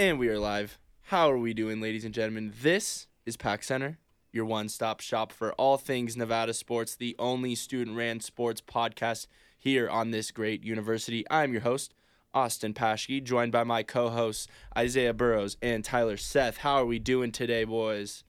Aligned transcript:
And 0.00 0.18
we 0.18 0.30
are 0.30 0.38
live. 0.38 0.78
How 1.02 1.30
are 1.30 1.36
we 1.36 1.52
doing, 1.52 1.82
ladies 1.82 2.06
and 2.06 2.14
gentlemen? 2.14 2.54
This 2.62 3.06
is 3.26 3.36
Pack 3.36 3.62
Center, 3.62 3.98
your 4.32 4.46
one 4.46 4.70
stop 4.70 5.02
shop 5.02 5.30
for 5.30 5.52
all 5.56 5.76
things 5.76 6.16
Nevada 6.16 6.54
sports, 6.54 6.96
the 6.96 7.14
only 7.18 7.54
student 7.54 7.98
ran 7.98 8.20
sports 8.20 8.62
podcast 8.62 9.26
here 9.58 9.90
on 9.90 10.10
this 10.10 10.30
great 10.30 10.64
university. 10.64 11.26
I'm 11.30 11.52
your 11.52 11.60
host, 11.60 11.92
Austin 12.32 12.72
Paschke, 12.72 13.22
joined 13.22 13.52
by 13.52 13.62
my 13.62 13.82
co 13.82 14.08
hosts, 14.08 14.46
Isaiah 14.74 15.12
Burrows 15.12 15.58
and 15.60 15.84
Tyler 15.84 16.16
Seth. 16.16 16.56
How 16.56 16.76
are 16.76 16.86
we 16.86 16.98
doing 16.98 17.30
today, 17.30 17.64
boys? 17.64 18.24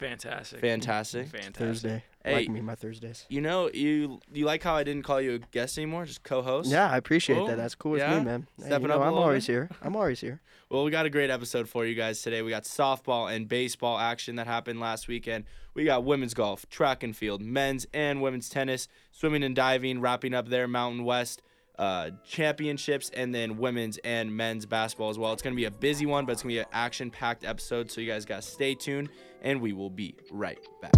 Fantastic. 0.00 0.58
Fantastic. 0.58 1.28
Fantastic. 1.28 1.54
Thursday. 1.54 2.04
Hey. 2.24 2.34
Like 2.34 2.48
me, 2.50 2.60
my 2.60 2.76
Thursdays. 2.76 3.26
You 3.28 3.40
know, 3.40 3.68
you 3.72 4.20
you 4.32 4.44
like 4.44 4.62
how 4.62 4.76
I 4.76 4.84
didn't 4.84 5.02
call 5.02 5.20
you 5.20 5.34
a 5.34 5.38
guest 5.38 5.76
anymore, 5.76 6.04
just 6.04 6.22
co-host. 6.22 6.70
Yeah, 6.70 6.88
I 6.88 6.96
appreciate 6.96 7.36
Cool. 7.36 7.46
that. 7.48 7.56
That's 7.56 7.74
cool 7.74 7.92
with 7.92 8.02
me, 8.02 8.20
man. 8.20 8.46
Hey, 8.58 8.66
Stepping 8.66 8.82
you 8.82 8.88
know, 8.88 8.94
up 9.00 9.08
I'm 9.08 9.14
always 9.14 9.46
bit? 9.46 9.52
here. 9.52 9.70
I'm 9.82 9.96
always 9.96 10.20
here. 10.20 10.40
Well, 10.72 10.84
we 10.84 10.90
got 10.90 11.04
a 11.04 11.10
great 11.10 11.28
episode 11.28 11.68
for 11.68 11.84
you 11.84 11.94
guys 11.94 12.22
today. 12.22 12.40
We 12.40 12.48
got 12.48 12.62
softball 12.62 13.30
and 13.30 13.46
baseball 13.46 13.98
action 13.98 14.36
that 14.36 14.46
happened 14.46 14.80
last 14.80 15.06
weekend. 15.06 15.44
We 15.74 15.84
got 15.84 16.02
women's 16.04 16.32
golf, 16.32 16.66
track 16.70 17.02
and 17.02 17.14
field, 17.14 17.42
men's 17.42 17.86
and 17.92 18.22
women's 18.22 18.48
tennis, 18.48 18.88
swimming 19.10 19.42
and 19.42 19.54
diving, 19.54 20.00
wrapping 20.00 20.32
up 20.32 20.48
their 20.48 20.66
Mountain 20.66 21.04
West 21.04 21.42
uh, 21.78 22.12
championships, 22.26 23.10
and 23.10 23.34
then 23.34 23.58
women's 23.58 23.98
and 23.98 24.34
men's 24.34 24.64
basketball 24.64 25.10
as 25.10 25.18
well. 25.18 25.34
It's 25.34 25.42
going 25.42 25.52
to 25.54 25.60
be 25.60 25.66
a 25.66 25.70
busy 25.70 26.06
one, 26.06 26.24
but 26.24 26.32
it's 26.32 26.42
going 26.42 26.54
to 26.54 26.60
be 26.60 26.60
an 26.60 26.66
action 26.72 27.10
packed 27.10 27.44
episode. 27.44 27.90
So 27.90 28.00
you 28.00 28.10
guys 28.10 28.24
got 28.24 28.36
to 28.40 28.48
stay 28.48 28.74
tuned, 28.74 29.10
and 29.42 29.60
we 29.60 29.74
will 29.74 29.90
be 29.90 30.14
right 30.30 30.58
back. 30.80 30.94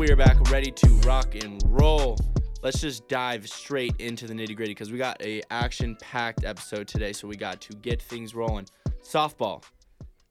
We 0.00 0.10
are 0.10 0.16
back 0.16 0.50
ready 0.50 0.70
to 0.70 0.88
rock 1.04 1.34
and 1.34 1.62
roll. 1.66 2.16
Let's 2.62 2.80
just 2.80 3.06
dive 3.06 3.46
straight 3.46 3.94
into 3.98 4.26
the 4.26 4.32
nitty 4.32 4.56
gritty 4.56 4.70
because 4.70 4.90
we 4.90 4.96
got 4.96 5.20
a 5.20 5.42
action 5.50 5.94
packed 6.00 6.42
episode 6.42 6.88
today. 6.88 7.12
So 7.12 7.28
we 7.28 7.36
got 7.36 7.60
to 7.60 7.74
get 7.74 8.00
things 8.00 8.34
rolling. 8.34 8.66
Softball, 9.02 9.62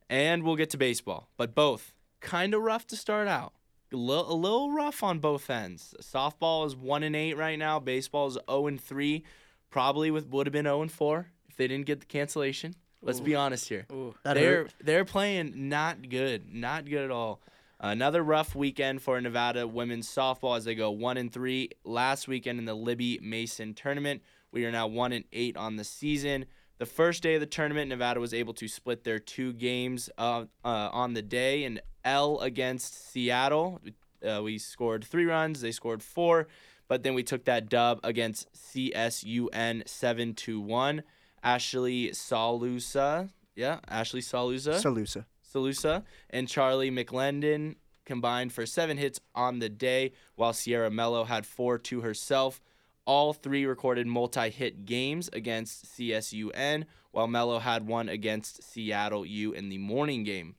and 0.09 0.41
we'll 0.41 0.55
get 0.55 0.71
to 0.71 0.77
baseball, 0.77 1.29
but 1.37 1.53
both 1.53 1.93
kind 2.19 2.55
of 2.55 2.63
rough 2.63 2.87
to 2.87 2.95
start 2.95 3.27
out. 3.27 3.53
A 3.93 3.95
little, 3.95 4.33
a 4.33 4.33
little 4.33 4.71
rough 4.71 5.03
on 5.03 5.19
both 5.19 5.47
ends. 5.51 5.93
Softball 6.01 6.65
is 6.65 6.75
one 6.75 7.03
and 7.03 7.15
eight 7.15 7.37
right 7.37 7.59
now. 7.59 7.79
Baseball 7.79 8.25
is 8.25 8.39
zero 8.49 8.65
and 8.65 8.81
three. 8.81 9.23
Probably 9.69 10.09
with 10.09 10.29
would 10.29 10.47
have 10.47 10.51
been 10.51 10.65
zero 10.65 10.81
and 10.81 10.91
four 10.91 11.27
if 11.47 11.57
they 11.57 11.67
didn't 11.67 11.85
get 11.85 11.99
the 11.99 12.07
cancellation. 12.07 12.73
Let's 13.03 13.19
be 13.19 13.35
honest 13.35 13.69
here 13.69 13.85
Ooh. 13.91 14.15
That 14.23 14.33
they're 14.33 14.63
hurt. 14.63 14.73
they're 14.81 15.05
playing 15.05 15.69
not 15.69 16.09
good, 16.09 16.51
not 16.51 16.89
good 16.89 17.05
at 17.05 17.11
all. 17.11 17.39
Another 17.81 18.21
rough 18.21 18.55
weekend 18.55 19.01
for 19.01 19.19
Nevada 19.21 19.65
women's 19.65 20.09
softball 20.09 20.57
as 20.57 20.65
they 20.65 20.75
go 20.75 20.91
one 20.91 21.15
and 21.15 21.31
three. 21.31 21.69
Last 21.85 22.27
weekend 22.27 22.59
in 22.59 22.65
the 22.65 22.73
Libby 22.73 23.19
Mason 23.21 23.73
tournament, 23.73 24.21
we 24.51 24.65
are 24.65 24.71
now 24.71 24.87
one 24.87 25.13
and 25.13 25.23
eight 25.31 25.55
on 25.55 25.77
the 25.77 25.85
season. 25.85 26.43
The 26.77 26.85
first 26.85 27.23
day 27.23 27.35
of 27.35 27.39
the 27.39 27.45
tournament, 27.45 27.87
Nevada 27.87 28.19
was 28.19 28.33
able 28.33 28.53
to 28.55 28.67
split 28.67 29.05
their 29.05 29.19
two 29.19 29.53
games 29.53 30.09
uh, 30.17 30.45
uh, 30.65 30.89
on 30.91 31.13
the 31.13 31.21
day. 31.21 31.63
An 31.63 31.79
L 32.03 32.39
against 32.39 33.11
Seattle, 33.11 33.79
uh, 34.27 34.41
we 34.43 34.57
scored 34.57 35.05
three 35.05 35.25
runs. 35.25 35.61
They 35.61 35.71
scored 35.71 36.03
four, 36.03 36.47
but 36.89 37.03
then 37.03 37.13
we 37.13 37.23
took 37.23 37.45
that 37.45 37.69
dub 37.69 38.01
against 38.03 38.51
CSUN 38.53 39.87
seven 39.87 40.33
to 40.35 40.59
one. 40.59 41.03
Ashley 41.41 42.09
Salusa, 42.09 43.29
yeah, 43.55 43.79
Ashley 43.87 44.21
Salusa. 44.21 44.81
Salusa. 44.81 45.23
Salusa 45.53 46.03
and 46.29 46.47
Charlie 46.47 46.91
McLendon 46.91 47.75
combined 48.05 48.51
for 48.51 48.65
seven 48.65 48.97
hits 48.97 49.19
on 49.35 49.59
the 49.59 49.69
day, 49.69 50.11
while 50.35 50.51
Sierra 50.51 50.89
Mello 50.89 51.25
had 51.25 51.45
four 51.45 51.77
to 51.77 52.01
herself. 52.01 52.61
All 53.05 53.33
three 53.33 53.65
recorded 53.65 54.07
multi 54.07 54.49
hit 54.49 54.85
games 54.85 55.29
against 55.33 55.85
CSUN, 55.95 56.85
while 57.11 57.27
Mello 57.27 57.59
had 57.59 57.87
one 57.87 58.09
against 58.09 58.63
Seattle 58.63 59.25
U 59.25 59.51
in 59.51 59.69
the 59.69 59.77
morning 59.77 60.23
game. 60.23 60.55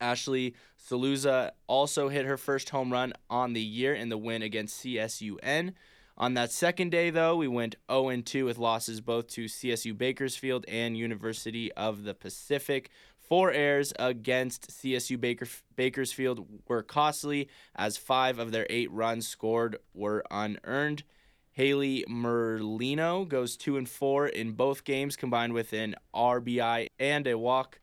Ashley 0.00 0.54
Salusa 0.78 1.50
also 1.66 2.08
hit 2.08 2.26
her 2.26 2.36
first 2.36 2.70
home 2.70 2.92
run 2.92 3.12
on 3.28 3.52
the 3.52 3.62
year 3.62 3.94
in 3.94 4.08
the 4.08 4.18
win 4.18 4.42
against 4.42 4.82
CSUN. 4.84 5.72
On 6.16 6.34
that 6.34 6.50
second 6.50 6.90
day, 6.90 7.10
though, 7.10 7.36
we 7.36 7.46
went 7.48 7.76
0 7.90 8.20
2 8.20 8.44
with 8.44 8.58
losses 8.58 9.00
both 9.00 9.28
to 9.28 9.44
CSU 9.44 9.96
Bakersfield 9.96 10.64
and 10.66 10.96
University 10.96 11.72
of 11.72 12.02
the 12.02 12.14
Pacific. 12.14 12.90
Four 13.28 13.52
errors 13.52 13.92
against 13.98 14.70
CSU 14.70 15.20
Baker, 15.20 15.46
Bakersfield 15.76 16.46
were 16.66 16.82
costly, 16.82 17.50
as 17.76 17.98
five 17.98 18.38
of 18.38 18.52
their 18.52 18.66
eight 18.70 18.90
runs 18.90 19.28
scored 19.28 19.76
were 19.92 20.24
unearned. 20.30 21.02
Haley 21.50 22.06
Merlino 22.08 23.28
goes 23.28 23.58
two 23.58 23.76
and 23.76 23.86
four 23.86 24.28
in 24.28 24.52
both 24.52 24.84
games, 24.84 25.14
combined 25.14 25.52
with 25.52 25.74
an 25.74 25.94
RBI 26.14 26.88
and 26.98 27.26
a 27.26 27.36
walk. 27.36 27.80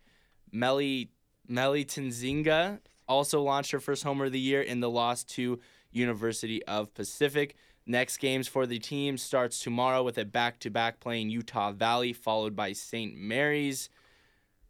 Melly 0.52 1.12
Melly 1.48 1.86
Tinzinga 1.86 2.80
also 3.08 3.40
launched 3.42 3.70
her 3.70 3.80
first 3.80 4.04
homer 4.04 4.26
of 4.26 4.32
the 4.32 4.40
year 4.40 4.64
in 4.64 4.80
the 4.80 4.90
loss 4.90 5.24
to 5.24 5.60
University 5.92 6.64
of 6.66 6.92
Pacific. 6.96 7.56
Next 7.86 8.18
games 8.18 8.48
for 8.48 8.66
the 8.66 8.80
team 8.80 9.16
starts 9.20 9.60
tomorrow 9.60 10.02
with 10.02 10.18
a 10.18 10.26
back-to-back 10.26 11.00
playing 11.00 11.30
Utah 11.30 11.72
Valley, 11.72 12.14
followed 12.14 12.56
by 12.56 12.74
St. 12.74 13.16
Mary's. 13.16 13.90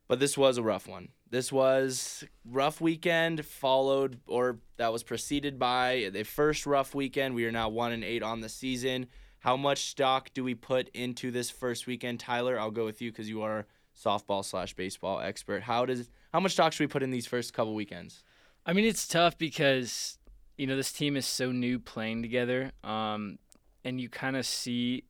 But 0.07 0.19
this 0.19 0.37
was 0.37 0.57
a 0.57 0.63
rough 0.63 0.87
one. 0.87 1.09
This 1.29 1.51
was 1.51 2.23
rough 2.45 2.79
weekend 2.79 3.45
followed 3.45 4.19
or 4.27 4.59
that 4.77 4.93
was 4.93 5.03
preceded 5.03 5.57
by 5.57 6.09
the 6.13 6.23
first 6.23 6.65
rough 6.65 6.93
weekend. 6.93 7.33
We 7.33 7.45
are 7.45 7.51
now 7.51 7.69
1 7.69 7.91
and 7.91 8.03
8 8.03 8.21
on 8.21 8.41
the 8.41 8.49
season. 8.49 9.07
How 9.39 9.57
much 9.57 9.89
stock 9.89 10.29
do 10.33 10.43
we 10.43 10.55
put 10.55 10.89
into 10.89 11.31
this 11.31 11.49
first 11.49 11.87
weekend, 11.87 12.19
Tyler? 12.19 12.59
I'll 12.59 12.71
go 12.71 12.85
with 12.85 13.01
you 13.01 13.11
cuz 13.11 13.29
you 13.29 13.41
are 13.41 13.65
softball 13.95 14.43
slash 14.43 14.73
baseball 14.73 15.19
expert. 15.19 15.63
How 15.63 15.85
does 15.85 16.09
how 16.33 16.39
much 16.39 16.53
stock 16.53 16.73
should 16.73 16.83
we 16.83 16.87
put 16.87 17.03
in 17.03 17.11
these 17.11 17.27
first 17.27 17.53
couple 17.53 17.73
weekends? 17.73 18.23
I 18.65 18.73
mean, 18.73 18.85
it's 18.85 19.07
tough 19.07 19.37
because 19.37 20.17
you 20.57 20.67
know 20.67 20.75
this 20.75 20.91
team 20.91 21.15
is 21.15 21.25
so 21.25 21.51
new 21.51 21.79
playing 21.79 22.21
together, 22.21 22.71
um, 22.83 23.39
and 23.83 24.01
you 24.01 24.09
kind 24.09 24.35
of 24.35 24.45
see 24.45 25.03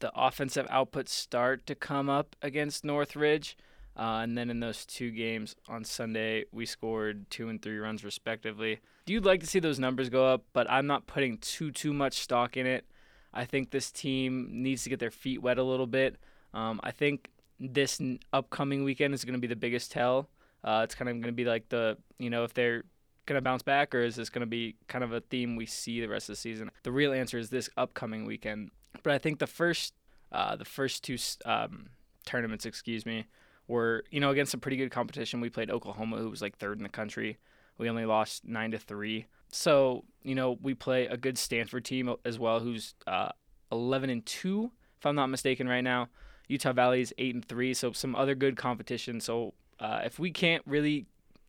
the 0.00 0.10
offensive 0.14 0.66
output 0.70 1.08
start 1.08 1.66
to 1.66 1.74
come 1.74 2.08
up 2.08 2.34
against 2.42 2.84
Northridge. 2.84 3.56
Uh, 3.96 4.20
and 4.22 4.38
then 4.38 4.50
in 4.50 4.60
those 4.60 4.86
two 4.86 5.10
games 5.10 5.56
on 5.68 5.84
Sunday, 5.84 6.44
we 6.52 6.64
scored 6.64 7.28
two 7.30 7.48
and 7.48 7.60
three 7.60 7.78
runs 7.78 8.04
respectively. 8.04 8.80
You'd 9.06 9.24
like 9.24 9.40
to 9.40 9.46
see 9.46 9.58
those 9.58 9.78
numbers 9.78 10.08
go 10.08 10.26
up, 10.26 10.44
but 10.52 10.70
I'm 10.70 10.86
not 10.86 11.06
putting 11.06 11.38
too 11.38 11.70
too 11.70 11.92
much 11.92 12.20
stock 12.20 12.56
in 12.56 12.66
it. 12.66 12.84
I 13.32 13.44
think 13.44 13.70
this 13.70 13.90
team 13.90 14.48
needs 14.50 14.84
to 14.84 14.90
get 14.90 14.98
their 15.00 15.10
feet 15.10 15.42
wet 15.42 15.58
a 15.58 15.62
little 15.62 15.86
bit. 15.86 16.16
Um, 16.54 16.80
I 16.82 16.90
think 16.90 17.30
this 17.58 18.00
upcoming 18.32 18.84
weekend 18.84 19.14
is 19.14 19.24
going 19.24 19.34
to 19.34 19.40
be 19.40 19.46
the 19.46 19.56
biggest 19.56 19.92
tell. 19.92 20.28
Uh, 20.64 20.82
it's 20.84 20.94
kind 20.94 21.08
of 21.08 21.14
going 21.16 21.24
to 21.24 21.32
be 21.32 21.44
like 21.44 21.68
the 21.68 21.96
you 22.18 22.30
know 22.30 22.44
if 22.44 22.54
they're 22.54 22.84
going 23.26 23.36
to 23.36 23.42
bounce 23.42 23.62
back 23.62 23.94
or 23.94 24.02
is 24.02 24.16
this 24.16 24.28
going 24.28 24.40
to 24.40 24.46
be 24.46 24.74
kind 24.88 25.04
of 25.04 25.12
a 25.12 25.20
theme 25.20 25.56
we 25.56 25.66
see 25.66 26.00
the 26.00 26.08
rest 26.08 26.28
of 26.28 26.34
the 26.34 26.40
season. 26.40 26.70
The 26.82 26.92
real 26.92 27.12
answer 27.12 27.38
is 27.38 27.50
this 27.50 27.70
upcoming 27.76 28.24
weekend. 28.24 28.70
But 29.02 29.12
I 29.12 29.18
think 29.18 29.38
the 29.38 29.46
first 29.46 29.94
uh, 30.32 30.56
the 30.56 30.64
first 30.64 31.04
two 31.04 31.16
um, 31.44 31.90
tournaments, 32.24 32.66
excuse 32.66 33.04
me, 33.04 33.26
were 33.70 34.04
you 34.10 34.20
know 34.20 34.30
against 34.30 34.50
some 34.52 34.60
pretty 34.60 34.76
good 34.76 34.90
competition. 34.90 35.40
We 35.40 35.48
played 35.48 35.70
Oklahoma, 35.70 36.18
who 36.18 36.28
was 36.28 36.42
like 36.42 36.58
third 36.58 36.78
in 36.78 36.82
the 36.82 36.90
country. 36.90 37.38
We 37.78 37.88
only 37.88 38.04
lost 38.04 38.44
nine 38.44 38.72
to 38.72 38.78
three. 38.78 39.26
So 39.50 40.04
you 40.22 40.34
know 40.34 40.58
we 40.60 40.74
play 40.74 41.06
a 41.06 41.16
good 41.16 41.38
Stanford 41.38 41.84
team 41.84 42.14
as 42.24 42.38
well, 42.38 42.60
who's 42.60 42.94
uh, 43.06 43.30
eleven 43.72 44.10
and 44.10 44.26
two, 44.26 44.72
if 44.98 45.06
I'm 45.06 45.14
not 45.14 45.28
mistaken, 45.28 45.68
right 45.68 45.84
now. 45.84 46.08
Utah 46.48 46.72
Valley 46.72 47.00
is 47.00 47.14
eight 47.16 47.34
and 47.34 47.44
three, 47.44 47.72
so 47.72 47.92
some 47.92 48.16
other 48.16 48.34
good 48.34 48.56
competition. 48.56 49.20
So 49.20 49.54
uh, 49.78 50.00
if 50.04 50.18
we 50.18 50.32
can't 50.32 50.64
really, 50.66 51.06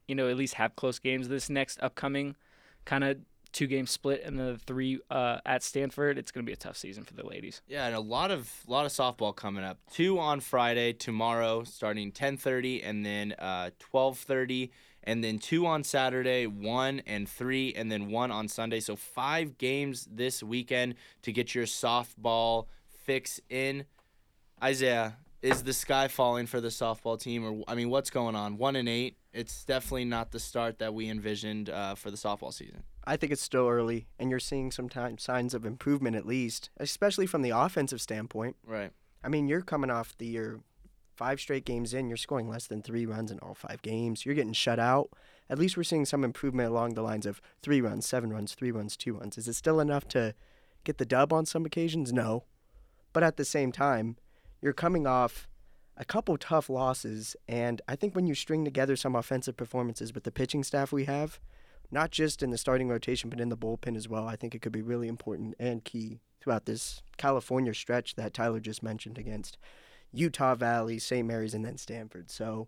you 0.08 0.14
know, 0.14 0.30
at 0.30 0.38
least 0.38 0.54
have 0.54 0.76
close 0.76 1.00
games 1.00 1.28
this 1.28 1.50
next 1.50 1.82
upcoming 1.82 2.36
kind 2.86 3.04
of 3.04 3.18
two 3.52 3.68
game 3.68 3.88
split 3.88 4.24
and 4.24 4.40
the 4.40 4.58
three 4.66 5.00
uh, 5.10 5.40
at 5.46 5.64
Stanford, 5.64 6.18
it's 6.18 6.32
going 6.32 6.46
to 6.46 6.50
be 6.50 6.54
a 6.54 6.58
tough 6.58 6.78
season 6.78 7.04
for 7.04 7.14
the 7.14 7.26
ladies. 7.26 7.62
Yeah, 7.68 7.86
and 7.86 7.96
a 7.96 8.00
lot 8.00 8.32
of 8.32 8.52
lot 8.68 8.86
of 8.86 8.92
softball 8.92 9.36
coming 9.36 9.64
up. 9.64 9.78
Two 9.92 10.20
on 10.20 10.40
Friday 10.40 10.94
tomorrow, 10.94 11.64
starting 11.64 12.12
10:30, 12.12 12.82
and 12.84 13.06
then 13.06 13.34
uh, 13.40 13.72
12:30, 13.94 14.70
and 15.04 15.24
then 15.24 15.40
two 15.40 15.66
on 15.66 15.84
Saturday, 15.84 16.48
one 16.48 17.02
and 17.06 17.28
three, 17.28 17.74
and 17.74 17.92
then 17.92 18.10
one 18.10 18.32
on 18.32 18.48
Sunday. 18.48 18.80
So 18.80 18.96
five 18.96 19.58
games 19.58 20.08
this 20.12 20.42
weekend 20.44 20.96
to 21.24 21.32
get 21.32 21.56
your 21.56 21.66
softball 21.66 22.68
fix 23.06 23.40
in. 23.50 23.86
Isaiah, 24.64 25.18
is 25.42 25.64
the 25.64 25.74
sky 25.74 26.08
falling 26.08 26.46
for 26.46 26.62
the 26.62 26.68
softball 26.68 27.20
team, 27.20 27.44
or 27.44 27.64
I 27.68 27.76
mean, 27.76 27.90
what's 27.90 28.10
going 28.10 28.36
on? 28.36 28.58
One 28.58 28.76
and 28.76 28.88
eight. 28.88 29.18
It's 29.34 29.66
definitely 29.66 30.06
not 30.06 30.32
the 30.32 30.40
start 30.40 30.80
that 30.80 30.94
we 30.94 31.10
envisioned 31.10 31.70
uh, 31.70 31.96
for 31.96 32.12
the 32.12 32.18
softball 32.18 32.54
season. 32.54 32.84
I 33.06 33.18
think 33.18 33.32
it's 33.32 33.42
still 33.42 33.68
early, 33.68 34.08
and 34.20 34.30
you're 34.30 34.40
seeing 34.40 34.72
sometimes 34.72 35.24
signs 35.24 35.54
of 35.54 35.66
improvement 35.66 36.16
at 36.16 36.26
least, 36.26 36.70
especially 36.78 37.26
from 37.26 37.42
the 37.42 37.50
offensive 37.50 38.02
standpoint. 38.02 38.56
Right. 38.66 38.92
I 39.24 39.30
mean, 39.30 39.48
you're 39.48 39.62
coming 39.62 39.90
off 39.90 40.18
the 40.18 40.28
year 40.28 40.60
five 41.16 41.40
straight 41.40 41.66
games 41.66 41.94
in, 41.94 42.08
you're 42.08 42.18
scoring 42.18 42.50
less 42.50 42.68
than 42.68 42.82
three 42.82 43.06
runs 43.06 43.32
in 43.32 43.40
all 43.40 43.54
five 43.54 43.82
games. 43.82 44.26
You're 44.26 44.36
getting 44.36 44.54
shut 44.54 44.80
out 44.80 45.12
at 45.52 45.60
least 45.60 45.76
we're 45.76 45.84
seeing 45.84 46.06
some 46.06 46.24
improvement 46.24 46.70
along 46.70 46.94
the 46.94 47.02
lines 47.02 47.26
of 47.26 47.42
three 47.62 47.82
runs, 47.82 48.08
seven 48.08 48.32
runs, 48.32 48.56
three 48.56 48.72
runs, 48.72 48.96
two 48.96 49.16
runs. 49.16 49.38
Is 49.38 49.50
it 49.50 49.54
still 49.54 49.82
enough 49.82 50.08
to 50.08 50.34
get 50.86 50.98
the 50.98 51.06
dub 51.06 51.34
on 51.34 51.46
some 51.46 51.66
occasions? 51.66 52.14
No. 52.14 52.46
But 53.12 53.24
at 53.24 53.36
the 53.36 53.44
same 53.44 53.74
time, 53.74 54.16
you're 54.62 54.72
coming 54.72 55.06
off 55.06 55.50
a 55.98 56.06
couple 56.06 56.38
tough 56.38 56.70
losses, 56.70 57.36
and 57.50 57.82
I 57.86 57.98
think 57.98 58.16
when 58.16 58.26
you 58.26 58.34
string 58.34 58.64
together 58.64 58.96
some 58.96 59.14
offensive 59.14 59.58
performances 59.58 60.16
with 60.16 60.24
the 60.24 60.32
pitching 60.32 60.64
staff 60.64 60.94
we 60.94 61.04
have, 61.04 61.42
not 61.92 62.12
just 62.12 62.42
in 62.42 62.50
the 62.50 62.58
starting 62.58 62.88
rotation, 62.88 63.30
but 63.30 63.40
in 63.40 63.50
the 63.50 63.58
bullpen 63.58 63.96
as 63.96 64.08
well, 64.08 64.28
I 64.28 64.36
think 64.36 64.56
it 64.56 64.62
could 64.62 64.72
be 64.72 64.82
really 64.82 65.08
important 65.08 65.56
and 65.60 65.84
key 65.84 66.22
throughout 66.42 66.66
this 66.66 67.04
California 67.18 67.74
stretch 67.74 68.16
that 68.16 68.34
Tyler 68.34 68.60
just 68.60 68.82
mentioned 68.82 69.18
against 69.18 69.58
Utah 70.12 70.56
Valley, 70.56 71.00
St. 71.00 71.28
Mary's, 71.28 71.54
and 71.54 71.64
then 71.64 71.78
Stanford. 71.78 72.32
So, 72.32 72.68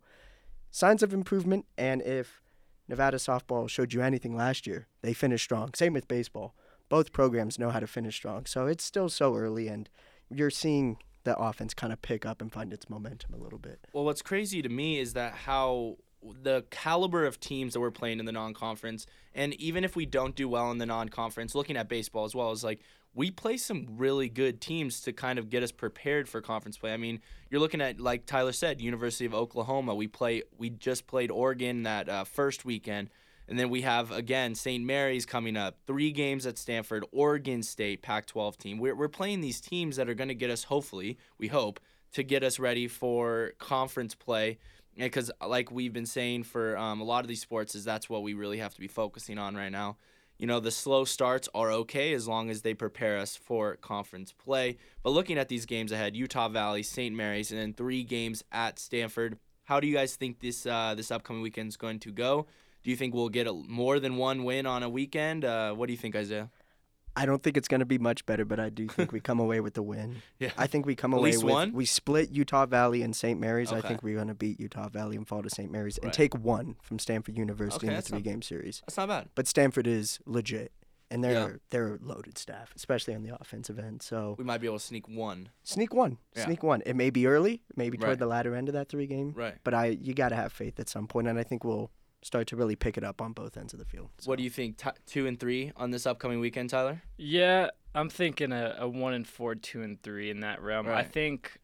signs 0.71 1.03
of 1.03 1.13
improvement. 1.13 1.65
And 1.77 2.01
if 2.01 2.41
Nevada 2.87 3.17
softball 3.17 3.69
showed 3.69 3.93
you 3.93 4.01
anything 4.01 4.35
last 4.35 4.67
year, 4.67 4.87
they 5.01 5.13
finished 5.13 5.45
strong. 5.45 5.73
Same 5.73 5.93
with 5.93 6.07
baseball. 6.07 6.53
Both 6.89 7.11
programs 7.11 7.57
know 7.57 7.69
how 7.69 7.79
to 7.79 7.87
finish 7.87 8.15
strong. 8.15 8.45
So, 8.45 8.67
it's 8.67 8.83
still 8.83 9.09
so 9.09 9.35
early, 9.35 9.67
and 9.67 9.89
you're 10.29 10.49
seeing 10.49 10.97
the 11.23 11.37
offense 11.37 11.73
kind 11.73 11.93
of 11.93 12.01
pick 12.01 12.25
up 12.25 12.41
and 12.41 12.51
find 12.51 12.73
its 12.73 12.89
momentum 12.89 13.33
a 13.33 13.37
little 13.37 13.59
bit. 13.59 13.79
Well, 13.93 14.03
what's 14.03 14.21
crazy 14.21 14.61
to 14.61 14.69
me 14.69 14.99
is 14.99 15.13
that 15.13 15.33
how 15.33 15.97
the 16.41 16.63
caliber 16.69 17.25
of 17.25 17.39
teams 17.39 17.73
that 17.73 17.79
we're 17.79 17.91
playing 17.91 18.19
in 18.19 18.25
the 18.25 18.31
non-conference 18.31 19.05
and 19.33 19.53
even 19.55 19.83
if 19.83 19.95
we 19.95 20.05
don't 20.05 20.35
do 20.35 20.47
well 20.47 20.71
in 20.71 20.77
the 20.77 20.85
non-conference 20.85 21.55
looking 21.55 21.77
at 21.77 21.89
baseball 21.89 22.25
as 22.25 22.35
well 22.35 22.51
is 22.51 22.63
like 22.63 22.79
we 23.15 23.29
play 23.29 23.57
some 23.57 23.85
really 23.97 24.27
good 24.27 24.59
teams 24.59 25.01
to 25.01 25.13
kind 25.13 25.37
of 25.37 25.49
get 25.49 25.63
us 25.63 25.71
prepared 25.71 26.27
for 26.27 26.41
conference 26.41 26.77
play. 26.77 26.93
I 26.93 26.97
mean, 26.97 27.21
you're 27.49 27.61
looking 27.61 27.81
at 27.81 27.99
like 27.99 28.25
Tyler 28.25 28.51
said, 28.51 28.81
University 28.81 29.25
of 29.25 29.33
Oklahoma. 29.33 29.93
We 29.93 30.07
play. 30.07 30.43
We 30.57 30.71
just 30.71 31.07
played 31.07 31.31
Oregon 31.31 31.83
that 31.83 32.09
uh, 32.09 32.23
first 32.23 32.65
weekend, 32.65 33.09
and 33.47 33.59
then 33.59 33.69
we 33.69 33.81
have 33.81 34.11
again 34.11 34.55
St. 34.55 34.83
Mary's 34.83 35.25
coming 35.25 35.55
up. 35.55 35.77
Three 35.85 36.11
games 36.11 36.45
at 36.45 36.57
Stanford, 36.57 37.05
Oregon 37.11 37.61
State, 37.61 38.01
Pac-12 38.01 38.57
team. 38.57 38.77
We're 38.79 38.95
we're 38.95 39.09
playing 39.09 39.41
these 39.41 39.61
teams 39.61 39.95
that 39.97 40.09
are 40.09 40.15
going 40.15 40.29
to 40.29 40.35
get 40.35 40.49
us. 40.49 40.63
Hopefully, 40.63 41.17
we 41.37 41.47
hope 41.47 41.79
to 42.13 42.23
get 42.23 42.43
us 42.43 42.59
ready 42.59 42.87
for 42.87 43.53
conference 43.59 44.15
play. 44.15 44.57
Because, 44.97 45.31
like 45.45 45.71
we've 45.71 45.93
been 45.93 46.05
saying 46.05 46.43
for 46.43 46.77
um, 46.77 47.01
a 47.01 47.03
lot 47.03 47.23
of 47.23 47.27
these 47.27 47.41
sports, 47.41 47.75
is 47.75 47.83
that's 47.83 48.09
what 48.09 48.23
we 48.23 48.33
really 48.33 48.59
have 48.59 48.73
to 48.73 48.79
be 48.79 48.87
focusing 48.87 49.37
on 49.39 49.55
right 49.55 49.71
now 49.71 49.97
you 50.37 50.47
know, 50.47 50.59
the 50.59 50.71
slow 50.71 51.05
starts 51.05 51.47
are 51.53 51.71
okay 51.71 52.13
as 52.13 52.27
long 52.27 52.49
as 52.49 52.61
they 52.61 52.73
prepare 52.73 53.17
us 53.17 53.35
for 53.35 53.75
conference 53.77 54.33
play. 54.33 54.77
But 55.03 55.11
looking 55.11 55.37
at 55.37 55.47
these 55.47 55.65
games 55.65 55.91
ahead, 55.91 56.15
Utah 56.15 56.49
Valley, 56.49 56.83
St. 56.83 57.15
Mary's, 57.15 57.51
and 57.51 57.59
then 57.59 57.73
three 57.73 58.03
games 58.03 58.43
at 58.51 58.79
Stanford. 58.79 59.37
How 59.65 59.79
do 59.79 59.87
you 59.87 59.93
guys 59.93 60.15
think 60.15 60.39
this 60.39 60.65
uh, 60.65 60.95
this 60.95 61.11
upcoming 61.11 61.41
weekend 61.41 61.69
is 61.69 61.77
going 61.77 61.99
to 61.99 62.11
go? 62.11 62.47
Do 62.83 62.89
you 62.89 62.97
think 62.97 63.13
we'll 63.13 63.29
get 63.29 63.47
a, 63.47 63.53
more 63.53 63.99
than 63.99 64.17
one 64.17 64.43
win 64.43 64.65
on 64.65 64.83
a 64.83 64.89
weekend? 64.89 65.45
Uh, 65.45 65.73
what 65.73 65.87
do 65.87 65.93
you 65.93 65.97
think, 65.97 66.15
Isaiah? 66.15 66.49
I 67.15 67.25
don't 67.27 67.43
think 67.43 67.57
it's 67.57 67.67
going 67.67 67.79
to 67.79 67.85
be 67.85 67.99
much 67.99 68.25
better, 68.25 68.43
but 68.43 68.59
I 68.59 68.69
do 68.69 68.87
think 68.87 69.11
we 69.11 69.19
come 69.19 69.39
away 69.39 69.59
with 69.59 69.75
the 69.75 69.83
win. 69.83 70.21
Yeah. 70.39 70.51
I 70.57 70.67
think 70.67 70.85
we 70.85 70.95
come 70.95 71.13
At 71.13 71.17
away 71.17 71.31
least 71.31 71.43
with 71.43 71.53
one? 71.53 71.71
we 71.73 71.85
split 71.85 72.31
Utah 72.31 72.65
Valley 72.65 73.01
and 73.01 73.15
St. 73.15 73.39
Mary's. 73.39 73.71
I 73.71 73.81
think 73.81 74.01
we're 74.03 74.15
going 74.15 74.27
to 74.29 74.33
beat 74.33 74.59
Utah 74.59 74.89
Valley 74.89 75.15
and 75.15 75.27
fall 75.27 75.41
to 75.43 75.49
St. 75.49 75.71
Mary's 75.71 75.97
and 75.99 76.11
take 76.11 76.35
one 76.35 76.75
from 76.81 76.97
Stanford 76.99 77.37
University 77.37 77.85
Okay, 77.87 77.93
in 77.95 78.01
the 78.01 78.01
three-game 78.01 78.41
series. 78.41 78.81
That's 78.87 78.97
not 78.97 79.07
bad. 79.09 79.29
But 79.35 79.47
Stanford 79.47 79.85
is 79.87 80.19
legit, 80.25 80.71
and 81.11 81.23
they're 81.23 81.31
Yeah. 81.31 81.49
they're 81.69 81.95
a 81.95 81.99
loaded 82.01 82.37
staff, 82.37 82.73
especially 82.75 83.13
on 83.15 83.21
the 83.23 83.35
offensive 83.39 83.77
end. 83.79 84.01
So 84.01 84.35
We 84.37 84.43
might 84.43 84.57
be 84.59 84.67
able 84.67 84.79
to 84.79 84.83
sneak 84.85 85.07
one. 85.07 85.49
sneak 85.63 85.93
one, 85.93 86.17
Yeah. 86.35 86.45
sneak 86.45 86.63
one. 86.63 86.81
It 86.85 86.95
may 86.95 87.09
be 87.11 87.27
early, 87.27 87.61
maybe 87.75 87.97
toward 87.97 88.09
Right. 88.09 88.19
the 88.19 88.25
latter 88.25 88.55
end 88.55 88.67
of 88.69 88.73
that 88.73 88.89
three-game, 88.89 89.33
Right. 89.33 89.55
but 89.63 89.73
I 89.73 89.85
you 89.87 90.13
got 90.13 90.29
to 90.29 90.35
have 90.35 90.51
faith 90.51 90.79
at 90.79 90.89
some 90.89 91.07
point, 91.07 91.27
and 91.27 91.37
I 91.39 91.43
think 91.43 91.63
we'll 91.63 91.91
start 92.23 92.47
to 92.47 92.55
really 92.55 92.75
pick 92.75 92.97
it 92.97 93.03
up 93.03 93.21
on 93.21 93.33
both 93.33 93.57
ends 93.57 93.73
of 93.73 93.79
the 93.79 93.85
field. 93.85 94.09
What 94.25 94.37
do 94.37 94.43
you 94.43 94.49
think? 94.49 94.77
T- 94.77 94.89
two 95.05 95.27
and 95.27 95.39
three 95.39 95.71
on 95.75 95.91
this 95.91 96.05
upcoming 96.05 96.39
weekend, 96.39 96.69
Tyler? 96.69 97.01
Yeah, 97.17 97.69
I'm 97.93 98.09
thinking 98.09 98.51
a, 98.51 98.75
a 98.79 98.87
one 98.87 99.13
and 99.13 99.27
four, 99.27 99.55
two 99.55 99.81
and 99.81 100.01
three 100.01 100.29
in 100.29 100.39
that 100.39 100.61
realm. 100.61 100.87
I 100.87 101.03
think, 101.03 101.59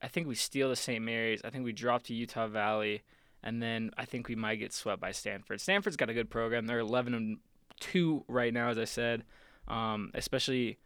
I 0.00 0.08
think 0.08 0.26
we 0.26 0.34
steal 0.34 0.68
the 0.68 0.76
St. 0.76 1.04
Mary's. 1.04 1.40
I 1.44 1.50
think 1.50 1.64
we 1.64 1.72
drop 1.72 2.04
to 2.04 2.14
Utah 2.14 2.46
Valley, 2.46 3.02
and 3.42 3.62
then 3.62 3.90
I 3.98 4.04
think 4.04 4.28
we 4.28 4.36
might 4.36 4.56
get 4.56 4.72
swept 4.72 5.00
by 5.00 5.12
Stanford. 5.12 5.60
Stanford's 5.60 5.96
got 5.96 6.10
a 6.10 6.14
good 6.14 6.30
program. 6.30 6.66
They're 6.66 6.78
11 6.78 7.14
and 7.14 7.38
two 7.80 8.24
right 8.28 8.52
now, 8.52 8.68
as 8.68 8.78
I 8.78 8.84
said, 8.84 9.24
um, 9.68 10.10
especially 10.14 10.78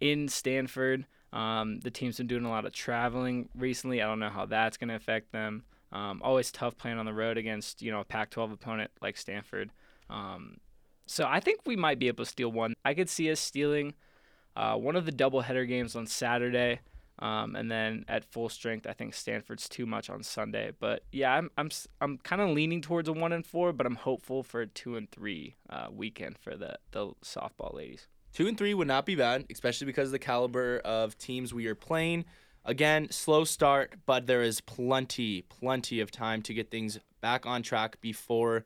in 0.00 0.28
Stanford. 0.28 1.06
Um, 1.32 1.80
the 1.80 1.90
team's 1.90 2.16
been 2.18 2.26
doing 2.26 2.44
a 2.44 2.50
lot 2.50 2.64
of 2.64 2.72
traveling 2.72 3.48
recently. 3.54 4.00
I 4.02 4.06
don't 4.06 4.20
know 4.20 4.30
how 4.30 4.46
that's 4.46 4.76
going 4.76 4.88
to 4.88 4.94
affect 4.94 5.32
them. 5.32 5.64
Um, 5.92 6.20
always 6.22 6.50
tough 6.50 6.76
playing 6.76 6.98
on 6.98 7.06
the 7.06 7.14
road 7.14 7.38
against 7.38 7.82
you 7.82 7.90
know 7.90 8.00
a 8.00 8.04
Pac-12 8.04 8.52
opponent 8.52 8.90
like 9.00 9.16
Stanford. 9.16 9.70
Um, 10.10 10.58
so 11.06 11.26
I 11.28 11.40
think 11.40 11.60
we 11.64 11.76
might 11.76 11.98
be 11.98 12.08
able 12.08 12.24
to 12.24 12.30
steal 12.30 12.50
one. 12.50 12.74
I 12.84 12.94
could 12.94 13.08
see 13.08 13.30
us 13.30 13.40
stealing 13.40 13.94
uh, 14.56 14.76
one 14.76 14.96
of 14.96 15.06
the 15.06 15.12
doubleheader 15.12 15.66
games 15.68 15.94
on 15.94 16.06
Saturday, 16.06 16.80
um, 17.18 17.54
and 17.54 17.70
then 17.70 18.04
at 18.08 18.24
full 18.24 18.48
strength, 18.48 18.86
I 18.86 18.92
think 18.92 19.14
Stanford's 19.14 19.68
too 19.68 19.86
much 19.86 20.10
on 20.10 20.22
Sunday. 20.22 20.72
But 20.78 21.04
yeah, 21.12 21.32
I'm 21.32 21.50
I'm 21.56 21.70
I'm 22.00 22.18
kind 22.18 22.42
of 22.42 22.50
leaning 22.50 22.82
towards 22.82 23.08
a 23.08 23.12
one 23.12 23.32
and 23.32 23.46
four, 23.46 23.72
but 23.72 23.86
I'm 23.86 23.94
hopeful 23.94 24.42
for 24.42 24.62
a 24.62 24.66
two 24.66 24.96
and 24.96 25.10
three 25.10 25.56
uh, 25.70 25.88
weekend 25.90 26.38
for 26.38 26.56
the 26.56 26.78
the 26.90 27.12
softball 27.24 27.74
ladies. 27.74 28.08
Two 28.32 28.48
and 28.48 28.58
three 28.58 28.74
would 28.74 28.88
not 28.88 29.06
be 29.06 29.14
bad, 29.14 29.46
especially 29.50 29.86
because 29.86 30.08
of 30.08 30.12
the 30.12 30.18
caliber 30.18 30.78
of 30.84 31.16
teams 31.16 31.54
we 31.54 31.66
are 31.66 31.74
playing. 31.74 32.26
Again, 32.68 33.12
slow 33.12 33.44
start, 33.44 33.94
but 34.06 34.26
there 34.26 34.42
is 34.42 34.60
plenty, 34.60 35.42
plenty 35.42 36.00
of 36.00 36.10
time 36.10 36.42
to 36.42 36.52
get 36.52 36.68
things 36.68 36.98
back 37.20 37.46
on 37.46 37.62
track 37.62 38.00
before 38.00 38.64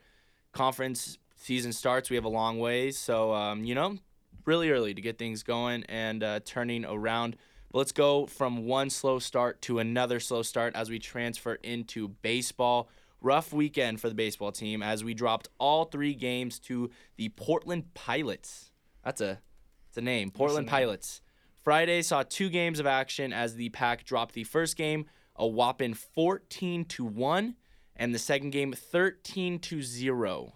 conference 0.52 1.18
season 1.36 1.74
starts. 1.74 2.08
We 2.08 2.16
have 2.16 2.24
a 2.24 2.30
long 2.30 2.58
ways, 2.58 2.96
so 2.96 3.34
um, 3.34 3.62
you 3.62 3.74
know, 3.74 3.98
really 4.46 4.70
early 4.70 4.94
to 4.94 5.02
get 5.02 5.18
things 5.18 5.42
going 5.42 5.84
and 5.84 6.22
uh, 6.22 6.40
turning 6.46 6.86
around. 6.86 7.36
But 7.70 7.78
let's 7.78 7.92
go 7.92 8.24
from 8.24 8.64
one 8.64 8.88
slow 8.88 9.18
start 9.18 9.60
to 9.62 9.80
another 9.80 10.18
slow 10.18 10.42
start 10.42 10.74
as 10.74 10.88
we 10.88 10.98
transfer 10.98 11.56
into 11.56 12.08
baseball. 12.08 12.88
Rough 13.20 13.52
weekend 13.52 14.00
for 14.00 14.08
the 14.08 14.14
baseball 14.14 14.50
team 14.50 14.82
as 14.82 15.04
we 15.04 15.12
dropped 15.12 15.48
all 15.58 15.84
three 15.84 16.14
games 16.14 16.58
to 16.60 16.88
the 17.18 17.28
Portland 17.28 17.92
Pilots. 17.92 18.70
That's 19.04 19.20
a, 19.20 19.40
it's 19.88 19.98
a 19.98 20.00
name, 20.00 20.30
Portland. 20.30 20.68
Pilots. 20.68 21.20
Friday 21.62 22.00
saw 22.00 22.22
two 22.22 22.48
games 22.48 22.80
of 22.80 22.86
action 22.86 23.32
as 23.32 23.54
the 23.54 23.68
Pack 23.68 24.04
dropped 24.04 24.34
the 24.34 24.44
first 24.44 24.76
game 24.76 25.06
a 25.36 25.46
whopping 25.46 25.94
14 25.94 26.84
to 26.84 27.04
1 27.04 27.54
and 27.96 28.14
the 28.14 28.18
second 28.18 28.50
game 28.50 28.72
13 28.72 29.58
to 29.58 29.82
0. 29.82 30.52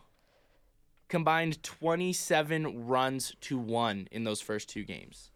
Combined 1.09 1.63
27 1.63 2.87
runs 2.87 3.35
to 3.41 3.59
1 3.59 4.09
in 4.11 4.25
those 4.25 4.41
first 4.41 4.69
two 4.69 4.85
games. 4.85 5.31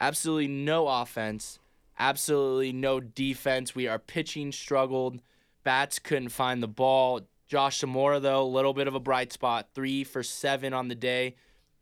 Absolutely 0.00 0.48
no 0.48 0.88
offense, 0.88 1.58
absolutely 1.98 2.72
no 2.72 3.00
defense. 3.00 3.74
We 3.74 3.86
are 3.86 3.98
pitching 3.98 4.52
struggled. 4.52 5.20
Bats 5.64 5.98
couldn't 5.98 6.30
find 6.30 6.62
the 6.62 6.68
ball. 6.68 7.22
Josh 7.46 7.78
Zamora 7.78 8.20
though, 8.20 8.42
a 8.42 8.44
little 8.44 8.74
bit 8.74 8.88
of 8.88 8.94
a 8.94 9.00
bright 9.00 9.32
spot, 9.32 9.68
3 9.74 10.04
for 10.04 10.22
7 10.22 10.72
on 10.72 10.88
the 10.88 10.94
day. 10.94 11.36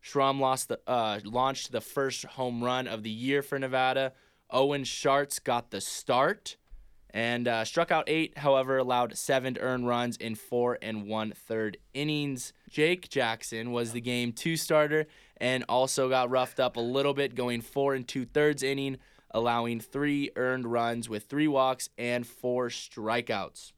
Schrum 0.06 0.38
lost 0.38 0.68
the 0.68 0.78
uh, 0.86 1.18
launched 1.24 1.72
the 1.72 1.80
first 1.80 2.24
home 2.24 2.62
run 2.62 2.86
of 2.86 3.02
the 3.02 3.10
year 3.10 3.42
for 3.42 3.58
Nevada. 3.58 4.12
Owen 4.50 4.84
Sharts 4.84 5.42
got 5.42 5.70
the 5.70 5.80
start 5.80 6.56
and 7.10 7.48
uh, 7.48 7.64
struck 7.64 7.90
out 7.90 8.04
eight. 8.06 8.38
However, 8.38 8.78
allowed 8.78 9.16
seven 9.16 9.56
earned 9.58 9.88
runs 9.88 10.16
in 10.16 10.36
four 10.36 10.78
and 10.80 11.08
one 11.08 11.32
third 11.32 11.78
innings. 11.92 12.52
Jake 12.70 13.08
Jackson 13.08 13.72
was 13.72 13.92
the 13.92 14.00
game 14.00 14.32
two 14.32 14.56
starter 14.56 15.06
and 15.38 15.64
also 15.68 16.08
got 16.08 16.30
roughed 16.30 16.60
up 16.60 16.76
a 16.76 16.80
little 16.80 17.14
bit, 17.14 17.34
going 17.34 17.60
four 17.60 17.94
and 17.94 18.06
two 18.06 18.24
thirds 18.24 18.62
inning, 18.62 18.98
allowing 19.32 19.80
three 19.80 20.30
earned 20.36 20.70
runs 20.70 21.08
with 21.08 21.24
three 21.24 21.48
walks 21.48 21.88
and 21.98 22.24
four 22.24 22.68
strikeouts. 22.68 23.72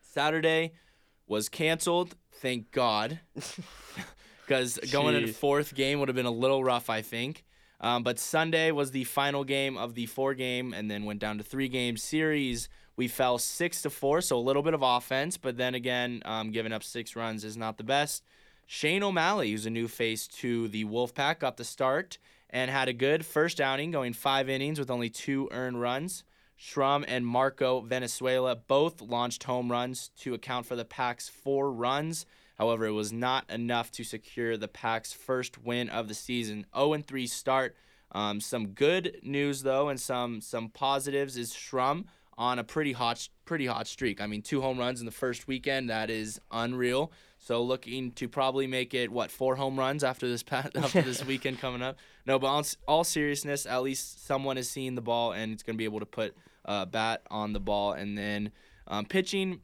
Saturday 0.00 0.74
was 1.26 1.48
canceled. 1.48 2.14
Thank 2.30 2.70
God. 2.70 3.18
Because 4.50 4.80
going 4.90 5.14
Jeez. 5.14 5.34
fourth 5.36 5.76
game 5.76 6.00
would 6.00 6.08
have 6.08 6.16
been 6.16 6.26
a 6.26 6.30
little 6.32 6.64
rough, 6.64 6.90
I 6.90 7.02
think. 7.02 7.44
Um, 7.80 8.02
but 8.02 8.18
Sunday 8.18 8.72
was 8.72 8.90
the 8.90 9.04
final 9.04 9.44
game 9.44 9.78
of 9.78 9.94
the 9.94 10.06
four 10.06 10.34
game, 10.34 10.74
and 10.74 10.90
then 10.90 11.04
went 11.04 11.20
down 11.20 11.38
to 11.38 11.44
three 11.44 11.68
game 11.68 11.96
series. 11.96 12.68
We 12.96 13.06
fell 13.06 13.38
six 13.38 13.80
to 13.82 13.90
four, 13.90 14.20
so 14.20 14.36
a 14.36 14.42
little 14.42 14.64
bit 14.64 14.74
of 14.74 14.82
offense, 14.82 15.36
but 15.36 15.56
then 15.56 15.76
again, 15.76 16.20
um, 16.24 16.50
giving 16.50 16.72
up 16.72 16.82
six 16.82 17.14
runs 17.14 17.44
is 17.44 17.56
not 17.56 17.78
the 17.78 17.84
best. 17.84 18.24
Shane 18.66 19.04
O'Malley, 19.04 19.52
who's 19.52 19.66
a 19.66 19.70
new 19.70 19.86
face 19.86 20.26
to 20.26 20.66
the 20.66 20.84
Wolfpack, 20.84 21.38
got 21.38 21.56
the 21.56 21.64
start 21.64 22.18
and 22.50 22.72
had 22.72 22.88
a 22.88 22.92
good 22.92 23.24
first 23.24 23.60
outing, 23.60 23.92
going 23.92 24.14
five 24.14 24.48
innings 24.48 24.80
with 24.80 24.90
only 24.90 25.10
two 25.10 25.48
earned 25.52 25.80
runs. 25.80 26.24
Schrum 26.58 27.04
and 27.06 27.24
Marco 27.24 27.82
Valenzuela 27.82 28.56
both 28.56 29.00
launched 29.00 29.44
home 29.44 29.70
runs 29.70 30.10
to 30.18 30.34
account 30.34 30.66
for 30.66 30.74
the 30.74 30.84
Pack's 30.84 31.28
four 31.28 31.70
runs. 31.70 32.26
However, 32.60 32.84
it 32.84 32.92
was 32.92 33.10
not 33.10 33.48
enough 33.48 33.90
to 33.92 34.04
secure 34.04 34.58
the 34.58 34.68
Pack's 34.68 35.14
first 35.14 35.64
win 35.64 35.88
of 35.88 36.08
the 36.08 36.14
season. 36.14 36.66
0 36.76 36.98
3 36.98 37.26
start. 37.26 37.74
Um, 38.12 38.38
some 38.38 38.68
good 38.68 39.16
news 39.22 39.62
though, 39.62 39.88
and 39.88 39.98
some 39.98 40.42
some 40.42 40.68
positives 40.68 41.38
is 41.38 41.54
Schrum 41.54 42.04
on 42.36 42.58
a 42.58 42.64
pretty 42.64 42.92
hot 42.92 43.26
pretty 43.46 43.64
hot 43.64 43.86
streak. 43.86 44.20
I 44.20 44.26
mean, 44.26 44.42
two 44.42 44.60
home 44.60 44.76
runs 44.76 45.00
in 45.00 45.06
the 45.06 45.10
first 45.10 45.48
weekend. 45.48 45.88
That 45.88 46.10
is 46.10 46.38
unreal. 46.50 47.12
So 47.38 47.62
looking 47.62 48.12
to 48.12 48.28
probably 48.28 48.66
make 48.66 48.92
it 48.92 49.10
what 49.10 49.30
four 49.30 49.56
home 49.56 49.78
runs 49.78 50.04
after 50.04 50.28
this 50.28 50.42
pa- 50.42 50.68
after 50.74 51.00
this 51.00 51.24
weekend 51.26 51.60
coming 51.60 51.80
up. 51.80 51.96
No, 52.26 52.38
but 52.38 52.48
on 52.48 52.64
all 52.86 53.04
seriousness, 53.04 53.64
at 53.64 53.82
least 53.82 54.26
someone 54.26 54.58
is 54.58 54.68
seeing 54.68 54.96
the 54.96 55.00
ball 55.00 55.32
and 55.32 55.50
it's 55.50 55.62
going 55.62 55.76
to 55.76 55.78
be 55.78 55.84
able 55.84 56.00
to 56.00 56.06
put 56.06 56.36
a 56.66 56.84
bat 56.84 57.22
on 57.30 57.54
the 57.54 57.60
ball. 57.60 57.92
And 57.92 58.18
then 58.18 58.52
um, 58.86 59.06
pitching 59.06 59.62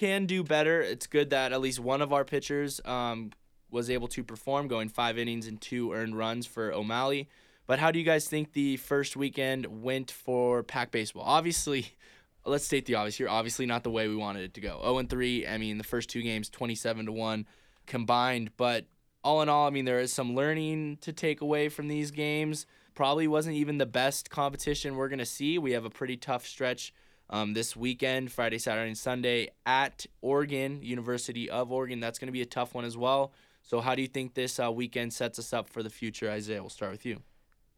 can 0.00 0.24
do 0.24 0.42
better. 0.42 0.80
It's 0.80 1.06
good 1.06 1.28
that 1.28 1.52
at 1.52 1.60
least 1.60 1.78
one 1.78 2.00
of 2.00 2.10
our 2.10 2.24
pitchers 2.24 2.80
um, 2.86 3.32
was 3.70 3.90
able 3.90 4.08
to 4.08 4.24
perform, 4.24 4.66
going 4.66 4.88
five 4.88 5.18
innings 5.18 5.46
and 5.46 5.60
two 5.60 5.92
earned 5.92 6.16
runs 6.16 6.46
for 6.46 6.72
O'Malley. 6.72 7.28
But 7.66 7.80
how 7.80 7.90
do 7.90 7.98
you 7.98 8.04
guys 8.06 8.26
think 8.26 8.54
the 8.54 8.78
first 8.78 9.14
weekend 9.14 9.82
went 9.82 10.10
for 10.10 10.62
Pack 10.62 10.90
Baseball? 10.90 11.22
Obviously, 11.26 11.94
let's 12.46 12.64
state 12.64 12.86
the 12.86 12.94
obvious 12.94 13.18
here. 13.18 13.28
Obviously, 13.28 13.66
not 13.66 13.84
the 13.84 13.90
way 13.90 14.08
we 14.08 14.16
wanted 14.16 14.42
it 14.44 14.54
to 14.54 14.62
go. 14.62 14.80
0 14.80 14.98
and 14.98 15.10
3. 15.10 15.46
I 15.46 15.58
mean, 15.58 15.76
the 15.76 15.84
first 15.84 16.08
two 16.08 16.22
games, 16.22 16.48
27 16.48 17.04
to 17.04 17.12
1 17.12 17.46
combined. 17.86 18.52
But 18.56 18.86
all 19.22 19.42
in 19.42 19.50
all, 19.50 19.66
I 19.66 19.70
mean, 19.70 19.84
there 19.84 20.00
is 20.00 20.14
some 20.14 20.34
learning 20.34 20.96
to 21.02 21.12
take 21.12 21.42
away 21.42 21.68
from 21.68 21.88
these 21.88 22.10
games. 22.10 22.64
Probably 22.94 23.28
wasn't 23.28 23.56
even 23.56 23.76
the 23.76 23.84
best 23.84 24.30
competition 24.30 24.96
we're 24.96 25.10
going 25.10 25.18
to 25.18 25.26
see. 25.26 25.58
We 25.58 25.72
have 25.72 25.84
a 25.84 25.90
pretty 25.90 26.16
tough 26.16 26.46
stretch 26.46 26.94
um, 27.30 27.54
this 27.54 27.74
weekend, 27.76 28.32
Friday, 28.32 28.58
Saturday, 28.58 28.88
and 28.88 28.98
Sunday 28.98 29.48
at 29.64 30.04
Oregon, 30.20 30.82
University 30.82 31.48
of 31.48 31.70
Oregon. 31.72 32.00
That's 32.00 32.18
going 32.18 32.26
to 32.28 32.32
be 32.32 32.42
a 32.42 32.46
tough 32.46 32.74
one 32.74 32.84
as 32.84 32.96
well. 32.96 33.32
So, 33.62 33.80
how 33.80 33.94
do 33.94 34.02
you 34.02 34.08
think 34.08 34.34
this 34.34 34.58
uh, 34.58 34.70
weekend 34.72 35.12
sets 35.12 35.38
us 35.38 35.52
up 35.52 35.68
for 35.68 35.82
the 35.82 35.90
future, 35.90 36.30
Isaiah? 36.30 36.60
We'll 36.60 36.70
start 36.70 36.92
with 36.92 37.06
you. 37.06 37.22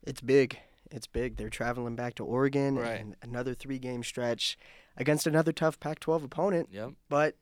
It's 0.04 0.20
big. 0.20 0.58
It's 0.90 1.06
big. 1.06 1.36
They're 1.36 1.48
traveling 1.50 1.96
back 1.96 2.14
to 2.16 2.24
Oregon 2.24 2.76
Right. 2.76 3.00
and 3.00 3.16
another 3.22 3.54
three 3.54 3.78
game 3.78 4.02
stretch 4.02 4.58
against 4.96 5.26
another 5.26 5.52
tough 5.52 5.80
Pac 5.80 6.00
12 6.00 6.24
opponent. 6.24 6.68
Yep. 6.72 6.92
But 7.08 7.36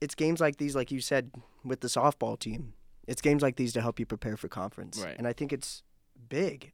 it's 0.00 0.14
games 0.14 0.40
like 0.40 0.56
these, 0.56 0.74
like 0.76 0.90
you 0.90 1.00
said, 1.00 1.30
with 1.64 1.80
the 1.80 1.88
softball 1.88 2.38
team. 2.38 2.74
It's 3.06 3.22
games 3.22 3.42
like 3.42 3.56
these 3.56 3.72
to 3.72 3.80
help 3.80 3.98
you 3.98 4.06
prepare 4.06 4.36
for 4.36 4.48
conference. 4.48 5.00
Right. 5.02 5.16
And 5.16 5.26
I 5.26 5.32
think 5.32 5.52
it's 5.52 5.82
big. 6.28 6.72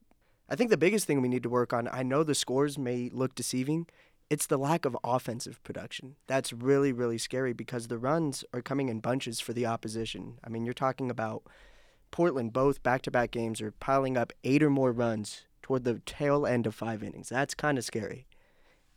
I 0.49 0.55
think 0.57 0.71
the 0.71 0.77
biggest 0.77 1.07
thing 1.07 1.21
we 1.23 1.29
need 1.29 1.43
to 1.45 1.49
work 1.49 1.73
on, 1.73 1.89
I 1.91 2.03
know 2.03 2.23
the 2.23 2.35
scores 2.35 2.77
may 2.79 3.09
look 3.13 3.35
deceiving, 3.35 3.87
it's 4.29 4.47
the 4.47 4.59
lack 4.59 4.85
of 4.85 4.97
offensive 5.05 5.63
production. 5.63 6.17
That's 6.27 6.53
really, 6.53 6.93
really 6.93 7.19
scary 7.19 7.53
because 7.53 7.89
the 7.89 7.99
runs 7.99 8.45
are 8.53 8.63
coming 8.63 8.89
in 8.89 9.01
bunches 9.01 9.41
for 9.41 9.53
the 9.53 9.67
opposition. 9.67 10.39
I 10.45 10.49
mean, 10.49 10.65
you're 10.65 10.75
talking 10.75 11.11
about 11.11 11.45
Portland, 12.11 12.53
both 12.53 12.83
back 12.83 13.03
to 13.03 13.11
back 13.11 13.31
games, 13.31 13.61
are 13.61 13.73
piling 13.73 14.17
up 14.17 14.33
eight 14.43 14.63
or 14.63 14.71
more 14.71 14.93
runs 14.93 15.45
toward 15.63 15.85
the 15.85 16.01
tail 16.07 16.47
end 16.47 16.67
of 16.67 16.75
five 16.75 17.03
innings. 17.03 17.29
That's 17.29 17.55
kind 17.55 17.79
of 17.79 17.85
scary. 17.85 18.27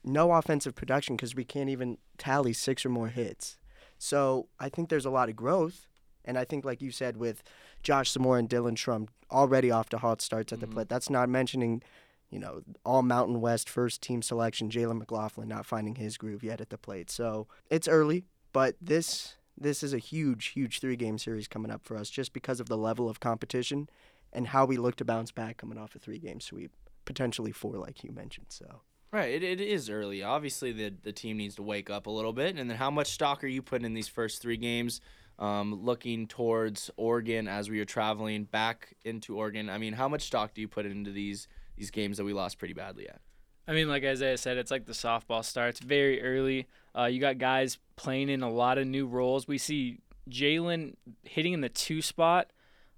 No 0.03 0.31
offensive 0.31 0.75
production 0.75 1.15
because 1.15 1.35
we 1.35 1.43
can't 1.43 1.69
even 1.69 1.97
tally 2.17 2.53
six 2.53 2.85
or 2.85 2.89
more 2.89 3.09
hits. 3.09 3.57
So 3.97 4.47
I 4.59 4.69
think 4.69 4.89
there's 4.89 5.05
a 5.05 5.09
lot 5.11 5.29
of 5.29 5.35
growth. 5.35 5.87
And 6.25 6.37
I 6.37 6.45
think, 6.45 6.63
like 6.63 6.81
you 6.81 6.91
said, 6.91 7.17
with 7.17 7.43
Josh 7.81 8.11
Zamora 8.11 8.39
and 8.39 8.49
Dylan 8.49 8.75
Shrum 8.75 9.07
already 9.31 9.71
off 9.71 9.89
to 9.89 9.97
hot 9.97 10.21
starts 10.21 10.53
at 10.53 10.59
the 10.59 10.67
Mhm. 10.67 10.71
plate, 10.71 10.89
that's 10.89 11.09
not 11.09 11.27
mentioning, 11.27 11.81
you 12.29 12.39
know, 12.39 12.61
all 12.85 13.01
Mountain 13.01 13.41
West 13.41 13.69
first 13.69 14.01
team 14.01 14.21
selection, 14.21 14.69
Jalen 14.69 14.99
McLaughlin 14.99 15.47
not 15.47 15.65
finding 15.65 15.95
his 15.95 16.17
groove 16.17 16.43
yet 16.43 16.61
at 16.61 16.69
the 16.69 16.77
plate. 16.77 17.09
So 17.09 17.47
it's 17.69 17.87
early, 17.87 18.25
but 18.53 18.75
this 18.81 19.35
this 19.57 19.83
is 19.83 19.93
a 19.93 19.97
huge, 19.97 20.47
huge 20.47 20.79
three 20.79 20.95
game 20.95 21.17
series 21.17 21.47
coming 21.47 21.71
up 21.71 21.83
for 21.83 21.97
us 21.97 22.09
just 22.09 22.31
because 22.31 22.59
of 22.59 22.69
the 22.69 22.77
level 22.77 23.09
of 23.09 23.19
competition 23.19 23.89
and 24.31 24.47
how 24.47 24.65
we 24.65 24.77
look 24.77 24.95
to 24.95 25.05
bounce 25.05 25.31
back 25.31 25.57
coming 25.57 25.77
off 25.77 25.95
a 25.95 25.99
three 25.99 26.19
game 26.19 26.39
sweep, 26.39 26.71
potentially 27.05 27.51
four, 27.51 27.77
like 27.77 28.03
you 28.03 28.11
mentioned. 28.11 28.47
So 28.49 28.81
Right, 29.11 29.31
it, 29.31 29.41
it 29.41 29.59
is 29.59 29.89
early. 29.89 30.21
Obviously, 30.21 30.71
the 30.71 30.93
the 31.01 31.11
team 31.11 31.37
needs 31.37 31.55
to 31.55 31.63
wake 31.63 31.89
up 31.89 32.05
a 32.05 32.11
little 32.11 32.33
bit. 32.33 32.57
And 32.57 32.69
then, 32.69 32.77
how 32.77 32.91
much 32.91 33.11
stock 33.11 33.43
are 33.43 33.47
you 33.47 33.61
putting 33.61 33.85
in 33.85 33.93
these 33.93 34.07
first 34.07 34.41
three 34.41 34.57
games? 34.57 35.01
Um, 35.39 35.85
looking 35.85 36.27
towards 36.27 36.91
Oregon 36.97 37.47
as 37.47 37.69
we 37.69 37.79
are 37.79 37.85
traveling 37.85 38.43
back 38.43 38.93
into 39.05 39.37
Oregon. 39.37 39.69
I 39.69 39.77
mean, 39.77 39.93
how 39.93 40.09
much 40.09 40.23
stock 40.23 40.53
do 40.53 40.59
you 40.59 40.67
put 40.67 40.85
into 40.85 41.11
these 41.11 41.47
these 41.79 41.89
games 41.89 42.17
that 42.17 42.23
we 42.23 42.33
lost 42.33 42.59
pretty 42.59 42.75
badly 42.75 43.07
at? 43.07 43.21
I 43.67 43.73
mean, 43.73 43.87
like 43.87 44.03
Isaiah 44.03 44.37
said, 44.37 44.57
it's 44.57 44.71
like 44.71 44.85
the 44.85 44.93
softball 44.93 45.43
starts 45.43 45.79
very 45.79 46.21
early. 46.21 46.67
Uh, 46.97 47.05
you 47.05 47.19
got 47.19 47.37
guys 47.37 47.77
playing 47.95 48.29
in 48.29 48.41
a 48.41 48.49
lot 48.49 48.77
of 48.77 48.87
new 48.87 49.07
roles. 49.07 49.47
We 49.47 49.57
see 49.57 49.99
Jalen 50.29 50.95
hitting 51.23 51.53
in 51.53 51.61
the 51.61 51.69
two 51.69 52.01
spot, 52.01 52.47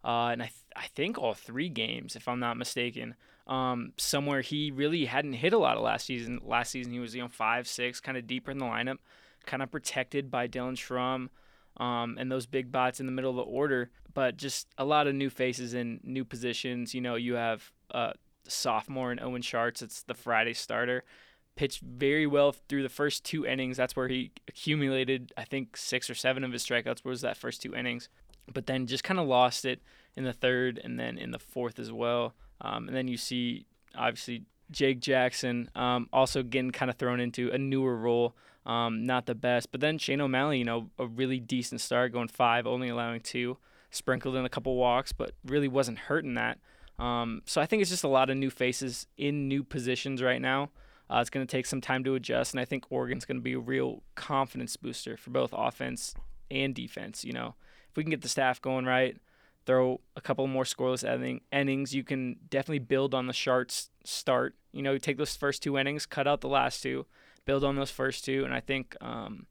uh, 0.04 0.28
and 0.28 0.42
I, 0.42 0.46
th- 0.46 0.56
I 0.76 0.88
think 0.88 1.18
all 1.18 1.34
three 1.34 1.70
games, 1.70 2.16
if 2.16 2.28
I'm 2.28 2.40
not 2.40 2.58
mistaken. 2.58 3.16
Um, 3.48 3.94
somewhere 3.98 4.42
he 4.42 4.72
really 4.72 5.06
hadn't 5.06 5.34
hit 5.34 5.52
a 5.52 5.58
lot 5.58 5.76
of 5.76 5.84
last 5.84 6.06
season. 6.06 6.40
Last 6.44 6.72
season 6.72 6.94
he 6.94 7.00
was 7.00 7.14
you 7.16 7.22
know 7.22 7.28
five 7.28 7.68
six, 7.68 8.00
kind 8.00 8.18
of 8.18 8.26
deeper 8.26 8.52
in 8.52 8.58
the 8.58 8.66
lineup, 8.66 8.98
kind 9.46 9.62
of 9.62 9.72
protected 9.72 10.32
by 10.32 10.48
Dylan 10.48 10.78
Schrum, 10.78 11.30
um, 11.84 12.16
and 12.18 12.32
those 12.32 12.46
big 12.46 12.72
bots 12.72 13.00
in 13.00 13.08
the 13.08 13.12
middle 13.12 13.32
of 13.32 13.36
the 13.36 13.42
order. 13.44 13.92
But 14.14 14.38
just 14.38 14.68
a 14.78 14.86
lot 14.86 15.08
of 15.08 15.16
new 15.16 15.30
faces 15.30 15.74
in 15.74 16.00
new 16.04 16.24
positions. 16.24 16.94
You 16.94 17.02
know, 17.02 17.16
you 17.16 17.34
have 17.34 17.72
uh, 17.94 18.14
sophomore 18.52 19.12
and 19.12 19.20
Owen 19.20 19.42
Sharts. 19.42 19.82
It's 19.82 20.04
the 20.04 20.14
Friday 20.14 20.54
starter. 20.54 21.04
Pitched 21.56 21.82
very 21.82 22.26
well 22.26 22.52
through 22.52 22.84
the 22.84 22.90
first 22.90 23.26
two 23.26 23.46
innings. 23.46 23.78
That's 23.78 23.96
where 23.96 24.08
he 24.08 24.32
accumulated, 24.48 25.34
I 25.38 25.44
think, 25.44 25.76
six 25.76 26.10
or 26.10 26.16
seven 26.16 26.44
of 26.44 26.52
his 26.52 26.66
strikeouts 26.66 27.04
was 27.04 27.22
that 27.22 27.38
first 27.38 27.62
two 27.62 27.76
innings. 27.76 28.10
But 28.52 28.68
then 28.68 28.88
just 28.88 29.04
kind 29.04 29.20
of 29.20 29.28
lost 29.28 29.66
it 29.66 29.82
in 30.16 30.24
the 30.24 30.34
third 30.34 30.80
and 30.84 31.00
then 31.00 31.18
in 31.18 31.32
the 31.32 31.40
fourth 31.40 31.78
as 31.80 31.92
well. 31.92 32.34
Um, 32.62 32.88
and 32.88 32.96
then 32.96 33.08
you 33.08 33.18
see, 33.18 33.66
obviously, 33.96 34.44
Jake 34.72 35.00
Jackson 35.02 35.70
um, 35.76 36.08
also 36.14 36.44
getting 36.44 36.72
kind 36.72 36.90
of 36.90 36.98
thrown 36.98 37.20
into 37.20 37.50
a 37.52 37.58
newer 37.58 37.96
role. 37.98 38.36
Um, 38.66 39.06
not 39.06 39.26
the 39.26 39.36
best. 39.36 39.72
But 39.72 39.82
then 39.82 39.98
Shane 39.98 40.22
O'Malley, 40.22 40.60
you 40.60 40.66
know, 40.66 40.90
a 40.98 41.06
really 41.06 41.40
decent 41.40 41.82
start, 41.82 42.14
going 42.14 42.28
five, 42.28 42.66
only 42.66 42.90
allowing 42.90 43.22
two, 43.22 43.58
sprinkled 43.90 44.36
in 44.36 44.46
a 44.46 44.50
couple 44.50 44.76
walks, 44.76 45.12
but 45.12 45.32
really 45.44 45.68
wasn't 45.68 45.98
hurting 45.98 46.36
that. 46.36 46.60
Um, 47.00 47.42
so 47.46 47.62
I 47.62 47.66
think 47.66 47.82
it's 47.82 47.90
just 47.90 48.04
a 48.04 48.10
lot 48.10 48.30
of 48.30 48.38
new 48.38 48.50
faces 48.50 49.08
in 49.18 49.48
new 49.48 49.64
positions 49.64 50.22
right 50.22 50.42
now. 50.42 50.70
Uh, 51.10 51.20
it's 51.20 51.30
going 51.30 51.46
to 51.46 51.52
take 51.52 51.66
some 51.66 51.82
time 51.82 52.04
to 52.06 52.16
adjust, 52.16 52.54
and 52.54 52.62
I 52.62 52.66
think 52.66 52.86
Oregon's 52.90 53.26
going 53.26 53.38
to 53.38 53.44
be 53.44 53.54
a 53.54 53.60
real 53.60 54.04
confidence 54.16 54.78
booster 54.78 55.18
for 55.18 55.32
both 55.32 55.54
offense 55.54 56.14
and 56.50 56.74
defense. 56.74 57.26
You 57.26 57.34
know, 57.34 57.56
if 57.90 57.98
we 57.98 58.04
can 58.04 58.12
get 58.12 58.22
the 58.22 58.30
staff 58.30 58.62
going 58.62 58.86
right, 58.86 59.18
throw 59.66 60.00
a 60.16 60.22
couple 60.22 60.48
more 60.48 60.64
scoreless 60.64 61.04
inning, 61.04 61.42
innings, 61.52 61.94
you 61.94 62.04
can 62.04 62.38
definitely 62.50 62.80
build 62.80 63.14
on 63.14 63.28
the 63.28 63.34
Sharts 63.34 63.90
start. 64.06 64.56
You 64.72 64.82
know, 64.82 64.98
take 64.98 65.18
those 65.18 65.36
first 65.36 65.62
two 65.62 65.78
innings, 65.78 66.06
cut 66.06 66.28
out 66.28 66.40
the 66.40 66.48
last 66.48 66.82
two, 66.82 67.06
build 67.46 67.66
on 67.66 67.76
those 67.76 67.92
first 67.92 68.24
two, 68.24 68.46
and 68.46 68.54
I 68.54 68.60
think. 68.60 68.96
Um, 69.02 69.48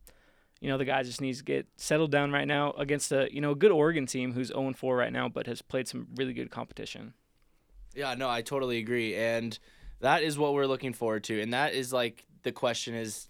you 0.60 0.68
know 0.68 0.76
the 0.76 0.84
guy 0.84 1.02
just 1.02 1.22
needs 1.22 1.38
to 1.38 1.44
get 1.44 1.66
settled 1.76 2.10
down 2.10 2.32
right 2.32 2.46
now 2.46 2.72
against 2.72 3.10
a 3.12 3.28
you 3.32 3.40
know 3.40 3.52
a 3.52 3.54
good 3.54 3.72
Oregon 3.72 4.04
team 4.04 4.34
who's 4.34 4.48
0 4.48 4.74
4 4.74 4.94
right 4.94 5.12
now, 5.12 5.26
but 5.28 5.46
has 5.46 5.62
played 5.62 5.88
some 5.88 6.08
really 6.16 6.34
good 6.34 6.50
competition. 6.50 7.14
Yeah, 7.94 8.14
no, 8.14 8.28
I 8.28 8.42
totally 8.42 8.78
agree. 8.78 9.14
And 9.16 9.58
that 10.00 10.22
is 10.22 10.38
what 10.38 10.54
we're 10.54 10.66
looking 10.66 10.92
forward 10.92 11.24
to. 11.24 11.40
And 11.40 11.52
that 11.52 11.74
is 11.74 11.92
like 11.92 12.26
the 12.42 12.52
question 12.52 12.94
is 12.94 13.28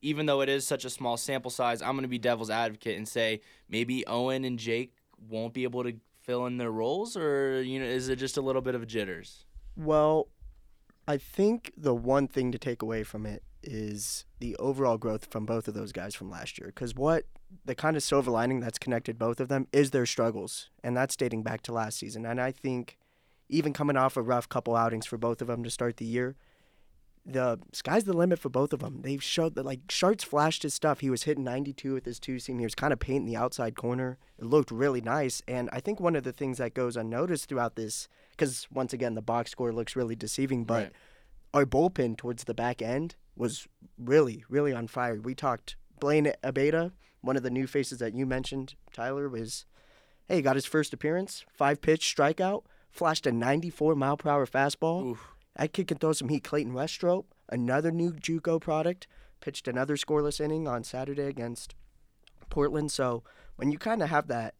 even 0.00 0.26
though 0.26 0.40
it 0.40 0.48
is 0.48 0.66
such 0.66 0.84
a 0.84 0.90
small 0.90 1.16
sample 1.16 1.50
size, 1.50 1.80
I'm 1.80 1.92
going 1.92 2.02
to 2.02 2.08
be 2.08 2.18
devil's 2.18 2.50
advocate 2.50 2.96
and 2.96 3.06
say 3.06 3.40
maybe 3.68 4.06
Owen 4.06 4.44
and 4.44 4.58
Jake 4.58 4.94
won't 5.28 5.54
be 5.54 5.62
able 5.62 5.84
to 5.84 5.94
fill 6.20 6.46
in 6.46 6.56
their 6.56 6.70
roles 6.70 7.16
or 7.16 7.62
you 7.62 7.80
know 7.80 7.84
is 7.86 8.08
it 8.08 8.16
just 8.16 8.36
a 8.36 8.40
little 8.40 8.62
bit 8.62 8.74
of 8.74 8.86
jitters? 8.86 9.44
Well, 9.76 10.28
I 11.08 11.16
think 11.16 11.72
the 11.76 11.94
one 11.94 12.28
thing 12.28 12.52
to 12.52 12.58
take 12.58 12.82
away 12.82 13.02
from 13.02 13.26
it 13.26 13.42
is 13.62 14.24
the 14.40 14.56
overall 14.56 14.98
growth 14.98 15.26
from 15.30 15.46
both 15.46 15.68
of 15.68 15.74
those 15.74 15.92
guys 15.92 16.14
from 16.14 16.30
last 16.30 16.58
year. 16.58 16.68
Because 16.68 16.94
what 16.94 17.24
the 17.64 17.74
kind 17.74 17.96
of 17.96 18.02
silver 18.02 18.30
lining 18.30 18.60
that's 18.60 18.78
connected 18.78 19.18
both 19.18 19.40
of 19.40 19.48
them 19.48 19.66
is 19.72 19.90
their 19.90 20.06
struggles, 20.06 20.70
and 20.82 20.96
that's 20.96 21.16
dating 21.16 21.42
back 21.42 21.62
to 21.62 21.72
last 21.72 21.98
season. 21.98 22.26
And 22.26 22.40
I 22.40 22.50
think 22.50 22.98
even 23.52 23.72
coming 23.72 23.96
off 23.96 24.16
a 24.16 24.22
rough 24.22 24.48
couple 24.48 24.74
outings 24.74 25.06
for 25.06 25.18
both 25.18 25.40
of 25.40 25.46
them 25.48 25.62
to 25.62 25.70
start 25.70 25.98
the 25.98 26.04
year, 26.04 26.34
the 27.24 27.60
sky's 27.72 28.04
the 28.04 28.12
limit 28.12 28.38
for 28.40 28.48
both 28.48 28.72
of 28.72 28.80
them. 28.80 29.02
They've 29.02 29.22
showed 29.22 29.54
that 29.54 29.64
like 29.64 29.86
Sharts 29.86 30.24
flashed 30.24 30.64
his 30.64 30.74
stuff. 30.74 31.00
He 31.00 31.10
was 31.10 31.22
hitting 31.22 31.44
92 31.44 31.94
with 31.94 32.04
his 32.04 32.18
two 32.18 32.40
seam. 32.40 32.58
He 32.58 32.64
was 32.64 32.74
kind 32.74 32.92
of 32.92 32.98
painting 32.98 33.26
the 33.26 33.36
outside 33.36 33.76
corner. 33.76 34.18
It 34.38 34.46
looked 34.46 34.72
really 34.72 35.00
nice. 35.00 35.40
And 35.46 35.70
I 35.72 35.78
think 35.78 36.00
one 36.00 36.16
of 36.16 36.24
the 36.24 36.32
things 36.32 36.58
that 36.58 36.74
goes 36.74 36.96
unnoticed 36.96 37.48
throughout 37.48 37.76
this, 37.76 38.08
because 38.30 38.66
once 38.72 38.92
again 38.92 39.14
the 39.14 39.22
box 39.22 39.52
score 39.52 39.72
looks 39.72 39.94
really 39.94 40.16
deceiving, 40.16 40.64
but 40.64 40.82
Right. 40.84 40.92
our 41.54 41.64
bullpen 41.66 42.16
towards 42.16 42.44
the 42.44 42.54
back 42.54 42.82
end 42.82 43.14
was 43.36 43.68
really, 43.96 44.44
really 44.48 44.72
on 44.72 44.88
fire. 44.88 45.20
We 45.20 45.34
talked 45.36 45.76
Blaine 46.00 46.32
Abeda, 46.42 46.90
one 47.20 47.36
of 47.36 47.44
the 47.44 47.50
new 47.50 47.68
faces 47.68 47.98
that 48.00 48.14
you 48.14 48.26
mentioned, 48.26 48.74
Tyler, 48.92 49.28
was 49.28 49.64
hey, 50.28 50.36
he 50.36 50.42
got 50.42 50.56
his 50.56 50.66
first 50.66 50.92
appearance, 50.92 51.44
five 51.52 51.80
pitch 51.80 52.12
strikeout, 52.16 52.64
flashed 52.92 53.26
a 53.26 53.32
94 53.32 53.94
mile 53.94 54.16
per 54.16 54.30
hour 54.30 54.46
fastball. 54.46 55.06
Oof. 55.06 55.28
That 55.56 55.72
kid 55.72 55.88
can 55.88 55.98
throw 55.98 56.12
some 56.12 56.28
heat. 56.28 56.44
Clayton 56.44 56.72
Westrope, 56.72 57.26
another 57.48 57.90
new 57.90 58.12
JUCO 58.12 58.60
product, 58.60 59.06
pitched 59.40 59.68
another 59.68 59.96
scoreless 59.96 60.40
inning 60.40 60.68
on 60.68 60.84
Saturday 60.84 61.24
against 61.24 61.74
Portland. 62.48 62.90
So 62.92 63.22
when 63.56 63.70
you 63.70 63.78
kind 63.78 64.02
of 64.02 64.08
have 64.08 64.28
that, 64.28 64.54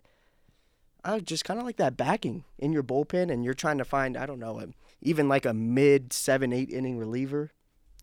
uh, 1.05 1.21
just 1.21 1.45
kind 1.45 1.59
of 1.59 1.67
like 1.67 1.77
that 1.77 1.97
backing 1.97 2.45
in 2.59 2.73
your 2.73 2.83
bullpen, 2.83 3.33
and 3.33 3.45
you're 3.45 3.55
trying 3.55 3.79
to 3.79 3.85
find, 3.85 4.17
I 4.17 4.27
don't 4.27 4.39
know, 4.39 4.61
a, 4.61 4.69
even 5.01 5.29
like 5.29 5.47
a 5.47 5.55
mid 5.55 6.13
seven, 6.13 6.53
eight 6.53 6.71
inning 6.71 6.99
reliever, 6.99 7.51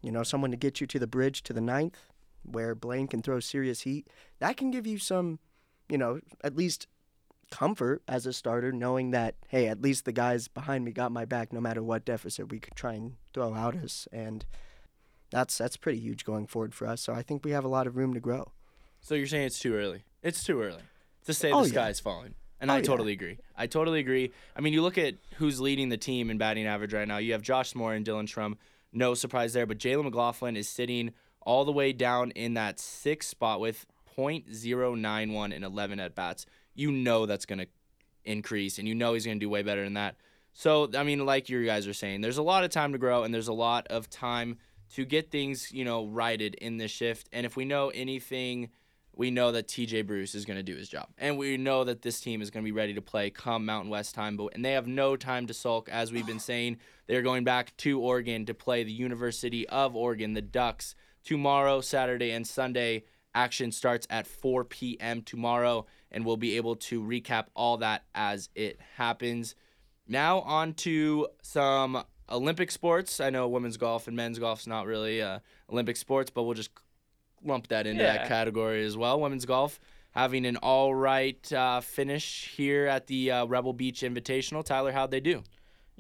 you 0.02 0.12
know, 0.12 0.24
someone 0.24 0.52
to 0.52 0.58
get 0.58 0.82
you 0.82 0.88
to 0.88 1.00
the 1.00 1.08
bridge 1.08 1.44
to 1.44 1.54
the 1.54 1.62
ninth, 1.62 2.10
where 2.44 2.76
Blaine 2.76 3.08
can 3.08 3.22
throw 3.22 3.40
serious 3.40 3.82
heat. 3.82 4.08
That 4.40 4.58
can 4.58 4.72
give 4.72 4.88
you 4.88 4.98
some 4.98 5.40
you 5.90 5.98
know, 5.98 6.20
at 6.44 6.56
least 6.56 6.88
comfort 7.52 8.02
as 8.08 8.26
a 8.26 8.34
starter, 8.34 8.72
knowing 8.72 9.12
that 9.12 9.36
hey, 9.48 9.68
at 9.68 9.82
least 9.82 10.06
the 10.06 10.12
guys 10.12 10.48
behind 10.48 10.86
me 10.86 10.92
got 10.92 11.12
my 11.12 11.26
back, 11.26 11.52
no 11.54 11.60
matter 11.60 11.82
what 11.84 12.06
deficit 12.06 12.52
we 12.52 12.60
could 12.60 12.76
try 12.76 12.94
and 12.94 13.14
throw 13.34 13.54
out 13.54 13.76
us, 13.76 14.08
and 14.12 14.46
that's 15.32 15.58
that's 15.58 15.78
pretty 15.78 16.00
huge 16.00 16.26
going 16.26 16.48
forward 16.48 16.74
for 16.74 16.88
us. 16.88 17.02
So 17.02 17.14
I 17.14 17.22
think 17.22 17.44
we 17.44 17.52
have 17.52 17.66
a 17.66 17.70
lot 17.70 17.88
of 17.88 17.96
room 17.98 18.14
to 18.14 18.20
grow. 18.20 18.52
So 19.02 19.16
you're 19.16 19.28
saying 19.28 19.46
it's 19.48 19.60
too 19.60 19.74
early? 19.76 20.04
It's 20.24 20.44
too 20.44 20.62
early 20.62 20.82
to 21.26 21.34
say 21.34 21.52
Oh, 21.52 21.62
the 21.62 21.68
yeah. 21.68 21.74
sky's 21.74 22.00
falling. 22.00 22.36
And 22.62 22.70
Oh, 22.70 22.74
I 22.74 22.78
yeah. 22.78 22.84
totally 22.84 23.14
agree. 23.14 23.38
I 23.56 23.68
totally 23.68 24.00
agree. 24.02 24.32
I 24.56 24.60
mean, 24.62 24.74
you 24.74 24.82
look 24.82 24.98
at 24.98 25.14
who's 25.38 25.62
leading 25.62 25.88
the 25.90 25.98
team 25.98 26.30
in 26.30 26.38
batting 26.38 26.66
average 26.68 26.94
right 26.94 27.08
now. 27.08 27.18
You 27.18 27.32
have 27.32 27.42
Josh 27.42 27.74
Moore 27.74 27.94
and 27.94 28.06
Dylan 28.06 28.28
Schrum. 28.28 28.56
No 28.92 29.14
surprise 29.14 29.54
there. 29.54 29.66
But 29.66 29.78
Jalen 29.78 30.04
McLaughlin 30.04 30.58
is 30.58 30.68
sitting 30.68 31.12
all 31.42 31.64
the 31.64 31.72
way 31.72 31.94
down 31.94 32.32
in 32.32 32.56
that 32.56 32.78
sixth 32.80 33.30
spot 33.30 33.62
with 33.62 33.86
.091 34.18 35.54
in 35.54 35.64
11 35.64 36.00
at 36.00 36.16
bats. 36.16 36.46
You 36.80 36.92
know 36.92 37.26
that's 37.26 37.46
going 37.46 37.60
to 37.60 37.68
increase, 38.24 38.80
and 38.80 38.88
you 38.88 38.96
know 38.96 39.14
he's 39.14 39.26
going 39.26 39.40
to 39.40 39.46
do 39.46 39.50
way 39.50 39.64
better 39.64 39.84
than 39.84 39.96
that. 39.96 40.16
So, 40.54 40.90
I 40.96 41.04
mean, 41.04 41.26
like 41.26 41.50
you 41.50 41.66
guys 41.66 41.88
are 41.88 41.94
saying, 41.94 42.22
there's 42.22 42.38
a 42.38 42.44
lot 42.44 42.64
of 42.64 42.70
time 42.70 42.94
to 42.94 42.98
grow, 42.98 43.24
and 43.24 43.34
there's 43.34 43.48
a 43.48 43.54
lot 43.54 43.88
of 43.88 44.10
time 44.10 44.58
to 44.96 45.06
get 45.06 45.30
things, 45.30 45.72
you 45.72 45.86
know, 45.86 46.08
righted 46.08 46.56
in 46.56 46.78
this 46.78 46.92
shift. 46.92 47.30
And 47.32 47.46
if 47.46 47.56
we 47.56 47.66
know 47.66 47.90
anything, 47.90 48.70
we 49.16 49.32
know 49.32 49.52
that 49.52 49.68
TJ 49.68 50.08
Bruce 50.08 50.34
is 50.34 50.46
going 50.46 50.58
to 50.58 50.64
do 50.64 50.76
his 50.76 50.90
job. 50.90 51.08
And 51.18 51.38
we 51.38 51.58
know 51.58 51.84
that 51.84 52.02
this 52.02 52.22
team 52.22 52.42
is 52.42 52.50
going 52.50 52.64
to 52.64 52.66
be 52.66 52.72
ready 52.72 52.94
to 52.94 53.02
play 53.02 53.30
come 53.30 53.66
Mountain 53.66 53.92
West 53.92 54.16
time. 54.16 54.38
But 54.38 54.56
and 54.56 54.64
they 54.64 54.72
have 54.72 54.88
no 54.88 55.16
time 55.16 55.48
to 55.48 55.54
sulk, 55.54 55.90
as 55.90 56.12
we've 56.12 56.26
been 56.26 56.40
saying. 56.40 56.78
They're 57.08 57.22
going 57.22 57.44
back 57.44 57.76
to 57.78 58.00
Oregon 58.00 58.46
to 58.46 58.54
play 58.54 58.84
the 58.84 58.92
University 58.92 59.68
of 59.68 59.96
Oregon, 59.96 60.34
the 60.34 60.42
Ducks, 60.42 60.96
tomorrow, 61.24 61.82
Saturday, 61.82 62.32
and 62.32 62.48
Sunday. 62.48 63.04
Action 63.36 63.72
starts 63.72 64.08
at 64.10 64.28
4 64.28 64.64
p.m. 64.66 65.22
tomorrow, 65.22 65.86
and 66.12 66.26
we'll 66.26 66.38
be 66.38 66.58
able 66.58 66.76
to 66.76 67.02
recap 67.02 67.46
all 67.56 67.78
that 67.78 68.04
as 68.16 68.50
it 68.56 68.80
happens. 68.96 69.56
Now 70.08 70.40
on 70.42 70.74
to 70.76 71.28
some 71.42 72.04
Olympic 72.30 72.72
sports. 72.72 73.20
I 73.20 73.30
know 73.30 73.48
women's 73.48 73.78
golf 73.78 74.08
and 74.08 74.16
men's 74.16 74.40
golf's 74.40 74.68
not 74.68 74.86
really 74.86 75.22
uh, 75.22 75.40
Olympic 75.72 75.98
sports, 75.98 76.32
but 76.32 76.44
we'll 76.44 76.56
just 76.56 76.72
lump 77.44 77.68
that 77.68 77.88
into 77.88 78.04
that 78.04 78.28
category 78.28 78.84
as 78.86 78.98
well. 78.98 79.20
Women's 79.20 79.46
golf 79.46 79.80
having 80.12 80.46
an 80.46 80.58
all 80.58 80.94
right 80.94 81.52
uh, 81.54 81.82
finish 81.82 82.52
here 82.56 82.88
at 82.88 83.08
the 83.08 83.32
uh, 83.32 83.46
Rebel 83.46 83.74
Beach 83.74 84.02
Invitational. 84.02 84.64
Tyler, 84.64 84.92
how'd 84.92 85.12
they 85.12 85.20
do? 85.20 85.44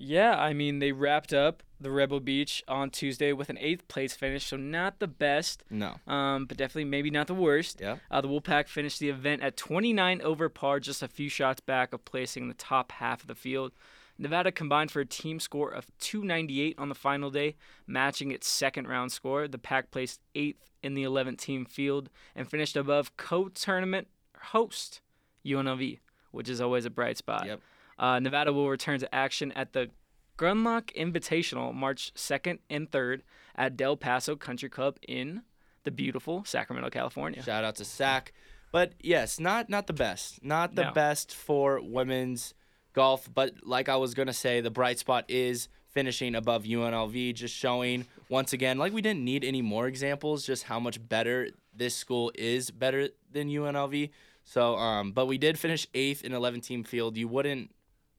Yeah, 0.01 0.35
I 0.39 0.53
mean 0.53 0.79
they 0.79 0.91
wrapped 0.91 1.33
up 1.33 1.61
the 1.81 1.91
Rebel 1.91 2.19
Beach 2.19 2.63
on 2.67 2.89
Tuesday 2.89 3.31
with 3.33 3.49
an 3.49 3.57
eighth 3.59 3.87
place 3.87 4.13
finish, 4.13 4.45
so 4.45 4.57
not 4.57 4.99
the 4.99 5.07
best, 5.07 5.63
No. 5.69 5.95
um, 6.07 6.45
but 6.45 6.57
definitely 6.57 6.85
maybe 6.85 7.09
not 7.09 7.27
the 7.27 7.33
worst. 7.33 7.79
Yeah. 7.79 7.97
Uh, 8.11 8.21
the 8.21 8.27
Wolfpack 8.27 8.67
finished 8.67 8.99
the 8.99 9.09
event 9.09 9.41
at 9.41 9.55
29 9.57 10.21
over 10.21 10.49
par, 10.49 10.79
just 10.79 11.01
a 11.03 11.07
few 11.07 11.29
shots 11.29 11.61
back 11.61 11.93
of 11.93 12.03
placing 12.05 12.43
in 12.43 12.49
the 12.49 12.55
top 12.55 12.91
half 12.93 13.21
of 13.21 13.27
the 13.27 13.35
field. 13.35 13.71
Nevada 14.17 14.51
combined 14.51 14.91
for 14.91 14.99
a 14.99 15.05
team 15.05 15.39
score 15.39 15.69
of 15.69 15.85
298 15.99 16.75
on 16.77 16.89
the 16.89 16.95
final 16.95 17.29
day, 17.29 17.55
matching 17.87 18.31
its 18.31 18.47
second 18.49 18.87
round 18.87 19.13
score. 19.13 19.47
The 19.47 19.57
pack 19.57 19.91
placed 19.91 20.19
eighth 20.35 20.69
in 20.83 20.93
the 20.93 21.03
11 21.03 21.37
team 21.37 21.65
field 21.65 22.09
and 22.35 22.49
finished 22.49 22.75
above 22.75 23.15
co 23.15 23.47
tournament 23.47 24.07
host 24.37 24.99
UNLV, 25.45 25.99
which 26.31 26.49
is 26.49 26.59
always 26.59 26.83
a 26.85 26.89
bright 26.89 27.17
spot. 27.17 27.45
Yep. 27.45 27.61
Uh, 27.99 28.19
Nevada 28.19 28.53
will 28.53 28.69
return 28.69 28.99
to 28.99 29.13
action 29.13 29.51
at 29.51 29.73
the 29.73 29.89
Gunrock 30.37 30.93
Invitational 30.95 31.73
March 31.73 32.13
2nd 32.15 32.59
and 32.69 32.89
3rd 32.89 33.21
at 33.55 33.75
Del 33.75 33.97
Paso 33.97 34.35
Country 34.37 34.69
Club 34.69 34.97
in 35.07 35.41
the 35.83 35.91
beautiful 35.91 36.43
Sacramento, 36.45 36.89
California. 36.89 37.43
Shout 37.43 37.63
out 37.65 37.75
to 37.75 37.85
Sac. 37.85 38.31
But 38.71 38.93
yes, 39.01 39.39
not 39.39 39.67
not 39.69 39.87
the 39.87 39.93
best. 39.93 40.43
Not 40.43 40.75
the 40.75 40.83
No. 40.85 40.91
best 40.91 41.33
for 41.35 41.81
women's 41.81 42.53
golf. 42.93 43.27
But 43.33 43.55
like 43.63 43.89
I 43.89 43.95
was 43.97 44.13
gonna 44.13 44.31
say, 44.33 44.61
the 44.61 44.69
bright 44.69 44.99
spot 44.99 45.25
is 45.27 45.67
finishing 45.89 46.35
above 46.35 46.63
UNLV, 46.65 47.33
just 47.33 47.55
showing 47.55 48.05
once 48.29 48.53
again, 48.53 48.77
like 48.77 48.93
we 48.93 49.01
didn't 49.01 49.25
need 49.25 49.43
any 49.43 49.61
more 49.63 49.87
examples, 49.87 50.45
just 50.45 50.63
how 50.63 50.79
much 50.79 51.05
better 51.09 51.49
this 51.73 51.95
school 51.95 52.31
is 52.35 52.69
better 52.69 53.09
than 53.31 53.49
UNLV. 53.49 54.11
So 54.43 54.75
um 54.77 55.11
but 55.13 55.25
we 55.25 55.37
did 55.39 55.57
finish 55.57 55.87
eighth 55.95 56.23
in 56.23 56.31
eleven 56.33 56.61
team 56.61 56.83
field. 56.83 57.17
You 57.17 57.27
wouldn't 57.27 57.71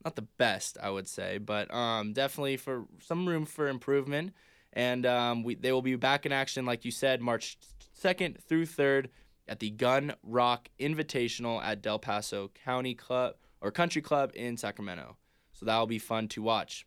not 0.04 0.16
the 0.16 0.22
best, 0.22 0.78
I 0.82 0.90
would 0.90 1.08
say, 1.08 1.38
but 1.38 1.72
um, 1.72 2.12
definitely 2.12 2.56
for 2.56 2.86
some 3.00 3.28
room 3.28 3.46
for 3.46 3.68
improvement. 3.68 4.32
And 4.72 5.04
um, 5.04 5.42
we, 5.42 5.56
they 5.56 5.72
will 5.72 5.82
be 5.82 5.96
back 5.96 6.26
in 6.26 6.32
action, 6.32 6.64
like 6.64 6.84
you 6.84 6.90
said, 6.90 7.20
March 7.20 7.58
2nd 8.00 8.40
through 8.42 8.66
3rd 8.66 9.06
at 9.48 9.58
the 9.58 9.70
Gunrock 9.70 10.66
Invitational 10.78 11.62
at 11.62 11.82
Del 11.82 11.98
Paso 11.98 12.50
County 12.64 12.94
Club 12.94 13.34
or 13.60 13.70
Country 13.70 14.00
Club 14.00 14.30
in 14.34 14.56
Sacramento. 14.56 15.16
So 15.52 15.66
that 15.66 15.76
will 15.78 15.86
be 15.86 15.98
fun 15.98 16.28
to 16.28 16.42
watch. 16.42 16.86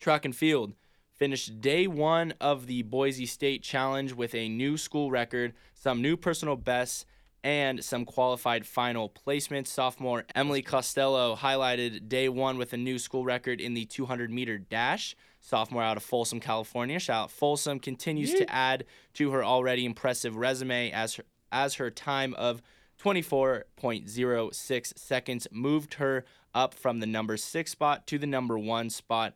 Track 0.00 0.24
and 0.24 0.34
field 0.34 0.74
finished 1.16 1.60
day 1.62 1.86
one 1.86 2.34
of 2.40 2.66
the 2.66 2.82
Boise 2.82 3.24
State 3.24 3.62
Challenge 3.62 4.12
with 4.12 4.34
a 4.34 4.48
new 4.48 4.76
school 4.76 5.10
record, 5.10 5.54
some 5.74 6.02
new 6.02 6.16
personal 6.16 6.56
bests, 6.56 7.06
and 7.46 7.84
some 7.84 8.04
qualified 8.04 8.66
final 8.66 9.08
placements. 9.08 9.68
Sophomore 9.68 10.24
Emily 10.34 10.62
Costello 10.62 11.36
highlighted 11.36 12.08
day 12.08 12.28
one 12.28 12.58
with 12.58 12.72
a 12.72 12.76
new 12.76 12.98
school 12.98 13.24
record 13.24 13.60
in 13.60 13.72
the 13.72 13.84
200 13.84 14.32
meter 14.32 14.58
dash. 14.58 15.14
Sophomore 15.38 15.84
out 15.84 15.96
of 15.96 16.02
Folsom, 16.02 16.40
California. 16.40 16.98
Shout 16.98 17.22
out 17.22 17.30
Folsom 17.30 17.78
continues 17.78 18.34
to 18.34 18.52
add 18.52 18.84
to 19.14 19.30
her 19.30 19.44
already 19.44 19.84
impressive 19.84 20.34
resume 20.34 20.90
as 20.90 21.14
her, 21.14 21.22
as 21.52 21.74
her 21.74 21.88
time 21.88 22.34
of 22.34 22.62
24.06 23.00 24.98
seconds 24.98 25.46
moved 25.52 25.94
her 25.94 26.24
up 26.52 26.74
from 26.74 26.98
the 26.98 27.06
number 27.06 27.36
six 27.36 27.70
spot 27.70 28.08
to 28.08 28.18
the 28.18 28.26
number 28.26 28.58
one 28.58 28.90
spot 28.90 29.34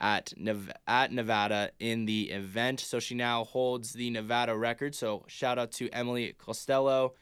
at 0.00 0.32
Nev- 0.38 0.72
at 0.86 1.12
Nevada 1.12 1.72
in 1.78 2.06
the 2.06 2.30
event. 2.30 2.80
So 2.80 3.00
she 3.00 3.14
now 3.14 3.44
holds 3.44 3.92
the 3.92 4.08
Nevada 4.08 4.56
record. 4.56 4.94
So 4.94 5.24
shout 5.28 5.58
out 5.58 5.72
to 5.72 5.90
Emily 5.90 6.34
Costello. 6.38 7.12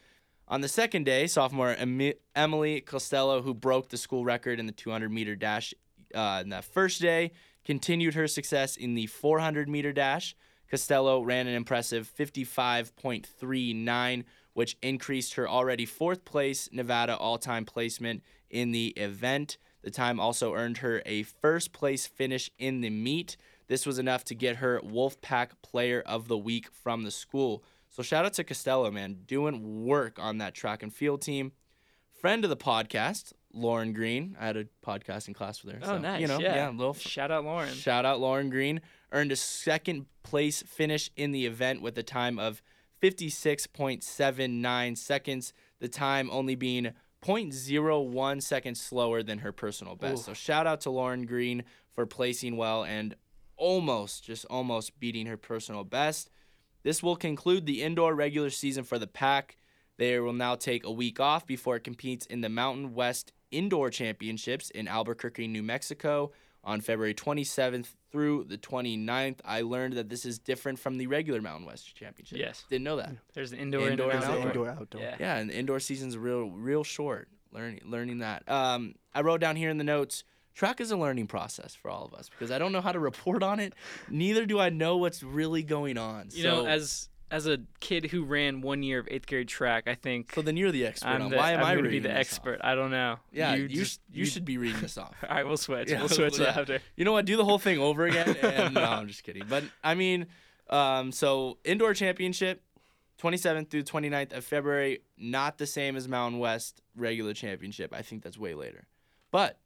On 0.51 0.63
the 0.63 0.69
second 0.69 1.05
day, 1.05 1.27
sophomore 1.27 1.77
Emily 2.35 2.81
Costello, 2.81 3.43
who 3.43 3.53
broke 3.53 3.91
the 3.91 3.99
school 3.99 4.25
record 4.25 4.59
in 4.59 4.65
the 4.65 4.73
200 4.73 5.13
meter 5.13 5.37
dash 5.37 5.75
uh, 6.15 6.41
in 6.43 6.49
that 6.49 6.65
first 6.65 7.03
day, 7.03 7.33
continued 7.67 8.15
her 8.15 8.27
success 8.27 8.75
in 8.75 8.95
the 8.95 9.09
400 9.09 9.69
meter 9.69 9.93
dash. 9.93 10.35
Costello 10.71 11.21
ran 11.21 11.47
an 11.47 11.55
impressive 11.55 12.11
55.39, 12.19 14.25
which 14.55 14.79
increased 14.83 15.35
her 15.35 15.47
already 15.47 15.85
fourth 15.85 16.25
place 16.25 16.71
Nevada 16.73 17.15
all 17.15 17.37
time 17.37 17.67
placement 17.67 18.23
in 18.49 18.73
the 18.73 18.95
event. 18.97 19.59
The 19.83 19.91
time 19.91 20.19
also 20.19 20.55
earned 20.55 20.79
her 20.79 21.03
a 21.05 21.25
first 21.25 21.75
place 21.75 22.07
finish 22.07 22.51
in 22.59 22.81
the 22.81 22.89
meet. 22.89 23.37
This 23.67 23.85
was 23.85 23.99
enough 23.99 24.25
to 24.25 24.35
get 24.35 24.57
her 24.57 24.81
Wolfpack 24.81 25.51
Player 25.61 26.03
of 26.07 26.27
the 26.27 26.39
Week 26.39 26.73
from 26.73 27.03
the 27.03 27.11
school. 27.11 27.63
So 27.99 28.05
shout 28.05 28.25
out 28.25 28.35
to 28.35 28.45
Costello, 28.45 28.93
man, 28.93 29.17
doing 29.27 29.85
work 29.85 30.21
on 30.21 30.39
that 30.39 30.55
track 30.55 30.85
and 30.85 30.95
field 30.95 31.21
team. 31.21 31.51
Friend 32.21 32.45
of 32.45 32.49
the 32.49 32.57
podcast, 32.57 33.33
Lauren 33.53 33.93
Green. 33.93 34.37
I 34.39 34.47
had 34.47 34.57
a 34.57 34.67
podcasting 34.87 35.35
class 35.35 35.65
with 35.65 35.75
her. 35.75 35.81
Oh, 35.83 35.87
so, 35.87 35.99
nice. 35.99 36.21
You 36.21 36.29
know, 36.29 36.39
yeah. 36.39 36.55
yeah, 36.55 36.71
little 36.71 36.95
Shout 36.95 37.33
out 37.33 37.43
Lauren. 37.43 37.75
Shout 37.75 38.05
out 38.05 38.21
Lauren 38.21 38.51
Green. 38.51 38.83
Earned 39.11 39.33
a 39.33 39.37
second 39.37 40.07
place 40.23 40.63
finish 40.63 41.11
in 41.17 41.33
the 41.33 41.45
event 41.45 41.83
with 41.83 41.99
a 41.99 42.05
time 42.05 42.39
of 42.39 42.63
56.79 43.03 44.97
seconds. 44.97 45.53
The 45.81 45.89
time 45.89 46.31
only 46.31 46.55
being 46.55 46.93
0.01 47.25 48.43
seconds 48.45 48.81
slower 48.81 49.25
than 49.25 49.39
her 49.41 49.51
personal 49.51 49.97
best. 49.97 50.21
Ooh. 50.21 50.25
So 50.27 50.35
shout 50.35 50.69
out 50.69 50.83
to 50.83 50.91
Lauren 50.91 51.27
Green 51.27 51.65
for 51.91 52.07
placing 52.07 52.57
well 52.57 52.85
and 52.85 53.17
almost, 53.57 54.23
just 54.23 54.45
almost 54.45 55.01
beating 55.01 55.27
her 55.27 55.37
personal 55.37 55.83
best. 55.83 56.31
This 56.83 57.03
will 57.03 57.17
conclude 57.17 57.67
the 57.67 57.83
indoor 57.83 58.14
regular 58.14 58.51
season 58.51 58.85
for 58.85 58.99
the 58.99 59.07
pack. 59.07 59.57
They 59.97 60.19
will 60.21 60.33
now 60.33 60.55
take 60.55 60.85
a 60.85 60.91
week 60.91 61.19
off 61.19 61.47
before 61.47 61.77
it 61.77 61.85
competes 61.85 62.27
in 62.27 62.41
the 62.41 62.49
Mountain 62.49 62.95
West 62.95 63.33
Indoor 63.51 63.91
Championships 63.91 64.71
in 64.71 64.87
Albuquerque, 64.87 65.49
New 65.49 65.62
Mexico 65.62 66.31
on 66.62 66.81
February 66.81 67.14
27th 67.14 67.95
through 68.12 68.45
the 68.45 68.59
29th. 68.59 69.41
I 69.45 69.62
learned 69.62 69.95
that 69.95 70.09
this 70.09 70.25
is 70.25 70.38
different 70.38 70.79
from 70.79 70.99
the 70.99 71.07
regular 71.07 71.41
Mountain 71.41 71.67
West 71.67 71.95
Championship. 71.97 72.38
Yes. 72.38 72.64
Didn't 72.69 72.85
know 72.85 72.97
that. 72.97 73.14
There's 73.35 73.51
the 73.51 73.57
indoor, 73.59 73.88
Indoor 73.88 74.11
and 74.11 74.23
and 74.23 74.33
outdoor. 74.33 74.47
Indoor, 74.49 74.69
outdoor. 74.69 75.01
Yeah. 75.01 75.17
Yeah, 75.19 75.37
and 75.37 75.51
the 75.51 75.57
indoor 75.57 75.81
season's 75.81 76.17
real 76.17 76.51
real 76.51 76.85
short. 76.85 77.29
Learning 77.53 77.81
learning 77.85 78.19
that. 78.19 78.49
Um, 78.49 78.95
I 79.14 79.23
wrote 79.23 79.41
down 79.41 79.57
here 79.57 79.71
in 79.71 79.79
the 79.79 79.85
notes. 79.85 80.25
Track 80.59 80.81
is 80.81 80.90
a 80.90 80.97
learning 80.97 81.29
process 81.29 81.77
for 81.77 81.88
all 81.88 82.05
of 82.05 82.12
us 82.14 82.29
because 82.29 82.51
I 82.51 82.59
don't 82.59 82.73
know 82.73 82.81
how 82.81 82.90
to 82.90 82.99
report 82.99 83.44
on 83.44 83.61
it. 83.61 83.75
Neither 84.11 84.44
do 84.44 84.59
I 84.59 84.71
know 84.71 84.97
what's 84.97 85.23
really 85.23 85.62
going 85.62 85.97
on. 85.97 86.31
You 86.33 86.42
so, 86.42 86.49
know, 86.49 86.66
as 86.66 87.09
as 87.31 87.47
a 87.47 87.61
kid 87.79 88.07
who 88.07 88.25
ran 88.25 88.61
one 88.61 88.83
year 88.83 88.99
of 88.99 89.07
eighth 89.09 89.29
grade 89.29 89.47
track, 89.47 89.85
I 89.87 89.94
think 89.94 90.33
so 90.35 90.42
then 90.42 90.57
you're 90.57 90.73
the 90.73 90.85
expert 90.85 91.11
I'm 91.11 91.23
on 91.23 91.31
the, 91.31 91.37
why 91.37 91.53
am 91.53 91.61
I'm 91.61 91.66
I 91.66 91.73
reading 91.75 91.90
be 91.92 91.99
the 92.01 92.09
this 92.09 92.18
expert. 92.18 92.57
off? 92.57 92.64
I 92.64 92.75
don't 92.75 92.90
know. 92.90 93.21
Yeah, 93.31 93.55
you 93.55 93.68
just, 93.68 94.01
sh- 94.01 94.12
you 94.12 94.25
should 94.25 94.44
be 94.44 94.59
reading 94.59 94.81
this 94.81 94.99
off. 94.99 95.14
All 95.29 95.37
right, 95.37 95.47
we'll 95.47 95.57
switch. 95.57 95.92
Yeah, 95.92 96.01
we'll 96.01 96.09
switch 96.09 96.40
yeah. 96.40 96.47
after. 96.47 96.81
You 96.97 97.05
know 97.05 97.12
what? 97.12 97.25
Do 97.25 97.37
the 97.37 97.44
whole 97.44 97.61
thing 97.61 97.79
over 97.79 98.07
again. 98.07 98.37
And 98.42 98.75
no, 98.75 98.83
I'm 98.83 99.07
just 99.07 99.23
kidding. 99.23 99.44
But 99.49 99.62
I 99.85 99.94
mean, 99.94 100.27
um, 100.71 101.12
so 101.12 101.59
indoor 101.64 101.94
championship, 101.94 102.64
27th 103.23 103.71
through 103.71 103.85
29th 103.85 104.37
of 104.37 104.44
February, 104.44 105.03
not 105.16 105.59
the 105.59 105.66
same 105.66 105.94
as 105.94 106.09
Mountain 106.09 106.40
West 106.40 106.83
regular 106.97 107.33
championship. 107.33 107.94
I 107.94 108.03
think 108.03 108.25
that's 108.25 108.37
way 108.37 108.55
later. 108.55 108.88
But 109.31 109.57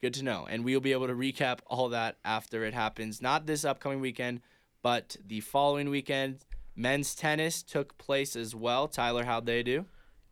good 0.00 0.14
to 0.14 0.24
know. 0.24 0.46
And 0.48 0.64
we'll 0.64 0.80
be 0.80 0.92
able 0.92 1.06
to 1.08 1.14
recap 1.14 1.58
all 1.66 1.88
that 1.90 2.16
after 2.24 2.64
it 2.64 2.74
happens. 2.74 3.20
Not 3.22 3.46
this 3.46 3.64
upcoming 3.64 4.00
weekend, 4.00 4.40
but 4.82 5.16
the 5.26 5.40
following 5.40 5.90
weekend. 5.90 6.44
Men's 6.76 7.14
tennis 7.16 7.62
took 7.64 7.98
place 7.98 8.36
as 8.36 8.54
well. 8.54 8.86
Tyler, 8.86 9.24
how'd 9.24 9.46
they 9.46 9.64
do? 9.64 9.84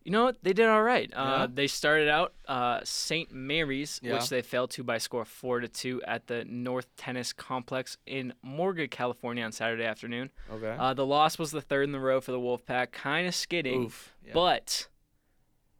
You 0.05 0.11
know 0.11 0.23
what? 0.23 0.37
They 0.41 0.53
did 0.53 0.67
all 0.69 0.81
right. 0.81 1.11
Uh, 1.13 1.35
Yeah? 1.39 1.47
They 1.53 1.67
started 1.67 2.07
out 2.07 2.33
uh, 2.47 2.79
St. 2.85 3.29
Mary's, 3.33 3.99
Yeah. 4.01 4.13
which 4.13 4.29
they 4.29 4.41
fell 4.41 4.65
to 4.69 4.83
by 4.85 4.99
score 4.99 5.25
four 5.25 5.59
to 5.59 5.67
two 5.67 6.01
at 6.03 6.27
the 6.27 6.45
North 6.45 6.87
Tennis 6.95 7.33
Complex 7.33 7.97
in 8.05 8.33
Moraga, 8.41 8.87
California, 8.87 9.43
on 9.43 9.51
Saturday 9.51 9.83
afternoon. 9.83 10.29
Okay. 10.49 10.73
Uh, 10.79 10.93
the 10.93 11.05
loss 11.05 11.37
was 11.37 11.51
the 11.51 11.59
third 11.59 11.83
in 11.83 11.91
the 11.91 11.99
row 11.99 12.21
for 12.21 12.31
the 12.31 12.39
Wolfpack, 12.39 12.93
kind 12.93 13.27
of 13.27 13.35
skidding, 13.35 13.83
Oof. 13.87 14.13
Yeah. 14.25 14.31
but 14.33 14.87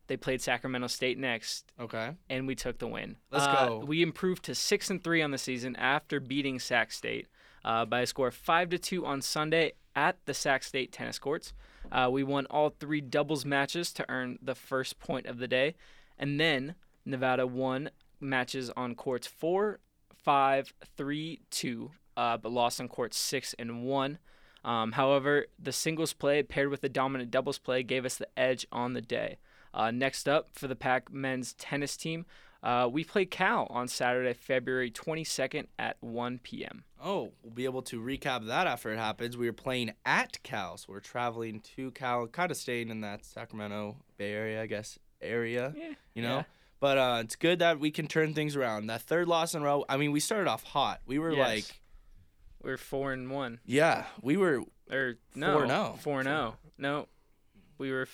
they 0.07 0.17
played 0.17 0.41
Sacramento 0.41 0.87
State 0.87 1.17
next, 1.17 1.71
okay. 1.79 2.11
and 2.29 2.47
we 2.47 2.55
took 2.55 2.79
the 2.79 2.87
win. 2.87 3.17
Let's 3.31 3.45
Uh, 3.45 3.67
go. 3.67 3.77
We 3.85 4.01
improved 4.01 4.43
to 4.45 4.55
six 4.55 4.89
and 4.89 5.03
three 5.03 5.21
on 5.21 5.31
the 5.31 5.37
season 5.37 5.75
after 5.75 6.19
beating 6.19 6.59
Sac 6.59 6.91
State 6.91 7.27
uh, 7.65 7.85
by 7.85 8.01
a 8.01 8.05
score 8.05 8.27
of 8.27 8.35
five 8.35 8.69
to 8.69 8.77
two 8.77 9.05
on 9.05 9.21
Sunday 9.21 9.73
at 9.95 10.17
the 10.25 10.33
Sac 10.33 10.63
State 10.63 10.91
tennis 10.91 11.19
courts. 11.19 11.53
Uh, 11.91 12.09
we 12.11 12.23
won 12.23 12.45
all 12.47 12.69
three 12.69 13.01
doubles 13.01 13.45
matches 13.45 13.91
to 13.93 14.05
earn 14.09 14.37
the 14.41 14.55
first 14.55 14.99
point 14.99 15.25
of 15.25 15.37
the 15.39 15.47
day, 15.47 15.75
and 16.17 16.39
then 16.39 16.75
Nevada 17.05 17.45
won 17.47 17.89
matches 18.19 18.69
on 18.75 18.95
courts 18.95 19.27
four, 19.27 19.79
five, 20.23 20.73
three, 20.97 21.39
two, 21.49 21.91
uh, 22.15 22.35
but 22.37 22.51
lost 22.51 22.81
on 22.81 22.87
courts 22.87 23.17
six 23.17 23.53
and 23.59 23.83
one. 23.83 24.17
Um, 24.65 24.93
however, 24.93 25.45
the 25.57 25.71
singles 25.71 26.11
play 26.13 26.43
paired 26.43 26.69
with 26.69 26.81
the 26.81 26.89
dominant 26.89 27.31
doubles 27.31 27.57
play 27.59 27.83
gave 27.83 28.05
us 28.05 28.17
the 28.17 28.27
edge 28.37 28.67
on 28.71 28.93
the 28.93 29.01
day. 29.01 29.37
Uh, 29.77 29.91
next 29.91 30.27
up 30.27 30.49
for 30.53 30.67
the 30.67 30.75
Pack 30.75 31.13
men's 31.13 31.53
tennis 31.53 31.95
team, 31.95 32.25
uh, 32.63 32.89
we 32.91 33.03
play 33.03 33.25
Cal 33.25 33.67
on 33.69 33.87
Saturday, 33.87 34.33
February 34.33 34.89
22nd 34.89 35.67
at 35.77 35.97
1 36.01 36.39
p.m. 36.41 36.83
Oh, 37.01 37.31
we'll 37.43 37.53
be 37.53 37.65
able 37.65 37.83
to 37.83 38.01
recap 38.01 38.47
that 38.47 38.65
after 38.65 38.91
it 38.91 38.97
happens. 38.97 39.37
We 39.37 39.45
were 39.45 39.53
playing 39.53 39.93
at 40.03 40.41
Cal, 40.41 40.77
so 40.77 40.87
we're 40.89 40.99
traveling 40.99 41.61
to 41.75 41.91
Cal, 41.91 42.25
kind 42.25 42.49
of 42.49 42.57
staying 42.57 42.89
in 42.89 43.01
that 43.01 43.23
Sacramento 43.23 43.97
Bay 44.17 44.33
Area, 44.33 44.63
I 44.63 44.65
guess, 44.65 44.97
area, 45.21 45.73
Yeah, 45.77 45.93
you 46.15 46.23
know? 46.23 46.37
yeah. 46.37 46.43
But 46.79 46.97
uh, 46.97 47.21
it's 47.23 47.35
good 47.35 47.59
that 47.59 47.79
we 47.79 47.91
can 47.91 48.07
turn 48.07 48.33
things 48.33 48.55
around. 48.55 48.87
That 48.87 49.01
third 49.03 49.27
loss 49.27 49.53
in 49.53 49.61
a 49.61 49.65
row, 49.65 49.85
I 49.87 49.97
mean, 49.97 50.11
we 50.11 50.19
started 50.19 50.47
off 50.49 50.63
hot. 50.63 51.01
We 51.05 51.19
were 51.19 51.31
Yes. 51.33 51.47
like, 51.47 51.81
We're 52.63 52.77
four 52.77 53.13
and 53.13 53.29
one, 53.29 53.59
yeah, 53.65 54.05
we 54.23 54.37
were, 54.37 54.63
or 54.91 55.17
no, 55.35 55.59
4-0. 55.59 55.99
four 55.99 56.19
and 56.19 56.27
zero. 56.27 56.55
No, 56.79 57.07
we 57.77 57.91
were 57.91 58.07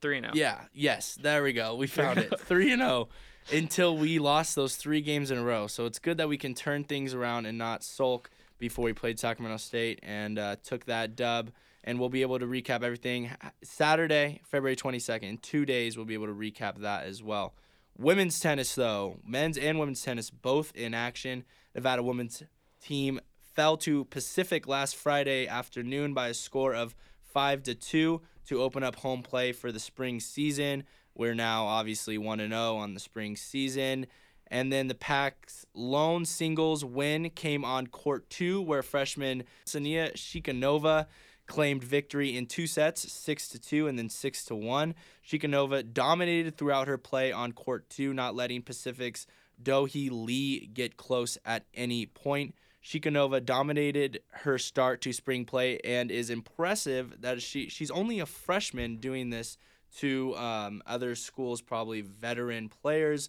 three 0.00 0.18
and 0.18 0.26
oh. 0.26 0.34
zero. 0.34 0.48
yeah, 0.48 0.64
yes, 0.72 1.18
there 1.20 1.42
we 1.42 1.52
go. 1.52 1.74
We 1.74 1.86
found 1.86 2.18
it. 2.18 2.38
3 2.40 2.72
and 2.72 2.82
0 2.82 3.08
until 3.52 3.96
we 3.96 4.18
lost 4.18 4.54
those 4.54 4.76
three 4.76 5.00
games 5.00 5.30
in 5.30 5.38
a 5.38 5.42
row. 5.42 5.66
So 5.66 5.86
it's 5.86 5.98
good 5.98 6.18
that 6.18 6.28
we 6.28 6.38
can 6.38 6.54
turn 6.54 6.84
things 6.84 7.14
around 7.14 7.46
and 7.46 7.58
not 7.58 7.82
sulk 7.82 8.30
before 8.58 8.84
we 8.84 8.92
played 8.92 9.18
Sacramento 9.18 9.56
State 9.56 10.00
and 10.02 10.38
uh, 10.38 10.56
took 10.62 10.84
that 10.86 11.16
dub. 11.16 11.50
And 11.82 11.98
we'll 11.98 12.10
be 12.10 12.22
able 12.22 12.38
to 12.38 12.46
recap 12.46 12.82
everything 12.82 13.30
Saturday, 13.62 14.42
February 14.44 14.76
22nd. 14.76 15.22
In 15.22 15.38
two 15.38 15.64
days, 15.64 15.96
we'll 15.96 16.06
be 16.06 16.14
able 16.14 16.26
to 16.26 16.34
recap 16.34 16.78
that 16.78 17.06
as 17.06 17.22
well. 17.22 17.54
Women's 17.96 18.38
tennis, 18.38 18.74
though, 18.74 19.18
men's 19.26 19.56
and 19.56 19.78
women's 19.78 20.02
tennis 20.02 20.30
both 20.30 20.72
in 20.76 20.92
action. 20.92 21.44
Nevada 21.74 22.02
women's 22.02 22.42
team 22.82 23.20
fell 23.54 23.76
to 23.78 24.04
Pacific 24.06 24.66
last 24.66 24.94
Friday 24.94 25.48
afternoon 25.48 26.12
by 26.12 26.28
a 26.28 26.34
score 26.34 26.74
of 26.74 26.94
five 27.22 27.62
to 27.62 27.74
two 27.74 28.20
to 28.46 28.62
open 28.62 28.82
up 28.82 28.96
home 28.96 29.22
play 29.22 29.52
for 29.52 29.72
the 29.72 29.80
spring 29.80 30.20
season. 30.20 30.84
We're 31.14 31.34
now 31.34 31.66
obviously 31.66 32.18
one 32.18 32.40
and 32.40 32.52
zero 32.52 32.76
on 32.76 32.94
the 32.94 33.00
spring 33.00 33.36
season. 33.36 34.06
And 34.48 34.72
then 34.72 34.88
the 34.88 34.94
Pack's 34.94 35.64
lone 35.74 36.24
singles 36.24 36.84
win 36.84 37.30
came 37.30 37.64
on 37.64 37.86
court 37.86 38.28
two, 38.30 38.60
where 38.60 38.82
freshman 38.82 39.44
Sania 39.64 40.12
Shikanova 40.14 41.06
claimed 41.46 41.84
victory 41.84 42.36
in 42.36 42.46
two 42.46 42.66
sets, 42.66 43.12
six 43.12 43.48
to 43.48 43.58
two 43.58 43.86
and 43.86 43.98
then 43.98 44.08
six 44.08 44.44
to 44.46 44.54
one. 44.54 44.94
Shikanova 45.26 45.92
dominated 45.92 46.56
throughout 46.56 46.88
her 46.88 46.98
play 46.98 47.32
on 47.32 47.52
court 47.52 47.88
two, 47.90 48.12
not 48.12 48.34
letting 48.34 48.62
Pacific's 48.62 49.26
Dohee 49.62 50.10
Lee 50.10 50.66
get 50.66 50.96
close 50.96 51.38
at 51.44 51.64
any 51.74 52.06
point. 52.06 52.54
Shikanova 52.82 53.44
dominated 53.44 54.20
her 54.30 54.58
start 54.58 55.00
to 55.02 55.12
spring 55.12 55.44
play 55.44 55.78
and 55.84 56.10
is 56.10 56.30
impressive 56.30 57.20
that 57.20 57.42
she 57.42 57.68
she's 57.68 57.90
only 57.90 58.20
a 58.20 58.26
freshman 58.26 58.96
doing 58.96 59.30
this 59.30 59.58
to 59.98 60.36
um, 60.36 60.82
other 60.86 61.14
schools, 61.14 61.60
probably 61.60 62.00
veteran 62.00 62.68
players. 62.68 63.28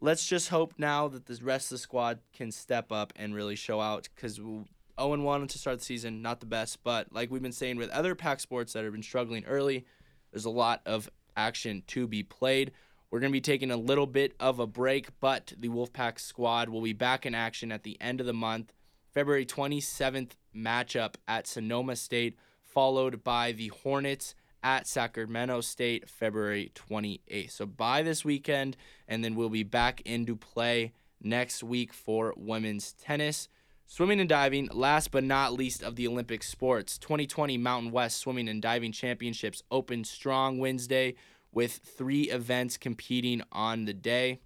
Let's 0.00 0.26
just 0.26 0.48
hope 0.48 0.74
now 0.78 1.08
that 1.08 1.26
the 1.26 1.38
rest 1.42 1.66
of 1.66 1.76
the 1.76 1.82
squad 1.82 2.20
can 2.32 2.50
step 2.50 2.90
up 2.90 3.12
and 3.16 3.34
really 3.34 3.56
show 3.56 3.80
out 3.80 4.08
because 4.14 4.34
0 4.34 4.66
1 4.96 5.46
to 5.48 5.58
start 5.58 5.78
the 5.78 5.84
season, 5.84 6.22
not 6.22 6.40
the 6.40 6.46
best. 6.46 6.82
But 6.82 7.12
like 7.12 7.30
we've 7.30 7.42
been 7.42 7.52
saying 7.52 7.76
with 7.76 7.90
other 7.90 8.14
pack 8.14 8.40
sports 8.40 8.72
that 8.72 8.84
have 8.84 8.92
been 8.92 9.02
struggling 9.02 9.44
early, 9.44 9.84
there's 10.32 10.44
a 10.44 10.50
lot 10.50 10.80
of 10.86 11.10
action 11.36 11.82
to 11.88 12.06
be 12.06 12.22
played. 12.22 12.72
We're 13.12 13.20
going 13.20 13.30
to 13.30 13.36
be 13.36 13.42
taking 13.42 13.70
a 13.70 13.76
little 13.76 14.06
bit 14.06 14.32
of 14.40 14.58
a 14.58 14.66
break, 14.66 15.08
but 15.20 15.52
the 15.58 15.68
Wolfpack 15.68 16.18
squad 16.18 16.70
will 16.70 16.80
be 16.80 16.94
back 16.94 17.26
in 17.26 17.34
action 17.34 17.70
at 17.70 17.82
the 17.82 18.00
end 18.00 18.20
of 18.20 18.26
the 18.26 18.32
month. 18.32 18.72
February 19.12 19.44
27th 19.44 20.30
matchup 20.56 21.16
at 21.28 21.46
Sonoma 21.46 21.94
State, 21.96 22.38
followed 22.62 23.22
by 23.22 23.52
the 23.52 23.68
Hornets 23.68 24.34
at 24.62 24.86
Sacramento 24.86 25.60
State 25.60 26.08
February 26.08 26.72
28th. 26.74 27.50
So 27.50 27.66
by 27.66 28.02
this 28.02 28.24
weekend, 28.24 28.78
and 29.06 29.22
then 29.22 29.34
we'll 29.34 29.50
be 29.50 29.62
back 29.62 30.00
into 30.06 30.34
play 30.34 30.94
next 31.20 31.62
week 31.62 31.92
for 31.92 32.32
women's 32.34 32.94
tennis. 32.94 33.50
Swimming 33.84 34.20
and 34.20 34.28
diving, 34.28 34.70
last 34.72 35.10
but 35.10 35.22
not 35.22 35.52
least 35.52 35.82
of 35.82 35.96
the 35.96 36.08
Olympic 36.08 36.42
sports. 36.42 36.96
2020 36.96 37.58
Mountain 37.58 37.92
West 37.92 38.20
Swimming 38.20 38.48
and 38.48 38.62
Diving 38.62 38.92
Championships 38.92 39.62
opened 39.70 40.06
strong 40.06 40.56
Wednesday 40.58 41.14
with 41.52 41.80
three 41.84 42.22
events 42.22 42.76
competing 42.76 43.42
on 43.52 43.84
the 43.84 43.94
day. 43.94 44.40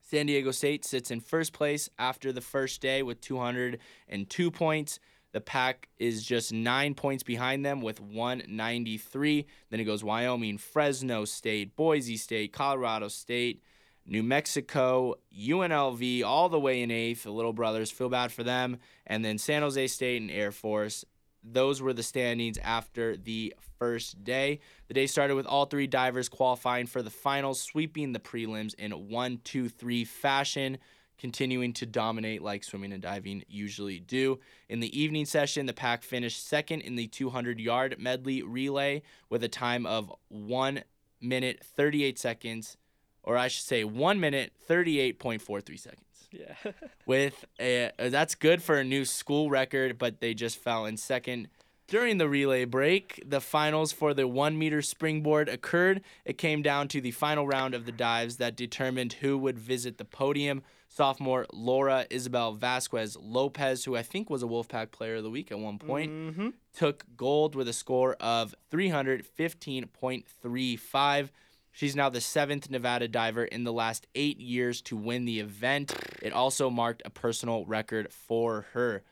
San 0.00 0.26
Diego 0.26 0.50
State 0.50 0.84
sits 0.84 1.10
in 1.10 1.20
first 1.20 1.52
place 1.52 1.88
after 1.98 2.32
the 2.32 2.40
first 2.40 2.80
day 2.80 3.02
with 3.02 3.20
202 3.20 4.50
points. 4.50 4.98
The 5.32 5.40
pack 5.40 5.88
is 5.98 6.22
just 6.22 6.52
nine 6.52 6.94
points 6.94 7.22
behind 7.22 7.64
them 7.64 7.80
with 7.80 8.00
193. 8.00 9.46
Then 9.70 9.80
it 9.80 9.84
goes 9.84 10.04
Wyoming, 10.04 10.58
Fresno 10.58 11.24
State, 11.24 11.74
Boise 11.74 12.18
State, 12.18 12.52
Colorado 12.52 13.08
State, 13.08 13.62
New 14.04 14.22
Mexico, 14.22 15.14
UNLV, 15.34 16.24
all 16.24 16.48
the 16.50 16.60
way 16.60 16.82
in 16.82 16.90
eighth. 16.90 17.22
The 17.22 17.30
little 17.30 17.54
brothers 17.54 17.90
feel 17.90 18.10
bad 18.10 18.32
for 18.32 18.42
them. 18.42 18.78
And 19.06 19.24
then 19.24 19.38
San 19.38 19.62
Jose 19.62 19.86
State 19.86 20.20
and 20.20 20.30
Air 20.30 20.52
Force. 20.52 21.04
Those 21.42 21.82
were 21.82 21.92
the 21.92 22.02
standings 22.02 22.58
after 22.58 23.16
the 23.16 23.54
first 23.78 24.22
day. 24.22 24.60
The 24.88 24.94
day 24.94 25.06
started 25.06 25.34
with 25.34 25.46
all 25.46 25.66
three 25.66 25.86
divers 25.86 26.28
qualifying 26.28 26.86
for 26.86 27.02
the 27.02 27.10
finals, 27.10 27.60
sweeping 27.60 28.12
the 28.12 28.20
prelims 28.20 28.74
in 28.74 28.92
one, 29.08 29.40
two, 29.44 29.68
three 29.68 30.04
fashion 30.04 30.78
continuing 31.18 31.72
to 31.72 31.86
dominate 31.86 32.42
like 32.42 32.64
swimming 32.64 32.92
and 32.92 33.00
diving 33.00 33.44
usually 33.48 34.00
do. 34.00 34.40
In 34.68 34.80
the 34.80 35.00
evening 35.00 35.24
session, 35.24 35.66
the 35.66 35.72
pack 35.72 36.02
finished 36.02 36.46
second 36.46 36.80
in 36.80 36.96
the 36.96 37.06
200 37.06 37.60
yard 37.60 37.96
medley 37.98 38.42
relay 38.42 39.02
with 39.30 39.44
a 39.44 39.48
time 39.48 39.86
of 39.86 40.12
1 40.28 40.82
minute 41.20 41.64
38 41.76 42.18
seconds, 42.18 42.76
or 43.22 43.36
I 43.36 43.46
should 43.46 43.64
say 43.64 43.84
1 43.84 44.18
minute 44.18 44.52
38.43 44.68 45.78
seconds. 45.78 46.11
Yeah. 46.32 46.54
With 47.06 47.44
a, 47.60 47.90
uh, 47.98 48.08
that's 48.08 48.34
good 48.34 48.62
for 48.62 48.76
a 48.78 48.84
new 48.84 49.04
school 49.04 49.50
record, 49.50 49.98
but 49.98 50.20
they 50.20 50.32
just 50.34 50.58
fell 50.58 50.86
in 50.86 50.96
second. 50.96 51.48
During 51.88 52.16
the 52.18 52.28
relay 52.28 52.64
break, 52.64 53.22
the 53.26 53.40
finals 53.40 53.92
for 53.92 54.14
the 54.14 54.26
one 54.26 54.58
meter 54.58 54.80
springboard 54.80 55.48
occurred. 55.48 56.00
It 56.24 56.38
came 56.38 56.62
down 56.62 56.88
to 56.88 57.00
the 57.02 57.10
final 57.10 57.46
round 57.46 57.74
of 57.74 57.84
the 57.84 57.92
dives 57.92 58.38
that 58.38 58.56
determined 58.56 59.14
who 59.14 59.36
would 59.36 59.58
visit 59.58 59.98
the 59.98 60.04
podium. 60.06 60.62
Sophomore 60.88 61.46
Laura 61.52 62.06
Isabel 62.10 62.52
Vasquez 62.52 63.16
Lopez, 63.20 63.84
who 63.84 63.96
I 63.96 64.02
think 64.02 64.28
was 64.30 64.42
a 64.42 64.46
Wolfpack 64.46 64.90
Player 64.90 65.16
of 65.16 65.22
the 65.22 65.30
Week 65.30 65.50
at 65.50 65.58
one 65.58 65.78
point, 65.78 66.10
Mm-hmm. 66.12 66.48
took 66.74 67.04
gold 67.16 67.54
with 67.54 67.66
a 67.68 67.72
score 67.72 68.14
of 68.20 68.54
315.35. 68.70 71.30
She's 71.72 71.96
now 71.96 72.10
the 72.10 72.20
seventh 72.20 72.70
Nevada 72.70 73.08
diver 73.08 73.44
in 73.44 73.64
the 73.64 73.72
last 73.72 74.06
eight 74.14 74.38
years 74.38 74.82
to 74.82 74.96
win 74.96 75.24
the 75.24 75.40
event. 75.40 75.94
It 76.20 76.32
also 76.32 76.68
marked 76.68 77.02
a 77.04 77.10
personal 77.10 77.64
record 77.64 78.12
for 78.12 78.66
her. 78.74 79.02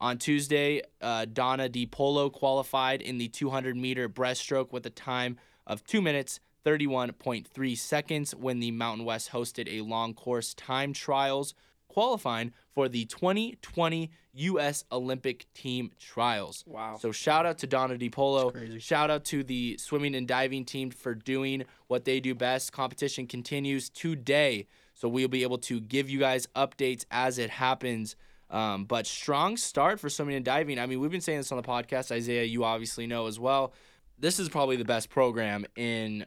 On 0.00 0.18
Tuesday, 0.18 0.82
uh, 1.00 1.26
Donna 1.32 1.68
Di 1.68 1.86
Polo 1.86 2.28
qualified 2.28 3.02
in 3.02 3.18
the 3.18 3.28
200 3.28 3.76
meter 3.76 4.08
breaststroke 4.08 4.72
with 4.72 4.84
a 4.84 4.90
time 4.90 5.38
of 5.66 5.84
2 5.84 6.02
minutes 6.02 6.40
31.3 6.64 7.78
seconds 7.78 8.34
when 8.34 8.58
the 8.58 8.72
Mountain 8.72 9.04
West 9.04 9.30
hosted 9.30 9.68
a 9.68 9.80
long 9.82 10.12
course 10.12 10.54
time 10.54 10.92
trials. 10.92 11.54
Qualifying 11.98 12.52
for 12.76 12.88
the 12.88 13.06
2020 13.06 14.12
U.S. 14.34 14.84
Olympic 14.92 15.52
Team 15.52 15.90
Trials. 15.98 16.62
Wow. 16.64 16.96
So 17.00 17.10
shout 17.10 17.44
out 17.44 17.58
to 17.58 17.66
Donna 17.66 17.96
DiPolo. 17.96 18.52
Crazy. 18.52 18.78
Shout 18.78 19.10
out 19.10 19.24
to 19.26 19.42
the 19.42 19.76
swimming 19.78 20.14
and 20.14 20.28
diving 20.28 20.64
team 20.64 20.90
for 20.92 21.16
doing 21.16 21.64
what 21.88 22.04
they 22.04 22.20
do 22.20 22.36
best. 22.36 22.70
Competition 22.70 23.26
continues 23.26 23.90
today, 23.90 24.68
so 24.94 25.08
we'll 25.08 25.26
be 25.26 25.42
able 25.42 25.58
to 25.58 25.80
give 25.80 26.08
you 26.08 26.20
guys 26.20 26.46
updates 26.54 27.04
as 27.10 27.36
it 27.38 27.50
happens. 27.50 28.14
Um, 28.48 28.84
but 28.84 29.04
strong 29.04 29.56
start 29.56 29.98
for 29.98 30.08
swimming 30.08 30.36
and 30.36 30.44
diving. 30.44 30.78
I 30.78 30.86
mean, 30.86 31.00
we've 31.00 31.10
been 31.10 31.20
saying 31.20 31.40
this 31.40 31.50
on 31.50 31.56
the 31.60 31.66
podcast. 31.66 32.12
Isaiah, 32.12 32.44
you 32.44 32.62
obviously 32.62 33.08
know 33.08 33.26
as 33.26 33.40
well. 33.40 33.72
This 34.20 34.38
is 34.38 34.48
probably 34.48 34.76
the 34.76 34.84
best 34.84 35.10
program 35.10 35.66
in 35.74 36.26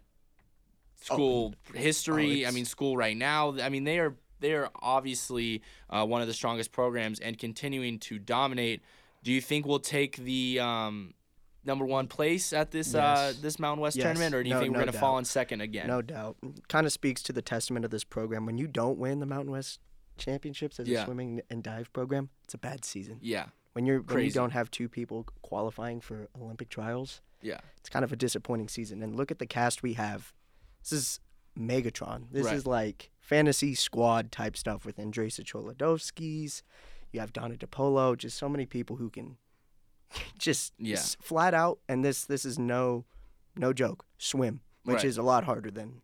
school 1.02 1.56
history. 1.74 2.44
Oh, 2.44 2.50
I 2.50 2.52
mean, 2.52 2.66
school 2.66 2.98
right 2.98 3.16
now. 3.16 3.56
I 3.62 3.70
mean, 3.70 3.86
they 3.86 4.00
are 4.00 4.18
they 4.42 4.54
are 4.54 4.70
obviously 4.82 5.62
uh, 5.90 6.06
one 6.06 6.22
of 6.22 6.28
the 6.28 6.34
strongest 6.34 6.72
programs 6.72 7.20
and 7.20 7.38
continuing 7.38 8.00
to 8.00 8.20
dominate. 8.20 8.82
Do 9.24 9.32
you 9.32 9.40
think 9.42 9.66
we'll 9.66 9.80
take 9.80 10.18
the 10.18 10.60
um, 10.60 11.14
number 11.64 11.86
one 11.86 12.08
place 12.08 12.52
at 12.54 12.72
this 12.72 12.94
uh, 12.96 13.34
this 13.42 13.60
Mountain 13.60 13.82
West 13.82 13.96
Yes. 13.98 14.04
tournament, 14.04 14.36
or 14.36 14.44
do 14.44 14.50
you 14.50 14.56
No- 14.56 14.62
think 14.62 14.74
we're 14.74 14.80
no 14.80 14.86
going 14.86 14.94
to 14.94 15.00
fall 15.00 15.18
in 15.20 15.26
second 15.26 15.62
again? 15.62 15.88
No 15.88 16.02
doubt. 16.02 16.38
Kind 16.68 16.86
of 16.86 16.92
speaks 16.92 17.22
to 17.24 17.34
the 17.34 17.42
testament 17.42 17.86
of 17.86 17.92
this 17.92 18.04
program. 18.04 18.46
When 18.46 18.58
you 18.58 18.68
don't 18.68 18.98
win 18.98 19.20
the 19.20 19.26
Mountain 19.26 19.52
West 19.52 19.80
championships 20.18 20.80
as 20.80 20.88
Yeah. 20.88 21.04
a 21.04 21.06
swimming 21.06 21.42
and 21.50 21.64
dive 21.64 21.92
program, 21.94 22.30
it's 22.44 22.54
a 22.54 22.58
bad 22.58 22.84
season. 22.84 23.20
Yeah, 23.22 23.46
When 23.74 23.86
you're 23.86 24.02
when 24.02 24.26
you 24.26 24.32
don't 24.32 24.52
have 24.52 24.70
two 24.72 24.90
people 24.90 25.26
qualifying 25.42 26.02
for 26.02 26.28
Olympic 26.40 26.70
trials, 26.70 27.22
yeah, 27.42 27.60
it's 27.78 27.90
kind 27.90 28.04
of 28.04 28.12
a 28.12 28.16
disappointing 28.16 28.68
season. 28.68 29.02
And 29.04 29.16
look 29.16 29.32
at 29.32 29.40
the 29.40 29.46
cast 29.48 29.82
we 29.84 29.94
have. 29.94 30.34
This 30.84 30.92
is 30.92 31.20
Megatron. 31.58 32.26
This 32.32 32.46
Right. 32.48 32.56
is 32.56 32.66
like 32.66 33.12
fantasy 33.20 33.76
squad 33.76 34.32
type 34.32 34.56
stuff 34.58 34.86
with 34.86 34.98
Andresa 34.98 35.42
Choladovskis. 35.44 36.62
You 37.12 37.20
have 37.20 37.34
Donna 37.34 37.56
DePolo. 37.56 38.18
Just 38.18 38.38
so 38.38 38.48
many 38.50 38.66
people 38.66 38.96
who 38.98 39.10
can 39.10 39.38
just 40.38 40.74
Yeah. 40.78 41.02
flat 41.22 41.54
out. 41.54 41.80
And 41.88 42.04
this 42.04 42.26
this 42.26 42.46
is 42.46 42.58
no 42.60 43.06
no 43.56 43.74
joke. 43.74 44.06
Swim, 44.18 44.62
which 44.84 44.98
Right. 44.98 45.06
is 45.06 45.18
a 45.18 45.24
lot 45.24 45.44
harder 45.44 45.72
than 45.72 46.02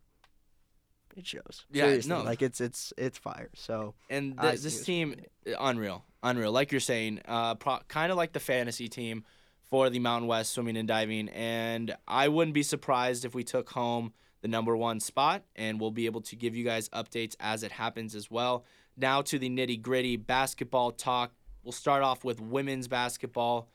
it 1.15 1.25
shows. 1.25 1.65
Yeah, 1.71 1.85
Seriously, 1.85 2.09
no. 2.09 2.23
like 2.23 2.41
it's 2.41 2.61
it's 2.61 2.93
it's 2.97 3.17
fire. 3.17 3.49
So 3.55 3.95
and 4.09 4.37
th- 4.39 4.59
this 4.61 4.83
team, 4.85 5.15
unreal, 5.59 6.05
unreal. 6.23 6.51
Like 6.51 6.71
you're 6.71 6.81
saying, 6.81 7.21
uh, 7.25 7.55
pro- 7.55 7.79
kind 7.87 8.11
of 8.11 8.17
like 8.17 8.33
the 8.33 8.39
fantasy 8.39 8.87
team 8.87 9.23
for 9.63 9.89
the 9.89 9.99
Mountain 9.99 10.27
West 10.27 10.51
swimming 10.53 10.77
and 10.77 10.87
diving. 10.87 11.27
And 11.29 11.95
I 12.07 12.27
wouldn't 12.29 12.53
be 12.53 12.63
surprised 12.63 13.25
if 13.25 13.33
we 13.33 13.43
took 13.43 13.69
home 13.71 14.13
the 14.41 14.47
number 14.47 14.75
one 14.75 14.99
spot, 14.99 15.43
and 15.55 15.79
we'll 15.79 15.91
be 15.91 16.05
able 16.05 16.21
to 16.21 16.35
give 16.35 16.55
you 16.55 16.63
guys 16.63 16.89
updates 16.89 17.35
as 17.39 17.63
it 17.63 17.71
happens 17.71 18.15
as 18.15 18.29
well. 18.29 18.65
Now 18.95 19.21
to 19.23 19.39
the 19.39 19.49
nitty 19.49 19.81
gritty 19.81 20.17
basketball 20.17 20.91
talk. 20.91 21.31
We'll 21.63 21.71
start 21.71 22.03
off 22.03 22.23
with 22.23 22.39
women's 22.39 22.87
basketball. 22.87 23.69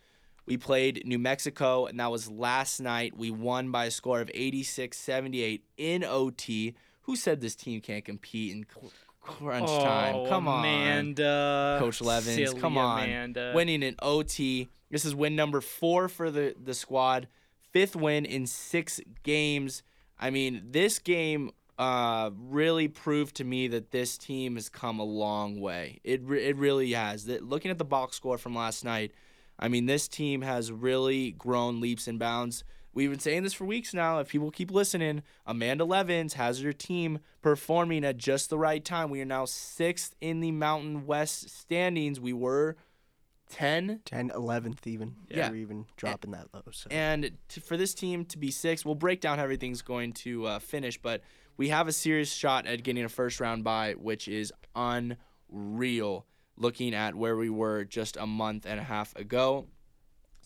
We 0.46 0.56
played 0.56 1.06
New 1.06 1.18
Mexico, 1.18 1.86
and 1.86 2.00
that 2.00 2.10
was 2.10 2.28
last 2.28 2.80
night. 2.80 3.16
We 3.16 3.30
won 3.30 3.70
by 3.70 3.86
a 3.86 3.90
score 3.90 4.20
of 4.20 4.30
86 4.34 4.96
78 4.96 5.64
in 5.76 6.04
OT. 6.04 6.74
Who 7.02 7.16
said 7.16 7.40
this 7.40 7.54
team 7.54 7.80
can't 7.80 8.04
compete 8.04 8.52
in 8.52 8.64
crunch 9.20 9.68
oh, 9.68 9.84
time? 9.84 10.14
Oh, 10.16 10.28
Come 10.28 10.48
on. 10.48 10.60
Amanda. 10.60 11.76
Coach 11.78 12.00
Levens, 12.00 12.36
Silly 12.36 12.60
come 12.60 12.76
on. 12.76 13.04
Amanda. 13.04 13.52
Winning 13.54 13.82
in 13.82 13.94
OT. 14.02 14.68
This 14.90 15.04
is 15.04 15.14
win 15.14 15.36
number 15.36 15.60
four 15.60 16.08
for 16.08 16.30
the, 16.30 16.54
the 16.60 16.74
squad. 16.74 17.28
Fifth 17.72 17.96
win 17.96 18.24
in 18.24 18.46
six 18.46 19.00
games. 19.22 19.82
I 20.22 20.30
mean, 20.30 20.68
this 20.70 21.00
game 21.00 21.50
uh, 21.80 22.30
really 22.38 22.86
proved 22.86 23.34
to 23.36 23.44
me 23.44 23.66
that 23.66 23.90
this 23.90 24.16
team 24.16 24.54
has 24.54 24.68
come 24.68 25.00
a 25.00 25.04
long 25.04 25.60
way. 25.60 25.98
It, 26.04 26.22
re- 26.22 26.44
it 26.44 26.56
really 26.56 26.92
has. 26.92 27.24
That 27.24 27.42
looking 27.42 27.72
at 27.72 27.78
the 27.78 27.84
box 27.84 28.18
score 28.18 28.38
from 28.38 28.54
last 28.54 28.84
night, 28.84 29.10
I 29.58 29.66
mean, 29.66 29.86
this 29.86 30.06
team 30.06 30.42
has 30.42 30.70
really 30.70 31.32
grown 31.32 31.80
leaps 31.80 32.06
and 32.06 32.20
bounds. 32.20 32.62
We've 32.94 33.10
been 33.10 33.18
saying 33.18 33.42
this 33.42 33.52
for 33.52 33.64
weeks 33.64 33.92
now. 33.94 34.20
If 34.20 34.28
people 34.28 34.52
keep 34.52 34.70
listening, 34.70 35.24
Amanda 35.44 35.84
Levens 35.84 36.34
has 36.34 36.60
her 36.60 36.72
team 36.72 37.18
performing 37.40 38.04
at 38.04 38.16
just 38.16 38.48
the 38.48 38.58
right 38.58 38.84
time. 38.84 39.10
We 39.10 39.22
are 39.22 39.24
now 39.24 39.46
sixth 39.46 40.14
in 40.20 40.38
the 40.38 40.52
Mountain 40.52 41.04
West 41.04 41.50
standings. 41.50 42.20
We 42.20 42.32
were 42.32 42.76
10 43.52 44.00
10, 44.06 44.30
11th 44.30 44.86
even. 44.86 45.14
Yeah. 45.28 45.50
We're 45.50 45.56
even 45.56 45.84
dropping 45.96 46.30
that 46.30 46.48
low. 46.54 46.62
So 46.72 46.88
and 46.90 47.32
to, 47.48 47.60
for 47.60 47.76
this 47.76 47.92
team 47.92 48.24
to 48.26 48.38
be 48.38 48.50
six, 48.50 48.84
we'll 48.84 48.94
break 48.94 49.20
down 49.20 49.38
how 49.38 49.44
everything's 49.44 49.82
going 49.82 50.12
to 50.14 50.46
uh, 50.46 50.58
finish, 50.58 51.00
but 51.00 51.20
we 51.58 51.68
have 51.68 51.86
a 51.86 51.92
serious 51.92 52.32
shot 52.32 52.66
at 52.66 52.82
getting 52.82 53.04
a 53.04 53.10
first 53.10 53.40
round 53.40 53.62
bye, 53.62 53.94
which 53.98 54.26
is 54.26 54.52
unreal 54.74 56.26
looking 56.56 56.94
at 56.94 57.14
where 57.14 57.36
we 57.36 57.50
were 57.50 57.84
just 57.84 58.16
a 58.16 58.26
month 58.26 58.64
and 58.66 58.80
a 58.80 58.84
half 58.84 59.14
ago. 59.16 59.66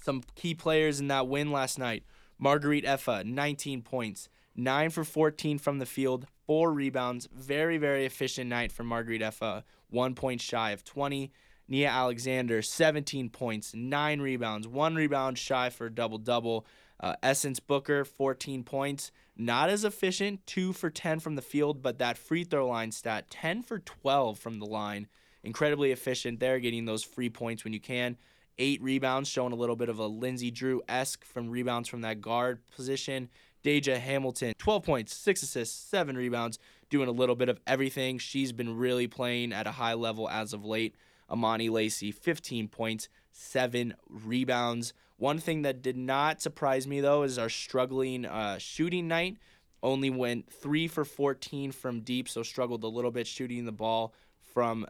Some 0.02 0.22
key 0.34 0.54
players 0.54 0.98
in 0.98 1.08
that 1.08 1.28
win 1.28 1.52
last 1.52 1.78
night 1.78 2.02
Marguerite 2.38 2.84
Effa, 2.84 3.24
19 3.24 3.82
points, 3.82 4.28
9 4.56 4.90
for 4.90 5.04
14 5.04 5.58
from 5.58 5.78
the 5.78 5.86
field, 5.86 6.26
4 6.46 6.72
rebounds. 6.72 7.28
Very, 7.32 7.78
very 7.78 8.04
efficient 8.04 8.50
night 8.50 8.72
for 8.72 8.82
Marguerite 8.82 9.22
Effa, 9.22 9.62
1 9.90 10.14
point 10.14 10.40
shy 10.40 10.72
of 10.72 10.84
20. 10.84 11.30
Nia 11.68 11.88
Alexander, 11.88 12.62
17 12.62 13.31
points, 13.31 13.74
9 13.74 14.20
rebounds, 14.20 14.68
1 14.68 14.94
rebound 14.94 15.38
shy 15.38 15.70
for 15.70 15.87
a 15.87 15.90
double 15.90 16.18
double. 16.18 16.66
Uh, 16.98 17.14
Essence 17.22 17.61
Booker, 17.61 18.05
14 18.05 18.62
points. 18.62 19.11
Not 19.37 19.68
as 19.68 19.85
efficient, 19.85 20.46
2 20.46 20.72
for 20.72 20.88
10 20.88 21.20
from 21.20 21.35
the 21.35 21.42
field, 21.42 21.83
but 21.83 21.98
that 21.98 22.16
free 22.16 22.44
throw 22.44 22.68
line 22.68 22.90
stat, 22.90 23.31
10 23.31 23.62
for 23.62 23.81
12 23.81 24.38
from 24.38 24.59
the 24.59 24.66
line. 24.66 25.09
Incredibly 25.44 25.92
efficient 25.92 26.40
there, 26.40 26.59
getting 26.59 26.87
those 26.87 27.05
free 27.05 27.29
points 27.29 27.62
when 27.62 27.72
you 27.72 27.81
can. 27.81 28.16
Eight 28.59 28.83
rebounds, 28.83 29.29
showing 29.29 29.52
a 29.52 29.57
little 29.57 29.76
bit 29.76 29.90
of 29.90 29.98
a 29.98 30.07
Lindsey 30.07 30.50
Drew 30.50 30.83
esque 30.88 31.24
from 31.24 31.50
rebounds 31.50 31.88
from 31.88 32.00
that 32.00 32.22
guard 32.22 32.61
position. 32.74 33.29
Deja 33.62 33.98
Hamilton, 33.98 34.55
12 34.57 34.83
points, 34.83 35.14
6 35.14 35.42
assists, 35.42 35.76
7 35.90 36.16
rebounds, 36.16 36.59
doing 36.88 37.09
a 37.09 37.12
little 37.12 37.35
bit 37.35 37.50
of 37.50 37.61
everything. 37.66 38.16
She's 38.16 38.52
been 38.52 38.76
really 38.76 39.07
playing 39.07 39.52
at 39.52 39.66
a 39.66 39.72
high 39.72 39.94
level 39.94 40.31
as 40.31 40.55
of 40.55 40.64
late. 40.64 40.94
Amani 41.30 41.68
Lacey, 41.68 42.12
15 42.12 42.68
points, 42.68 43.08
7 43.32 43.94
rebounds. 44.08 44.92
One 45.16 45.38
thing 45.38 45.62
that 45.62 45.82
did 45.82 45.96
not 45.96 46.42
surprise 46.42 46.86
me, 46.86 47.00
though, 47.00 47.22
is 47.22 47.38
our 47.38 47.48
struggling 47.48 48.26
uh, 48.26 48.58
shooting 48.58 49.08
night. 49.08 49.38
Only 49.82 50.10
went 50.10 50.52
3 50.52 50.88
for 50.88 51.04
14 51.04 51.72
from 51.72 52.00
deep, 52.00 52.28
so 52.28 52.42
struggled 52.42 52.84
a 52.84 52.88
little 52.88 53.10
bit 53.10 53.26
shooting 53.26 53.64
the 53.64 53.72
ball 53.72 54.14
from 54.54 54.86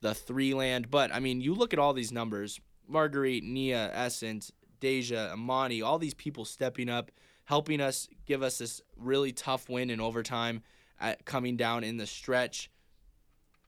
the 0.00 0.14
three 0.14 0.54
land. 0.54 0.90
But, 0.90 1.14
I 1.14 1.20
mean, 1.20 1.40
you 1.40 1.54
look 1.54 1.72
at 1.72 1.78
all 1.78 1.92
these 1.92 2.12
numbers 2.12 2.60
Marguerite, 2.88 3.44
Nia, 3.44 3.90
Essence, 3.94 4.50
Deja, 4.80 5.30
Amani, 5.32 5.82
all 5.82 5.98
these 5.98 6.14
people 6.14 6.44
stepping 6.44 6.88
up, 6.88 7.10
helping 7.44 7.80
us 7.80 8.08
give 8.26 8.42
us 8.42 8.58
this 8.58 8.80
really 8.96 9.32
tough 9.32 9.68
win 9.68 9.90
in 9.90 10.00
overtime 10.00 10.62
at 11.00 11.24
coming 11.24 11.56
down 11.56 11.84
in 11.84 11.96
the 11.96 12.06
stretch. 12.06 12.70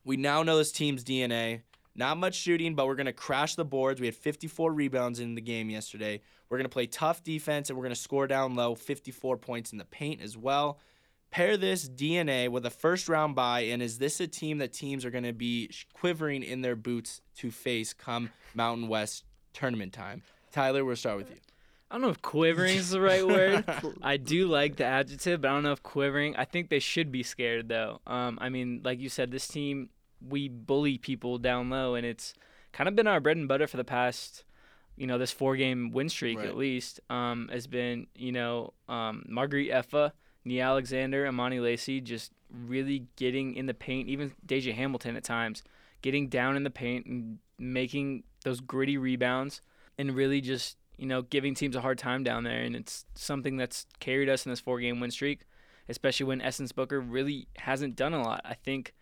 We 0.04 0.16
now 0.16 0.42
know 0.42 0.58
this 0.58 0.72
team's 0.72 1.04
DNA. 1.04 1.62
Not 1.94 2.16
much 2.16 2.34
shooting, 2.34 2.74
but 2.74 2.86
we're 2.86 2.94
going 2.94 3.06
to 3.06 3.12
crash 3.12 3.54
the 3.54 3.64
boards. 3.64 4.00
We 4.00 4.06
had 4.06 4.14
54 4.14 4.72
rebounds 4.72 5.20
in 5.20 5.34
the 5.34 5.40
game 5.42 5.68
yesterday. 5.68 6.22
We're 6.48 6.56
going 6.56 6.64
to 6.64 6.72
play 6.72 6.86
tough 6.86 7.22
defense 7.22 7.68
and 7.68 7.78
we're 7.78 7.84
going 7.84 7.94
to 7.94 8.00
score 8.00 8.26
down 8.26 8.54
low, 8.54 8.74
54 8.74 9.36
points 9.36 9.72
in 9.72 9.78
the 9.78 9.84
paint 9.84 10.22
as 10.22 10.36
well. 10.36 10.78
Pair 11.30 11.56
this 11.56 11.88
DNA 11.88 12.48
with 12.50 12.66
a 12.66 12.70
first 12.70 13.08
round 13.08 13.34
bye, 13.34 13.60
and 13.60 13.80
is 13.82 13.96
this 13.96 14.20
a 14.20 14.26
team 14.26 14.58
that 14.58 14.74
teams 14.74 15.02
are 15.06 15.10
going 15.10 15.24
to 15.24 15.32
be 15.32 15.70
quivering 15.94 16.42
in 16.42 16.60
their 16.60 16.76
boots 16.76 17.22
to 17.36 17.50
face 17.50 17.94
come 17.94 18.30
Mountain 18.54 18.88
West 18.88 19.24
tournament 19.54 19.94
time? 19.94 20.22
Tyler, 20.50 20.84
we'll 20.84 20.96
start 20.96 21.16
with 21.16 21.30
you. 21.30 21.36
I 21.90 21.94
don't 21.94 22.02
know 22.02 22.08
if 22.10 22.20
quivering 22.20 22.76
is 22.76 22.90
the 22.90 23.00
right 23.00 23.26
word. 23.28 23.64
I 24.02 24.18
do 24.18 24.46
like 24.46 24.76
the 24.76 24.84
adjective, 24.84 25.40
but 25.40 25.48
I 25.48 25.54
don't 25.54 25.62
know 25.62 25.72
if 25.72 25.82
quivering. 25.82 26.36
I 26.36 26.44
think 26.44 26.68
they 26.68 26.78
should 26.78 27.10
be 27.10 27.22
scared 27.22 27.68
though. 27.68 28.00
Um, 28.06 28.38
I 28.40 28.50
mean, 28.50 28.82
like 28.84 29.00
you 29.00 29.08
said, 29.08 29.30
this 29.30 29.48
team 29.48 29.88
we 30.28 30.48
bully 30.48 30.98
people 30.98 31.38
down 31.38 31.70
low, 31.70 31.94
and 31.94 32.06
it's 32.06 32.34
kind 32.72 32.88
of 32.88 32.96
been 32.96 33.06
our 33.06 33.20
bread 33.20 33.36
and 33.36 33.48
butter 33.48 33.66
for 33.66 33.76
the 33.76 33.84
past, 33.84 34.44
you 34.96 35.06
know, 35.06 35.18
this 35.18 35.30
four 35.32 35.56
game 35.56 35.90
win 35.92 36.08
streak 36.08 36.38
Right. 36.38 36.48
at 36.48 36.56
least. 36.56 37.00
Um, 37.10 37.48
has 37.52 37.66
been 37.66 38.06
you 38.14 38.32
know 38.32 38.72
um, 38.88 39.24
Marguerite 39.28 39.70
Effa, 39.70 40.12
Nia 40.44 40.64
Alexander, 40.64 41.26
Amani 41.26 41.60
Lacey 41.60 42.00
just 42.00 42.32
really 42.50 43.06
getting 43.16 43.54
in 43.54 43.66
the 43.66 43.74
paint. 43.74 44.08
Even 44.08 44.32
Deja 44.44 44.72
Hamilton 44.72 45.16
at 45.16 45.24
times 45.24 45.62
getting 46.02 46.28
down 46.28 46.56
in 46.56 46.64
the 46.64 46.70
paint 46.70 47.06
and 47.06 47.38
making 47.58 48.24
those 48.44 48.60
gritty 48.60 48.98
rebounds 48.98 49.60
and 49.96 50.16
really 50.16 50.40
just 50.40 50.76
you 50.98 51.06
know 51.06 51.22
giving 51.22 51.54
teams 51.54 51.76
a 51.76 51.80
hard 51.80 51.96
time 51.96 52.24
down 52.24 52.42
there 52.42 52.60
and 52.62 52.74
it's 52.74 53.04
something 53.14 53.56
that's 53.56 53.86
carried 54.00 54.28
us 54.28 54.44
in 54.44 54.50
this 54.50 54.58
four 54.58 54.80
game 54.80 54.98
win 54.98 55.12
streak 55.12 55.42
especially 55.88 56.26
when 56.26 56.40
essence 56.42 56.72
booker 56.72 57.00
really 57.00 57.46
hasn't 57.56 57.94
done 57.94 58.12
a 58.12 58.20
lot 58.20 58.40
i 58.44 58.52
think 58.54 58.94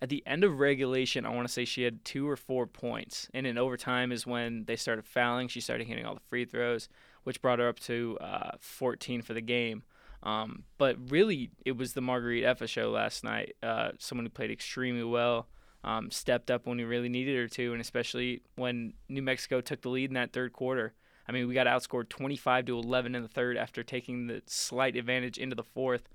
at 0.00 0.08
the 0.08 0.22
end 0.26 0.44
of 0.44 0.58
regulation 0.58 1.26
i 1.26 1.28
want 1.28 1.46
to 1.46 1.52
say 1.52 1.64
she 1.64 1.82
had 1.82 2.04
two 2.04 2.28
or 2.28 2.36
four 2.36 2.66
points. 2.66 3.28
And 3.34 3.46
in 3.46 3.58
overtime 3.58 4.12
is 4.12 4.26
when 4.26 4.64
they 4.64 4.76
started 4.76 5.04
fouling. 5.04 5.48
She 5.48 5.60
started 5.60 5.86
hitting 5.86 6.04
all 6.04 6.14
the 6.14 6.20
free 6.28 6.44
throws 6.44 6.88
which 7.28 7.42
brought 7.42 7.58
her 7.58 7.68
up 7.68 7.78
to 7.78 8.16
uh, 8.22 8.52
14 8.58 9.20
for 9.20 9.34
the 9.34 9.42
game. 9.42 9.82
Um, 10.22 10.64
but 10.78 10.96
really 11.10 11.50
it 11.66 11.76
was 11.76 11.92
the 11.92 12.00
marguerite 12.00 12.42
effa 12.42 12.66
show 12.66 12.90
last 12.90 13.22
night. 13.22 13.54
Uh, 13.62 13.90
someone 13.98 14.24
who 14.24 14.30
played 14.30 14.50
extremely 14.50 15.04
well 15.04 15.46
um, 15.84 16.10
stepped 16.10 16.50
up 16.50 16.66
when 16.66 16.78
we 16.78 16.84
really 16.84 17.10
needed 17.10 17.36
her 17.36 17.46
to, 17.48 17.72
and 17.72 17.82
especially 17.82 18.40
when 18.56 18.94
New 19.10 19.20
Mexico 19.20 19.60
took 19.60 19.82
the 19.82 19.90
lead 19.90 20.08
in 20.08 20.14
that 20.14 20.32
third 20.32 20.54
quarter. 20.54 20.94
I 21.28 21.32
mean, 21.32 21.46
we 21.46 21.52
got 21.52 21.66
outscored 21.66 22.08
25 22.08 22.64
to 22.64 22.78
11 22.78 23.14
in 23.14 23.20
the 23.20 23.28
third 23.28 23.58
after 23.58 23.82
taking 23.82 24.26
the 24.26 24.42
slight 24.46 24.96
advantage 24.96 25.36
into 25.36 25.54
the 25.54 25.62
fourth, 25.62 26.08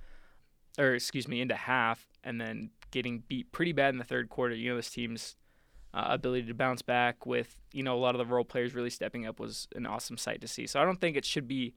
or 0.80 0.96
excuse 0.96 1.28
me, 1.28 1.41
into 1.41 1.56
half, 1.56 2.08
and 2.24 2.41
then 2.41 2.72
getting 2.93 3.23
beat 3.27 3.51
pretty 3.51 3.73
bad 3.73 3.89
in 3.89 3.97
the 3.97 4.03
third 4.06 4.29
quarter. 4.29 4.53
You 4.56 4.69
know, 4.69 4.75
this 4.77 4.91
team's 4.91 5.36
uh, 5.93 6.06
ability 6.10 6.47
to 6.47 6.53
bounce 6.53 6.82
back 6.82 7.25
with 7.25 7.58
you 7.73 7.84
know 7.84 7.95
a 7.95 7.99
lot 7.99 8.15
of 8.15 8.19
the 8.19 8.25
role 8.25 8.45
players 8.45 8.73
really 8.73 8.89
stepping 8.89 9.25
up 9.25 9.39
was 9.39 9.67
an 9.75 9.86
awesome 9.86 10.17
sight 10.17 10.39
to 10.41 10.47
see. 10.47 10.67
So 10.67 10.79
I 10.79 10.86
don't 10.86 11.01
think 11.01 11.17
it 11.17 11.25
should 11.25 11.47
be 11.47 11.73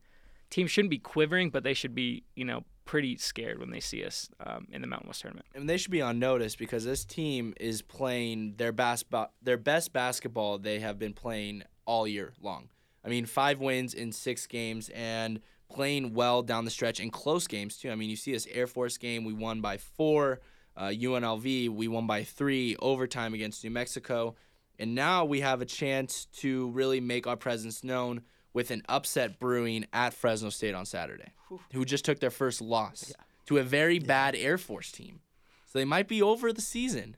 teams 0.49 0.71
shouldn't 0.71 0.91
be 0.91 0.99
quivering, 0.99 1.49
but 1.49 1.63
they 1.63 1.73
should 1.73 1.95
be 1.95 2.23
you 2.35 2.45
know 2.45 2.63
pretty 2.85 3.17
scared 3.17 3.59
when 3.59 3.71
they 3.71 3.81
see 3.81 4.05
us 4.05 4.29
um, 4.45 4.67
in 4.71 4.81
the 4.81 4.87
Mountain 4.87 5.07
West 5.07 5.21
tournament. 5.21 5.45
And 5.53 5.69
they 5.69 5.75
should 5.75 5.91
be 5.91 6.01
on 6.01 6.19
notice 6.19 6.55
because 6.55 6.85
this 6.85 7.03
team 7.03 7.53
is 7.59 7.81
playing 7.81 8.53
their 8.57 8.71
bas- 8.71 9.03
their 9.41 9.57
best 9.57 9.91
basketball 9.91 10.59
they 10.59 10.79
have 10.79 10.97
been 10.97 11.13
playing 11.13 11.63
all 11.85 12.07
year 12.07 12.33
long. 12.41 12.69
I 13.03 13.09
mean, 13.09 13.25
five 13.25 13.59
wins 13.59 13.93
in 13.93 14.11
six 14.11 14.45
games 14.45 14.89
and 14.89 15.41
playing 15.69 16.13
well 16.13 16.43
down 16.43 16.65
the 16.65 16.71
stretch 16.71 16.99
in 16.99 17.09
close 17.09 17.47
games 17.47 17.77
too. 17.77 17.89
I 17.89 17.95
mean, 17.95 18.09
you 18.09 18.15
see 18.15 18.31
this 18.31 18.47
Air 18.51 18.67
Force 18.67 18.97
game, 18.97 19.23
we 19.23 19.33
won 19.33 19.61
by 19.61 19.77
four. 19.77 20.39
Uh, 20.77 20.89
UNLV, 20.89 21.69
we 21.69 21.87
won 21.87 22.05
by 22.05 22.23
three 22.23 22.75
overtime 22.79 23.33
against 23.33 23.63
New 23.63 23.71
Mexico. 23.71 24.35
And 24.77 24.93
now 24.93 25.25
we 25.25 25.41
have 25.41 25.61
a 25.61 25.65
chance 25.65 26.25
to 26.37 26.69
really 26.69 27.01
make 27.01 27.25
our 27.25 27.35
presence 27.35 27.83
known 27.83 28.21
with 28.53 28.69
an 28.69 28.83
upset 28.87 29.39
brewing 29.39 29.87
at 29.91 30.13
Fresno 30.13 30.49
State 30.49 30.75
on 30.75 30.85
Saturday, 30.85 31.31
who 31.73 31.83
just 31.83 32.05
took 32.05 32.19
their 32.19 32.29
first 32.29 32.61
loss 32.61 33.05
yeah. 33.09 33.23
to 33.47 33.57
a 33.57 33.63
very 33.63 33.97
yeah. 33.97 34.05
bad 34.05 34.35
Air 34.35 34.59
Force 34.59 34.91
team. 34.91 35.21
So 35.65 35.79
they 35.79 35.85
might 35.85 36.07
be 36.07 36.21
over 36.21 36.53
the 36.53 36.61
season. 36.61 37.17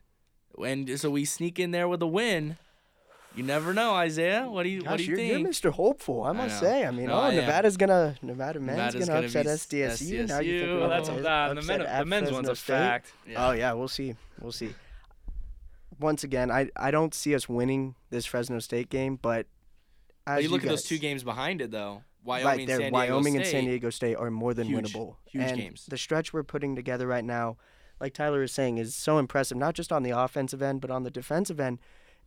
And 0.64 0.98
so 0.98 1.10
we 1.10 1.24
sneak 1.24 1.58
in 1.58 1.70
there 1.70 1.88
with 1.88 2.02
a 2.02 2.06
win. 2.06 2.56
You 3.34 3.44
never 3.44 3.72
know, 3.72 3.94
Isaiah. 3.94 4.46
What 4.48 4.64
do 4.64 4.68
you 4.68 4.82
Gosh, 4.82 4.90
what 4.90 4.96
do 4.98 5.02
you 5.04 5.08
you're, 5.10 5.16
think? 5.16 5.30
You're 5.30 5.48
Mr. 5.48 5.72
Hopeful, 5.72 6.24
I 6.24 6.32
must 6.32 6.56
I 6.56 6.60
say. 6.60 6.84
I 6.84 6.90
mean, 6.90 7.06
no, 7.06 7.14
oh, 7.14 7.20
I 7.20 7.34
Nevada's 7.34 7.76
gonna 7.76 8.16
Nevada 8.22 8.58
men's 8.58 8.76
Nevada's 8.76 9.08
gonna, 9.08 9.20
gonna 9.20 9.26
upset 9.26 9.46
SDSU. 9.46 10.24
SDSU. 10.24 10.28
Now 10.28 10.40
you 10.40 10.60
think 10.60 10.80
well, 10.80 10.88
that's 10.88 11.08
a, 11.08 11.12
uh, 11.12 11.54
the, 11.54 11.62
men, 11.62 11.80
the 11.80 12.04
men's 12.04 12.32
one's 12.32 12.48
a 12.48 12.56
fact. 12.56 13.12
Yeah. 13.28 13.48
Oh 13.48 13.52
yeah, 13.52 13.72
we'll 13.72 13.88
see. 13.88 14.16
We'll 14.40 14.52
see. 14.52 14.74
Once 16.00 16.24
again, 16.24 16.50
I 16.50 16.70
I 16.76 16.90
don't 16.90 17.14
see 17.14 17.34
us 17.34 17.48
winning 17.48 17.94
this 18.10 18.26
Fresno 18.26 18.58
State 18.58 18.88
game, 18.88 19.18
but 19.20 19.46
as 20.26 20.42
you, 20.42 20.48
you 20.48 20.52
look 20.52 20.62
guys, 20.62 20.68
at 20.68 20.70
those 20.70 20.84
two 20.84 20.98
games 20.98 21.22
behind 21.22 21.60
it, 21.60 21.70
though. 21.70 22.02
Wyoming, 22.22 22.46
right 22.46 22.68
and 22.68 22.82
San 22.82 22.92
Wyoming 22.92 23.32
Diego 23.32 23.38
and 23.38 23.46
San 23.46 23.64
Diego 23.64 23.90
State 23.90 24.16
are 24.16 24.30
more 24.30 24.52
than 24.52 24.66
huge, 24.66 24.92
winnable. 24.92 25.16
Huge 25.26 25.44
and 25.44 25.56
games. 25.56 25.86
The 25.88 25.96
stretch 25.96 26.32
we're 26.32 26.42
putting 26.42 26.76
together 26.76 27.06
right 27.06 27.24
now, 27.24 27.56
like 27.98 28.12
Tyler 28.12 28.42
is 28.42 28.52
saying, 28.52 28.78
is 28.78 28.94
so 28.94 29.18
impressive. 29.18 29.56
Not 29.56 29.74
just 29.74 29.90
on 29.90 30.02
the 30.02 30.10
offensive 30.10 30.60
end, 30.60 30.80
but 30.80 30.90
on 30.90 31.02
the 31.04 31.10
defensive 31.10 31.58
end. 31.58 31.78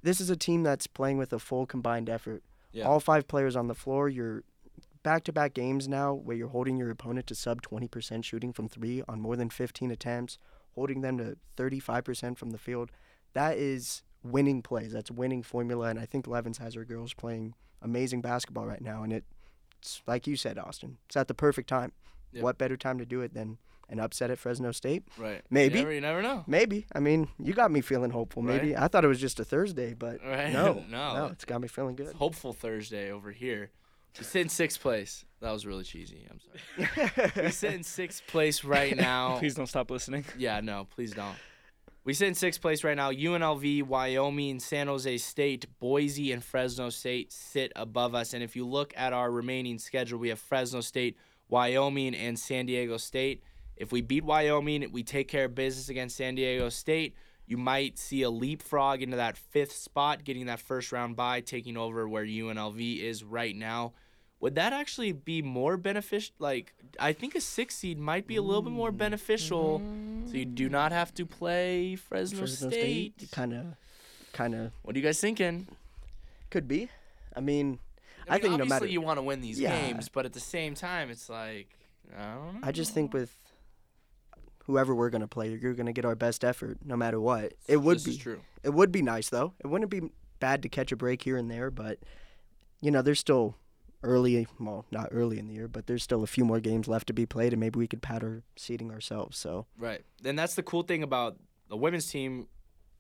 This 0.04 0.22
is 0.22 0.30
a 0.30 0.36
team 0.36 0.64
that's 0.64 0.86
playing 0.86 1.18
with 1.18 1.34
a 1.34 1.40
full 1.40 1.66
combined 1.66 2.10
effort. 2.10 2.44
Yeah. 2.72 2.86
All 2.86 3.00
five 3.00 3.28
players 3.28 3.56
on 3.56 3.68
the 3.68 3.76
floor. 3.76 4.10
You're 4.10 4.44
back-to-back 5.02 5.54
games 5.54 5.88
now 5.88 6.14
where 6.14 6.36
you're 6.36 6.50
holding 6.50 6.78
your 6.78 6.90
opponent 6.90 7.28
to 7.28 7.36
sub 7.36 7.62
20% 7.62 8.24
shooting 8.24 8.54
from 8.54 8.68
three 8.68 9.04
on 9.08 9.20
more 9.22 9.36
than 9.36 9.50
15 9.50 9.92
attempts, 9.92 10.38
holding 10.76 11.02
them 11.02 11.18
to 11.18 11.38
35% 11.58 12.38
from 12.38 12.52
the 12.52 12.58
field. 12.58 12.92
That 13.34 13.58
is 13.58 14.04
winning 14.24 14.62
plays. 14.62 14.94
That's 14.94 15.12
winning 15.12 15.44
formula, 15.44 15.88
and 15.88 16.00
I 16.00 16.06
think 16.06 16.28
Levens 16.28 16.58
has 16.58 16.76
her 16.76 16.86
girls 16.86 17.14
playing 17.14 17.54
amazing 17.82 18.22
basketball 18.22 18.66
right 18.66 18.82
now, 18.82 19.04
and 19.04 19.12
it's 19.12 20.02
like 20.08 20.26
you 20.28 20.36
said, 20.36 20.58
Austin. 20.58 20.98
It's 21.08 21.18
at 21.18 21.28
the 21.28 21.34
perfect 21.34 21.68
time. 21.68 21.92
Yep. 22.32 22.44
What 22.44 22.58
better 22.58 22.78
time 22.78 22.98
to 23.00 23.06
do 23.06 23.22
it 23.22 23.34
than 23.34 23.58
an 23.90 24.00
upset 24.00 24.32
at 24.32 24.40
Fresno 24.40 24.72
State? 24.72 25.04
Right. 25.18 25.42
Maybe. 25.50 25.76
You 25.80 25.82
never, 25.84 25.94
you 25.94 26.02
never 26.02 26.22
know. 26.22 26.44
Maybe. 26.48 26.86
I 26.96 27.00
mean, 27.00 27.28
you 27.40 27.54
got 27.54 27.72
me 27.72 27.82
feeling 27.82 28.12
hopeful. 28.12 28.42
Maybe 28.42 28.74
Right. 28.74 28.82
I 28.84 28.88
thought 28.88 29.04
it 29.06 29.10
was 29.10 29.20
just 29.20 29.40
a 29.40 29.46
Thursday, 29.46 29.94
but 29.94 30.20
Right. 30.26 30.52
no, 30.54 30.84
No. 30.90 31.16
no, 31.16 31.26
it's 31.28 31.46
got 31.46 31.62
me 31.62 31.68
feeling 31.68 31.96
good. 31.96 32.08
It's 32.08 32.18
hopeful 32.18 32.54
Thursday 32.54 33.12
over 33.12 33.32
here. 33.32 33.72
We 34.18 34.24
sit 34.26 34.42
in 34.42 34.50
sixth 34.50 34.80
place. 34.80 35.26
That 35.42 35.52
was 35.52 35.66
really 35.66 35.84
cheesy. 35.84 36.28
I'm 36.30 36.40
sorry. 36.40 37.32
we 37.46 37.52
sit 37.52 37.74
in 37.74 37.84
sixth 37.84 38.26
place 38.28 38.64
right 38.64 38.96
now. 38.96 39.38
Please 39.40 39.56
don't 39.56 39.66
stop 39.68 39.90
listening. 39.90 40.24
Yeah, 40.38 40.62
no, 40.62 40.86
please 40.96 41.12
don't. 41.14 41.36
We 42.06 42.14
sit 42.14 42.28
in 42.28 42.36
sixth 42.36 42.62
place 42.62 42.84
right 42.84 42.96
now. 42.96 43.12
UNLV, 43.12 43.84
Wyoming, 43.84 44.60
San 44.60 44.88
Jose 44.88 45.18
State, 45.18 45.66
Boise, 45.80 46.32
and 46.32 46.44
Fresno 46.44 46.90
State 46.90 47.32
sit 47.34 47.72
above 47.76 48.14
us. 48.14 48.34
And 48.34 48.44
if 48.44 48.56
you 48.56 48.68
look 48.68 48.94
at 48.96 49.14
our 49.14 49.32
remaining 49.32 49.80
schedule, 49.80 50.20
we 50.20 50.30
have 50.30 50.40
Fresno 50.40 50.82
State, 50.82 51.18
Wyoming, 51.50 52.14
and 52.14 52.38
San 52.38 52.66
Diego 52.66 52.98
State. 52.98 53.42
If 53.78 53.92
we 53.92 54.02
beat 54.02 54.24
Wyoming, 54.24 54.92
we 54.92 55.04
take 55.04 55.28
care 55.28 55.46
of 55.46 55.56
business 55.56 55.90
against 55.90 56.16
San 56.16 56.36
Diego 56.36 56.70
State. 56.70 57.16
You 57.46 57.58
might 57.58 57.98
see 57.98 58.22
a 58.22 58.30
leapfrog 58.30 59.02
into 59.02 59.18
that 59.18 59.38
fifth 59.38 59.74
spot, 59.74 60.24
getting 60.24 60.46
that 60.46 60.60
first 60.60 60.92
round 60.92 61.16
bye, 61.16 61.42
taking 61.42 61.76
over 61.76 62.08
where 62.08 62.26
UNLV 62.26 63.02
is 63.02 63.24
right 63.24 63.56
now. 63.56 63.94
Would 64.40 64.56
that 64.56 64.74
actually 64.74 65.14
be 65.14 65.42
more 65.42 65.78
beneficial? 65.78 66.36
Like, 66.40 66.74
I 67.00 67.14
think 67.14 67.36
a 67.36 67.42
six 67.42 67.76
seed 67.76 67.98
might 67.98 68.28
be 68.28 68.36
a 68.36 68.42
little 68.42 68.62
bit 68.62 68.74
more 68.74 68.92
mm. 68.92 68.98
beneficial, 68.98 69.80
mm. 69.80 70.30
so 70.30 70.36
you 70.36 70.46
do 70.46 70.68
not 70.68 70.92
have 70.92 71.14
to 71.16 71.26
play 71.26 71.96
Fresno, 71.96 72.40
Fresno 72.40 72.70
State. 72.70 73.30
Kind 73.32 73.54
of, 73.54 73.66
kind 74.34 74.54
of 74.54 74.72
What 74.82 74.96
are 74.96 75.00
you 75.00 75.06
guys 75.06 75.20
thinking? 75.20 75.68
could 76.50 76.68
be. 76.68 76.90
I 77.36 77.40
mean, 77.40 77.80
I 78.28 78.34
mean, 78.34 78.42
think 78.42 78.44
no 78.44 78.54
obviously 78.54 78.68
matter- 78.68 78.86
you 78.88 79.02
want 79.02 79.18
to 79.18 79.24
win 79.24 79.42
these 79.42 79.60
Yeah. 79.60 79.80
games, 79.80 80.10
but 80.10 80.26
at 80.26 80.34
the 80.34 80.40
same 80.40 80.76
time, 80.76 81.10
it's 81.10 81.30
like 81.30 81.70
I 82.18 82.34
don't 82.36 82.54
know. 82.56 82.60
I 82.64 82.72
just 82.72 82.94
think 82.94 83.14
with 83.14 83.36
whoever 84.64 84.96
we're 84.96 85.10
gonna 85.10 85.28
play, 85.28 85.50
you're 85.50 85.74
gonna 85.74 85.94
get 85.94 86.06
our 86.06 86.16
best 86.16 86.44
effort 86.44 86.78
no 86.84 86.96
matter 86.96 87.20
what. 87.20 87.54
It 87.68 87.78
would 87.78 87.98
this 87.98 88.06
be. 88.06 88.12
is 88.12 88.18
true. 88.18 88.42
It 88.64 88.74
would 88.74 88.92
be 88.92 89.02
nice 89.02 89.30
though. 89.30 89.54
It 89.64 89.68
wouldn't 89.68 89.92
be 89.92 90.12
bad 90.40 90.62
to 90.64 90.70
catch 90.70 90.92
a 90.92 90.96
break 90.96 91.22
here 91.24 91.38
and 91.38 91.50
there, 91.50 91.72
but 91.72 92.00
you 92.82 92.92
know, 92.92 93.02
there's 93.02 93.20
still 93.20 93.56
early, 94.04 94.46
well, 94.60 94.86
not 94.92 95.08
early 95.12 95.40
in 95.40 95.48
the 95.48 95.54
year, 95.54 95.68
but 95.68 95.88
there's 95.88 96.04
still 96.04 96.24
a 96.24 96.28
few 96.28 96.44
more 96.44 96.60
games 96.60 96.88
left 96.88 97.08
to 97.08 97.14
be 97.14 97.26
played, 97.26 97.54
and 97.54 97.60
maybe 97.60 97.80
we 97.80 97.88
could 97.88 98.02
pad 98.02 98.24
our 98.24 98.44
seating 98.56 98.92
ourselves. 98.92 99.38
So 99.38 99.66
Right. 99.78 100.02
And 100.26 100.38
that's 100.38 100.56
the 100.56 100.64
cool 100.64 100.84
thing 100.84 101.04
about 101.04 101.38
the 101.70 101.78
women's 101.78 102.10
team, 102.10 102.48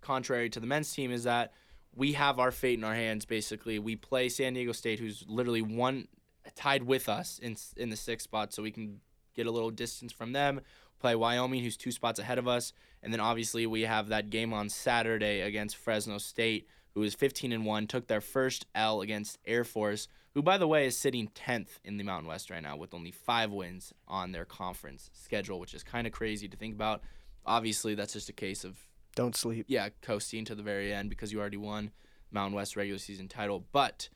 contrary 0.01 0.49
to 0.49 0.59
the 0.59 0.67
men's 0.67 0.91
team, 0.91 1.11
is 1.11 1.25
that 1.25 1.53
we 1.95 2.13
have 2.13 2.39
our 2.39 2.51
fate 2.51 2.77
in 2.77 2.83
our 2.83 2.95
hands. 2.95 3.25
Basically, 3.25 3.77
we 3.77 3.95
play 3.95 4.29
San 4.29 4.53
Diego 4.53 4.71
State, 4.71 4.99
who's 4.99 5.23
literally 5.27 5.61
one 5.61 6.07
tied 6.55 6.83
with 6.83 7.09
us 7.09 7.39
in 7.39 7.55
in 7.77 7.89
the 7.89 7.95
sixth 7.95 8.23
spot, 8.23 8.53
so 8.53 8.63
we 8.63 8.71
can 8.71 8.99
get 9.35 9.47
a 9.47 9.51
little 9.51 9.71
distance 9.71 10.11
from 10.11 10.31
them. 10.31 10.61
Play 11.03 11.15
Wyoming, 11.15 11.61
who's 11.61 11.75
two 11.75 11.91
spots 11.91 12.17
ahead 12.17 12.37
of 12.37 12.47
us, 12.47 12.71
and 13.01 13.11
then 13.11 13.19
obviously 13.19 13.67
we 13.67 13.81
have 13.81 14.07
that 14.07 14.29
game 14.29 14.53
on 14.53 14.69
Saturday 14.69 15.41
against 15.41 15.75
Fresno 15.75 16.17
State, 16.17 16.65
who 16.93 17.03
is 17.03 17.13
15 17.13 17.51
and 17.51 17.65
one, 17.65 17.87
took 17.87 18.07
their 18.07 18.21
first 18.21 18.67
L 18.73 19.01
against 19.01 19.37
Air 19.45 19.65
Force, 19.65 20.07
who 20.33 20.41
by 20.41 20.57
the 20.57 20.65
way 20.65 20.85
is 20.85 20.97
sitting 20.97 21.27
10th 21.35 21.71
in 21.83 21.97
the 21.97 22.05
Mountain 22.05 22.29
West 22.29 22.49
right 22.49 22.63
now 22.63 22.77
with 22.77 22.93
only 22.93 23.11
five 23.11 23.51
wins 23.51 23.91
on 24.07 24.31
their 24.31 24.45
conference 24.45 25.09
schedule, 25.11 25.59
which 25.59 25.73
is 25.73 25.83
kind 25.83 26.07
of 26.07 26.13
crazy 26.13 26.47
to 26.47 26.55
think 26.55 26.73
about. 26.73 27.01
Obviously, 27.45 27.95
that's 27.95 28.13
just 28.13 28.29
a 28.29 28.33
case 28.33 28.63
of 28.63 28.77
don't 29.13 29.35
sleep. 29.35 29.65
yeah, 29.67 29.89
coasting 30.01 30.45
to 30.45 30.55
the 30.55 30.63
very 30.63 30.93
end 30.93 31.09
because 31.09 31.33
you 31.33 31.39
already 31.41 31.57
won 31.57 31.91
Mountain 32.31 32.55
West 32.55 32.77
regular 32.77 32.97
season 32.97 33.27
title. 33.27 33.65
But 33.73 34.07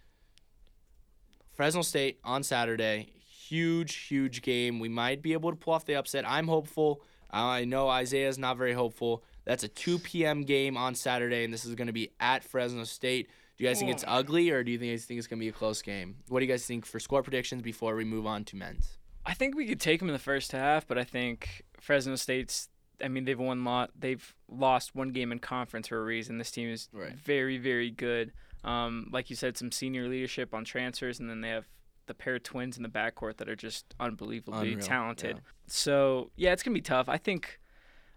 Fresno 1.52 1.82
State 1.82 2.22
on 2.24 2.44
Saturday, 2.44 3.12
huge, 3.50 3.96
huge 3.96 4.42
game. 4.42 4.80
We 4.80 4.90
might 4.90 5.22
be 5.22 5.34
able 5.34 5.50
to 5.52 5.56
pull 5.56 5.74
off 5.74 5.86
the 5.86 5.96
upset. 5.96 6.28
I'm 6.30 6.48
hopeful. 6.48 7.02
I 7.30 7.66
know 7.66 7.90
Isaiah's 7.90 8.38
not 8.38 8.58
very 8.58 8.74
hopeful. 8.74 9.24
That's 9.46 9.64
a 9.64 9.68
2 9.68 10.00
p.m. 10.00 10.44
game 10.44 10.78
on 10.78 10.96
Saturday, 10.96 11.44
and 11.44 11.54
this 11.54 11.66
is 11.66 11.76
going 11.76 11.88
to 11.88 11.94
be 11.94 12.12
at 12.20 12.44
Fresno 12.44 12.84
State. 12.84 13.30
Do 13.58 13.64
you 13.64 13.70
guys 13.70 13.80
think 13.80 13.92
it's 13.92 14.04
ugly, 14.08 14.52
or 14.52 14.64
do 14.64 14.72
you 14.72 14.78
guys 14.78 15.06
think 15.06 15.18
it's 15.18 15.28
going 15.28 15.40
to 15.40 15.44
be 15.44 15.50
a 15.50 15.54
close 15.54 15.82
game? 15.82 16.18
What 16.28 16.40
do 16.40 16.46
you 16.46 16.52
guys 16.52 16.66
think 16.66 16.86
for 16.86 17.00
score 17.00 17.24
predictions 17.24 17.62
before 17.62 17.96
we 17.96 18.06
move 18.06 18.26
on 18.26 18.44
to 18.46 18.56
men's? 18.56 18.98
I 19.26 19.34
think 19.34 19.56
we 19.56 19.66
could 19.68 19.80
take 19.82 20.00
them 20.00 20.08
in 20.10 20.14
the 20.14 20.20
first 20.20 20.52
half, 20.52 20.88
but 20.88 20.98
I 20.98 21.04
think 21.04 21.64
Fresno 21.82 22.16
State's. 22.16 22.70
I 23.04 23.10
mean, 23.10 23.26
they've 23.26 23.38
won 23.40 23.64
lot. 23.64 23.92
They've 23.98 24.34
lost 24.50 24.96
one 24.96 25.10
game 25.10 25.32
in 25.32 25.40
conference 25.40 25.88
for 25.90 26.00
a 26.00 26.04
reason. 26.04 26.38
This 26.38 26.50
team 26.52 26.70
is 26.70 26.88
Right. 26.94 27.14
very, 27.14 27.58
very 27.58 27.92
good. 27.92 28.32
Um, 28.64 29.10
like 29.12 29.30
you 29.30 29.36
said, 29.36 29.56
some 29.58 29.72
senior 29.72 30.08
leadership 30.08 30.54
on 30.54 30.64
transfers, 30.66 31.20
and 31.20 31.30
then 31.30 31.42
they 31.42 31.50
have 31.50 31.68
the 32.08 32.14
pair 32.14 32.36
of 32.36 32.44
twins 32.44 32.78
in 32.78 32.84
the 32.84 32.90
backcourt 32.90 33.38
that 33.38 33.48
are 33.50 33.56
just 33.56 33.94
unbelievably 34.00 34.72
Unreal, 34.74 34.86
talented. 34.86 35.36
yeah. 35.38 35.42
So 35.68 36.32
yeah, 36.36 36.54
it's 36.54 36.64
gonna 36.64 36.74
be 36.76 36.82
tough. 36.82 37.08
I 37.10 37.18
think 37.18 37.60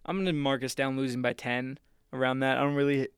I'm 0.06 0.16
gonna 0.18 0.32
mark 0.32 0.64
us 0.64 0.74
down 0.74 0.96
losing 0.96 1.20
by 1.22 1.32
ten 1.32 1.78
around 2.12 2.40
that. 2.40 2.56
I 2.58 2.62
don't 2.62 2.74
really 2.74 3.08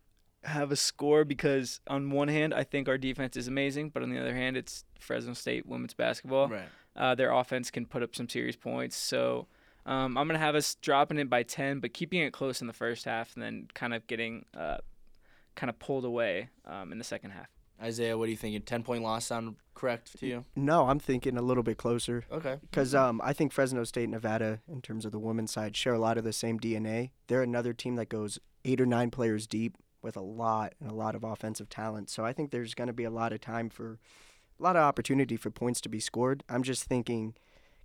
have 0.45 0.73
a 0.73 0.77
score 0.77 1.25
because 1.25 1.81
on 1.87 2.11
one 2.11 2.29
hand 2.29 2.53
I 2.53 2.65
think 2.65 2.89
our 2.89 2.99
defense 2.99 3.37
is 3.37 3.47
amazing, 3.47 3.91
but 3.91 4.03
on 4.03 4.11
the 4.11 4.19
other 4.19 4.35
hand 4.35 4.57
it's 4.57 4.85
Fresno 4.99 5.35
State 5.35 5.67
women's 5.67 5.95
basketball 5.95 6.49
Right. 6.49 6.69
uh, 6.97 7.15
their 7.15 7.31
offense 7.33 7.71
can 7.71 7.87
put 7.87 8.03
up 8.03 8.17
some 8.17 8.29
serious 8.29 8.57
points. 8.57 8.97
So 8.97 9.47
um, 9.87 10.17
I'm 10.19 10.27
gonna 10.27 10.39
have 10.39 10.55
us 10.57 10.75
dropping 10.77 11.19
it 11.19 11.31
by 11.31 11.43
10, 11.45 11.79
but 11.81 11.93
keeping 11.95 12.21
it 12.21 12.33
close 12.33 12.61
in 12.61 12.67
the 12.67 12.73
first 12.73 13.05
half, 13.05 13.35
and 13.35 13.43
then 13.43 13.69
kind 13.75 13.95
of 13.95 14.07
getting 14.07 14.45
uh, 14.57 14.79
kind 15.55 15.69
of 15.71 15.79
pulled 15.79 16.05
away 16.05 16.49
um, 16.67 16.91
in 16.93 16.99
the 16.99 17.05
second 17.05 17.31
half. 17.31 17.49
Isaiah, 17.83 18.17
what 18.17 18.27
do 18.27 18.31
you 18.31 18.37
think? 18.37 18.55
A 18.57 18.61
10 18.61 18.83
point 18.85 19.03
loss 19.03 19.27
sound 19.27 19.57
correct 19.75 20.19
to 20.21 20.27
you? 20.27 20.45
No, 20.55 20.87
I'm 20.89 20.99
thinking 21.01 21.37
a 21.37 21.43
little 21.43 21.63
bit 21.63 21.77
closer 21.79 22.25
Okay. 22.31 22.59
because 22.63 22.95
um, 22.95 23.21
I 23.25 23.33
think 23.33 23.53
Fresno 23.53 23.83
State, 23.85 24.09
Nevada, 24.09 24.61
in 24.71 24.81
terms 24.81 25.05
of 25.05 25.13
the 25.13 25.19
women's 25.19 25.51
side, 25.51 25.77
share 25.77 25.95
a 25.95 25.99
lot 25.99 26.17
of 26.19 26.25
the 26.25 26.33
same 26.33 26.61
DNA. 26.61 27.11
They're 27.27 27.43
another 27.43 27.73
team 27.73 27.97
that 27.97 28.09
goes 28.09 28.39
eight 28.65 28.81
or 28.81 28.87
nine 28.87 29.11
players 29.11 29.47
deep, 29.47 29.77
with 30.03 30.17
a 30.17 30.21
lot 30.21 30.75
and 30.81 30.91
a 30.91 30.95
lot 30.95 31.15
of 31.15 31.23
offensive 31.23 31.69
talent. 31.69 32.11
So 32.11 32.25
I 32.25 32.33
think 32.33 32.51
there's 32.51 32.75
going 32.75 32.89
to 32.89 32.93
be 32.93 33.05
a 33.05 33.11
lot 33.11 33.33
of 33.33 33.41
time 33.41 33.71
for 33.71 33.99
a 34.59 34.63
lot 34.63 34.75
of 34.77 34.83
opportunity 34.83 35.37
for 35.37 35.51
points 35.51 35.81
to 35.83 35.89
be 35.89 36.01
scored. 36.01 36.43
I'm 36.49 36.63
just 36.65 36.85
thinking 36.85 37.35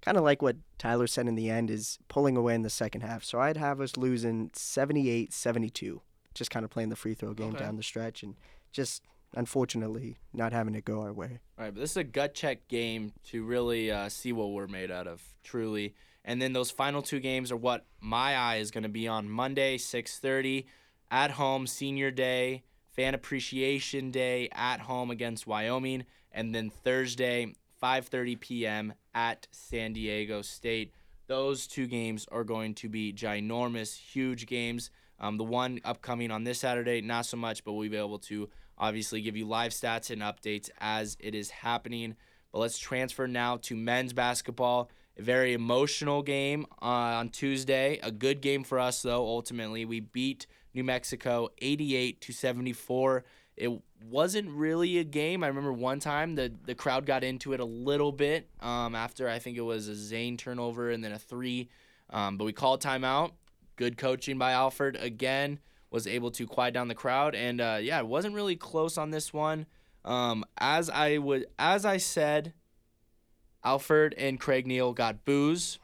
kind 0.02 0.18
of 0.18 0.24
like 0.24 0.42
what 0.42 0.56
Tyler 0.80 1.06
said 1.08 1.28
in 1.28 1.36
the 1.36 1.50
end 1.50 1.70
is 1.70 1.98
pulling 2.08 2.36
away 2.38 2.56
in 2.56 2.64
the 2.64 2.70
second 2.72 3.02
half. 3.02 3.24
So 3.24 3.40
I'd 3.40 3.58
have 3.58 3.80
us 3.80 3.98
losing 3.98 4.50
78-72, 4.52 6.00
just 6.34 6.52
kind 6.52 6.64
of 6.64 6.70
playing 6.72 6.90
the 6.90 6.96
free 6.96 7.14
throw 7.14 7.34
game 7.34 7.50
Okay. 7.54 7.64
down 7.64 7.78
the 7.78 7.84
stretch 7.84 8.24
and 8.24 8.36
just 8.72 9.04
unfortunately 9.38 10.18
not 10.34 10.52
having 10.52 10.74
it 10.76 10.84
go 10.84 11.02
our 11.02 11.14
way. 11.14 11.40
All 11.58 11.66
right, 11.66 11.74
but 11.74 11.80
this 11.80 11.92
is 11.92 11.98
a 11.98 12.04
gut 12.04 12.34
check 12.34 12.68
game 12.68 13.14
to 13.26 13.44
really 13.44 13.92
uh, 13.92 14.10
see 14.10 14.34
what 14.34 14.52
we're 14.52 14.68
made 14.68 14.92
out 14.92 15.08
of, 15.08 15.22
truly. 15.44 15.94
And 16.26 16.42
then 16.42 16.54
those 16.54 16.72
final 16.72 17.02
two 17.02 17.20
games 17.20 17.52
are 17.52 17.58
what 17.58 17.86
my 18.02 18.36
eye 18.36 18.58
is 18.58 18.72
going 18.72 18.84
to 18.84 18.90
be 18.90 19.08
on 19.08 19.30
Monday, 19.30 19.78
6:30, 19.78 20.66
at 21.10 21.32
home, 21.32 21.68
Senior 21.68 22.12
Day, 22.12 22.64
Fan 22.92 23.14
Appreciation 23.14 24.12
Day, 24.12 24.50
at 24.52 24.82
home 24.82 25.12
against 25.12 25.48
Wyoming, 25.48 26.06
and 26.32 26.54
then 26.54 26.70
Thursday, 26.70 27.54
5:30 27.82 28.40
p.m. 28.40 28.94
at 29.14 29.48
San 29.52 29.94
Diego 29.94 30.42
State. 30.42 30.94
Those 31.28 31.68
two 31.68 31.86
games 31.86 32.26
are 32.32 32.44
going 32.44 32.74
to 32.76 32.90
be 32.90 33.14
ginormous, 33.14 33.96
huge 33.96 34.48
games. 34.48 34.90
Um, 35.20 35.38
the 35.38 35.44
one 35.44 35.80
upcoming 35.84 36.32
on 36.32 36.44
this 36.44 36.60
Saturday, 36.60 37.02
not 37.02 37.26
so 37.26 37.38
much, 37.38 37.64
but 37.64 37.74
we'll 37.74 37.90
be 37.90 37.98
able 37.98 38.20
to 38.20 38.50
obviously 38.78 39.22
give 39.22 39.36
you 39.36 39.46
live 39.46 39.72
stats 39.72 40.10
and 40.10 40.22
updates 40.22 40.70
as 40.80 41.18
it 41.20 41.36
is 41.36 41.50
happening. 41.50 42.16
But 42.52 42.60
let's 42.60 42.80
transfer 42.80 43.28
now 43.28 43.58
to 43.64 43.76
men's 43.76 44.14
basketball. 44.14 44.90
A 45.18 45.22
very 45.22 45.54
emotional 45.54 46.22
game 46.22 46.66
uh, 46.82 46.86
on 46.86 47.30
Tuesday. 47.30 48.00
A 48.04 48.12
good 48.12 48.42
game 48.42 48.64
for 48.64 48.80
us, 48.80 49.02
though. 49.02 49.26
Ultimately, 49.26 49.84
we 49.84 50.00
beat 50.00 50.46
New 50.74 50.84
Mexico 50.84 51.50
88 51.60 52.22
to 52.22 52.34
74. 52.34 53.26
It 53.56 53.72
wasn't 54.06 54.50
really 54.52 55.00
a 55.00 55.04
game. 55.04 55.44
I 55.44 55.48
remember 55.48 55.74
one 55.74 56.00
time 56.00 56.36
the 56.36 56.54
the 56.66 56.76
crowd 56.76 57.08
got 57.08 57.24
into 57.24 57.54
it 57.54 57.60
a 57.60 57.66
little 57.66 58.12
bit 58.12 58.48
um, 58.62 58.94
after 58.94 59.28
I 59.28 59.40
think 59.40 59.58
it 59.58 59.62
was 59.62 59.88
a 59.88 59.96
Zane 59.96 60.38
turnover 60.38 60.92
and 60.92 61.04
then 61.04 61.12
a 61.12 61.18
three, 61.18 61.70
um, 62.12 62.38
but 62.38 62.46
we 62.46 62.54
called 62.54 62.84
timeout. 62.84 63.32
Good 63.76 63.98
coaching 63.98 64.38
by 64.38 64.52
Alford 64.52 64.96
again 64.96 65.60
was 65.92 66.06
able 66.08 66.32
to 66.32 66.46
quiet 66.48 66.74
down 66.74 66.88
the 66.88 66.96
crowd 66.96 67.34
and 67.36 67.62
uh, 67.62 67.78
yeah, 67.82 68.00
it 68.00 68.08
wasn't 68.08 68.34
really 68.36 68.56
close 68.56 68.98
on 68.98 69.12
this 69.12 69.32
one. 69.34 69.66
Um, 70.06 70.46
as 70.58 70.90
I 70.90 71.18
would 71.18 71.48
as 71.60 71.86
I 71.86 71.98
said, 71.98 72.54
Alford 73.64 74.14
and 74.18 74.40
Craig 74.40 74.66
Neal 74.68 74.94
got 74.94 75.26
booze. 75.26 75.80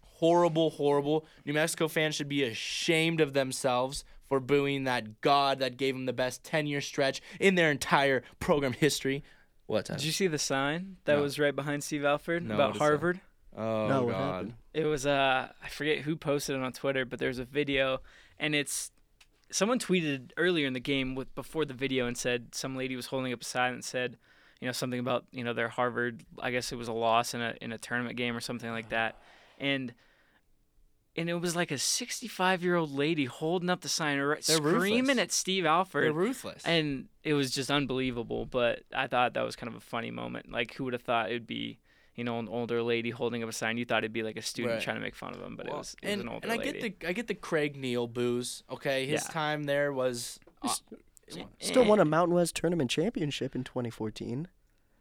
Horrible, 0.00 0.70
horrible. 0.70 1.26
New 1.44 1.52
Mexico 1.52 1.88
fans 1.88 2.14
should 2.14 2.28
be 2.28 2.44
ashamed 2.44 3.20
of 3.20 3.32
themselves 3.32 4.04
for 4.28 4.38
booing 4.40 4.84
that 4.84 5.20
god 5.20 5.58
that 5.58 5.76
gave 5.76 5.94
them 5.94 6.06
the 6.06 6.12
best 6.12 6.44
10 6.44 6.66
year 6.66 6.80
stretch 6.80 7.20
in 7.40 7.54
their 7.54 7.70
entire 7.70 8.22
program 8.40 8.72
history. 8.72 9.24
What? 9.66 9.86
Time? 9.86 9.96
Did 9.96 10.06
you 10.06 10.12
see 10.12 10.26
the 10.28 10.38
sign 10.38 10.96
that 11.04 11.16
No. 11.16 11.22
was 11.22 11.38
right 11.38 11.54
behind 11.54 11.82
Steve 11.84 12.04
Alford 12.04 12.44
No, 12.44 12.54
about? 12.54 12.76
Harvard? 12.76 13.20
Oh, 13.56 13.88
no, 13.88 14.06
God. 14.08 14.54
It 14.72 14.84
was 14.84 15.04
uh 15.06 15.48
I 15.62 15.68
forget 15.68 15.98
who 15.98 16.16
posted 16.16 16.56
it 16.56 16.62
on 16.62 16.72
Twitter, 16.72 17.04
but 17.04 17.18
there's 17.18 17.38
a 17.38 17.44
video 17.44 18.00
and 18.38 18.54
it's 18.54 18.90
someone 19.52 19.78
tweeted 19.78 20.30
earlier 20.36 20.66
in 20.66 20.72
the 20.72 20.80
game 20.80 21.14
with 21.14 21.34
before 21.34 21.64
the 21.64 21.74
video 21.74 22.06
and 22.06 22.16
said 22.16 22.54
some 22.54 22.76
lady 22.76 22.96
was 22.96 23.06
holding 23.06 23.32
up 23.32 23.42
a 23.42 23.44
sign 23.44 23.74
and 23.74 23.84
said, 23.84 24.16
you 24.60 24.66
know, 24.66 24.72
something 24.72 24.98
about, 25.00 25.24
you 25.30 25.44
know, 25.44 25.52
their 25.52 25.68
Harvard 25.68 26.24
I 26.40 26.50
guess 26.50 26.72
it 26.72 26.76
was 26.76 26.88
a 26.88 26.92
loss 26.92 27.34
in 27.34 27.40
a 27.40 27.54
in 27.60 27.72
a 27.72 27.78
tournament 27.78 28.16
game 28.16 28.36
or 28.36 28.40
something 28.40 28.70
like 28.70 28.88
that. 28.90 29.16
And 29.58 29.92
and 31.14 31.28
it 31.28 31.34
was 31.34 31.54
like 31.54 31.70
a 31.70 31.76
65 31.78 32.62
year 32.62 32.76
old 32.76 32.90
lady 32.90 33.26
holding 33.26 33.68
up 33.68 33.82
the 33.82 33.88
sign, 33.88 34.16
They're 34.16 34.40
screaming 34.40 35.00
ruthless. 35.08 35.18
at 35.18 35.32
Steve 35.32 35.64
They're 35.64 35.72
Alford, 35.72 36.14
ruthless. 36.14 36.62
and 36.64 37.08
it 37.22 37.34
was 37.34 37.50
just 37.50 37.70
unbelievable. 37.70 38.46
But 38.46 38.80
I 38.94 39.08
thought 39.08 39.34
that 39.34 39.44
was 39.44 39.54
kind 39.56 39.68
of 39.68 39.76
a 39.76 39.80
funny 39.84 40.10
moment. 40.10 40.50
Like, 40.50 40.72
who 40.74 40.84
would 40.84 40.94
have 40.94 41.02
thought 41.02 41.26
it'd 41.28 41.46
be, 41.46 41.78
you 42.14 42.24
know, 42.24 42.38
an 42.38 42.48
older 42.48 42.82
lady 42.82 43.10
holding 43.10 43.42
up 43.42 43.48
a 43.48 43.52
sign? 43.52 43.78
You 43.78 43.84
thought 43.84 43.98
it'd 44.04 44.12
be 44.12 44.22
like 44.22 44.36
a 44.36 44.42
student 44.42 44.74
Right. 44.74 44.82
trying 44.82 44.96
to 44.96 45.02
make 45.02 45.14
fun 45.14 45.34
of 45.34 45.40
him, 45.40 45.56
but 45.56 45.66
it 45.66 45.72
was, 45.72 45.94
it 46.02 46.06
was 46.06 46.12
and, 46.12 46.20
an 46.22 46.28
older 46.28 46.48
lady. 46.48 46.60
and 46.60 46.60
I 46.60 46.64
lady. 46.72 46.80
get 46.88 47.00
the 47.00 47.08
I 47.08 47.12
get 47.12 47.26
the 47.28 47.34
Craig 47.34 47.76
Neal 47.76 48.06
booze. 48.06 48.62
Okay, 48.70 49.06
his 49.06 49.22
Yeah. 49.24 49.32
time 49.32 49.64
there 49.64 49.92
was 49.92 50.38
uh, 50.62 50.74
Still 51.60 51.84
Eh. 51.84 51.88
won 51.88 51.98
a 52.00 52.04
Mountain 52.04 52.34
West 52.34 52.54
tournament 52.56 52.90
championship 52.90 53.54
in 53.56 53.64
2014. 53.64 54.48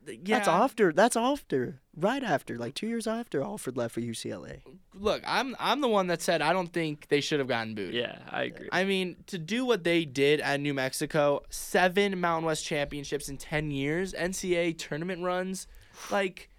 yeah. 0.07 0.15
That's 0.37 0.47
after. 0.47 0.91
That's 0.93 1.15
after. 1.17 1.81
Right 1.95 2.23
after, 2.23 2.57
like 2.57 2.73
two 2.73 2.87
years 2.87 3.05
after 3.05 3.41
Alford 3.43 3.75
left 3.77 3.93
for 3.93 3.99
UCLA. 4.01 4.61
Look, 4.95 5.21
I'm 5.27 5.55
I'm 5.59 5.81
the 5.81 5.89
one 5.89 6.07
that 6.07 6.21
said 6.21 6.41
I 6.41 6.53
don't 6.53 6.71
think 6.71 7.07
they 7.09 7.19
should 7.21 7.39
have 7.39 7.47
gotten 7.49 7.75
booed. 7.75 7.93
Yeah, 7.93 8.17
I 8.29 8.43
agree. 8.43 8.69
I 8.71 8.85
mean, 8.85 9.17
to 9.27 9.37
do 9.37 9.65
what 9.65 9.83
they 9.83 10.05
did 10.05 10.39
at 10.39 10.59
New 10.61 10.73
Mexico, 10.73 11.43
seven 11.49 12.19
Mountain 12.19 12.45
West 12.45 12.65
championships 12.65 13.27
in 13.29 13.37
10 13.37 13.69
years, 13.71 14.13
NCAA 14.13 14.73
tournament 14.77 15.21
runs, 15.21 15.67
like, 16.09 16.49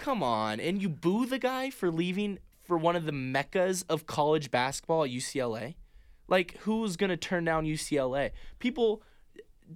come 0.00 0.22
on. 0.22 0.58
And 0.58 0.82
you 0.82 0.88
boo 0.88 1.26
the 1.26 1.38
guy 1.38 1.70
for 1.70 1.90
leaving 1.90 2.40
for 2.64 2.76
one 2.76 2.96
of 2.96 3.04
the 3.06 3.12
meccas 3.12 3.82
of 3.88 4.06
college 4.06 4.50
basketball 4.50 5.04
at 5.04 5.10
UCLA? 5.10 5.76
Like, 6.26 6.56
who's 6.62 6.96
going 6.96 7.10
to 7.10 7.16
turn 7.16 7.44
down 7.44 7.64
UCLA? 7.66 8.32
People. 8.58 9.02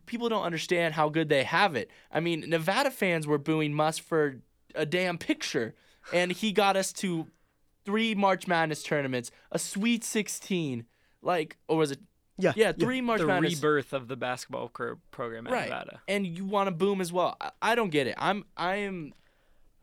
People 0.07 0.29
don't 0.29 0.43
understand 0.43 0.95
how 0.95 1.09
good 1.09 1.29
they 1.29 1.45
have 1.45 1.77
it. 1.77 1.89
I 2.11 2.19
mean, 2.19 2.45
Nevada 2.49 2.91
fans 2.91 3.29
were 3.29 3.39
booing 3.39 3.73
Muss 3.75 3.97
for 3.97 4.41
a 4.75 4.85
damn 4.85 5.19
picture, 5.19 5.77
and 6.13 6.33
he 6.33 6.51
got 6.51 6.77
us 6.77 6.93
to 6.95 7.29
three 7.85 8.13
March 8.13 8.49
Madness 8.49 8.83
tournaments, 8.83 9.31
a 9.53 9.59
Sweet 9.61 10.03
16, 10.03 10.85
like, 11.23 11.59
or 11.69 11.77
was 11.77 11.93
it 11.93 12.01
Yeah. 12.39 12.55
yeah, 12.57 12.73
three 12.73 13.01
March 13.01 13.21
the 13.21 13.29
Madness. 13.29 13.55
rebirth 13.55 13.93
of 13.93 14.09
the 14.09 14.17
basketball 14.17 14.69
program 14.69 15.47
at 15.47 15.53
right. 15.53 15.69
Nevada. 15.69 16.01
And 16.09 16.27
you 16.27 16.45
want 16.45 16.67
to 16.67 16.73
boom 16.73 17.01
as 17.01 17.13
well. 17.13 17.37
I, 17.41 17.53
I 17.63 17.75
don't 17.77 17.91
get 17.91 18.09
it. 18.09 18.17
I'm 18.19 18.45
I 18.57 18.77
am 18.77 19.13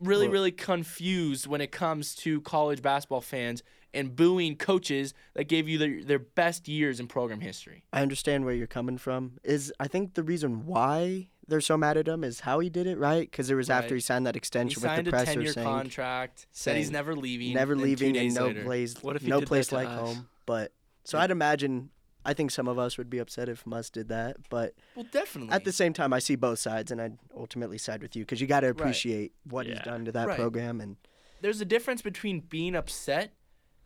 really 0.02 0.28
really 0.28 0.52
confused 0.52 1.46
when 1.46 1.60
it 1.60 1.72
comes 1.72 2.14
to 2.16 2.40
college 2.42 2.82
basketball 2.82 3.20
fans 3.20 3.62
and 3.94 4.16
booing 4.16 4.56
coaches 4.56 5.12
that 5.34 5.44
gave 5.44 5.68
you 5.68 5.76
their, 5.78 6.02
their 6.02 6.18
best 6.18 6.66
years 6.66 6.98
in 6.98 7.06
program 7.06 7.40
history. 7.40 7.84
I 7.92 8.00
understand 8.00 8.44
where 8.46 8.54
you're 8.54 8.66
coming 8.66 8.96
from. 8.98 9.32
Is 9.44 9.72
I 9.78 9.86
think 9.86 10.14
the 10.14 10.22
reason 10.22 10.64
why 10.66 11.28
they're 11.46 11.60
so 11.60 11.76
mad 11.76 11.96
at 11.98 12.08
him 12.08 12.24
is 12.24 12.40
how 12.40 12.60
he 12.60 12.70
did 12.70 12.86
it, 12.86 12.96
right? 12.98 13.30
Because 13.30 13.50
it 13.50 13.54
was 13.54 13.68
after 13.68 13.94
he 13.94 14.00
signed 14.00 14.26
that 14.26 14.34
He 14.34 14.38
extension 14.38 14.80
with 14.80 14.90
signed 14.90 15.06
the 15.06 15.10
a 15.10 15.12
presser 15.12 15.34
10 15.34 15.42
year 15.42 15.52
contract, 15.54 16.46
said 16.52 16.76
he's 16.76 16.90
never 16.90 17.14
leaving. 17.14 17.52
never 17.54 17.76
leaving 17.76 18.16
and 18.16 18.34
no 18.34 18.46
later- 18.46 18.64
place, 18.64 18.94
What 19.02 19.16
if 19.16 19.22
he 19.22 19.28
no 19.28 19.40
place 19.42 19.72
like 19.72 19.88
us? 19.88 19.98
home. 20.00 20.28
But 20.46 20.72
so 21.04 21.18
I'd 21.18 21.30
imagine. 21.30 21.90
I 22.24 22.34
think 22.34 22.50
some 22.50 22.68
of 22.68 22.78
us 22.78 22.96
would 22.98 23.10
be 23.10 23.18
upset 23.18 23.48
if 23.48 23.66
Muss 23.66 23.90
did 23.90 24.08
that, 24.08 24.36
but 24.48 24.74
Well, 24.94 25.06
definitely. 25.10 25.52
at 25.52 25.64
the 25.64 25.72
same 25.72 25.92
time, 25.92 26.12
I 26.12 26.18
see 26.20 26.36
both 26.36 26.58
sides, 26.58 26.90
and 26.92 27.00
I'd 27.00 27.18
ultimately 27.36 27.78
side 27.78 28.00
with 28.02 28.14
you 28.14 28.22
because 28.24 28.40
you 28.40 28.46
got 28.46 28.60
to 28.60 28.68
appreciate 28.68 29.32
what 29.44 29.66
he's 29.66 29.80
done 29.80 30.04
to 30.04 30.12
that 30.12 30.28
Right. 30.28 30.38
program. 30.38 30.80
And 30.80 30.96
There's 31.40 31.60
a 31.60 31.64
difference 31.64 32.02
between 32.02 32.40
being 32.40 32.76
upset 32.76 33.32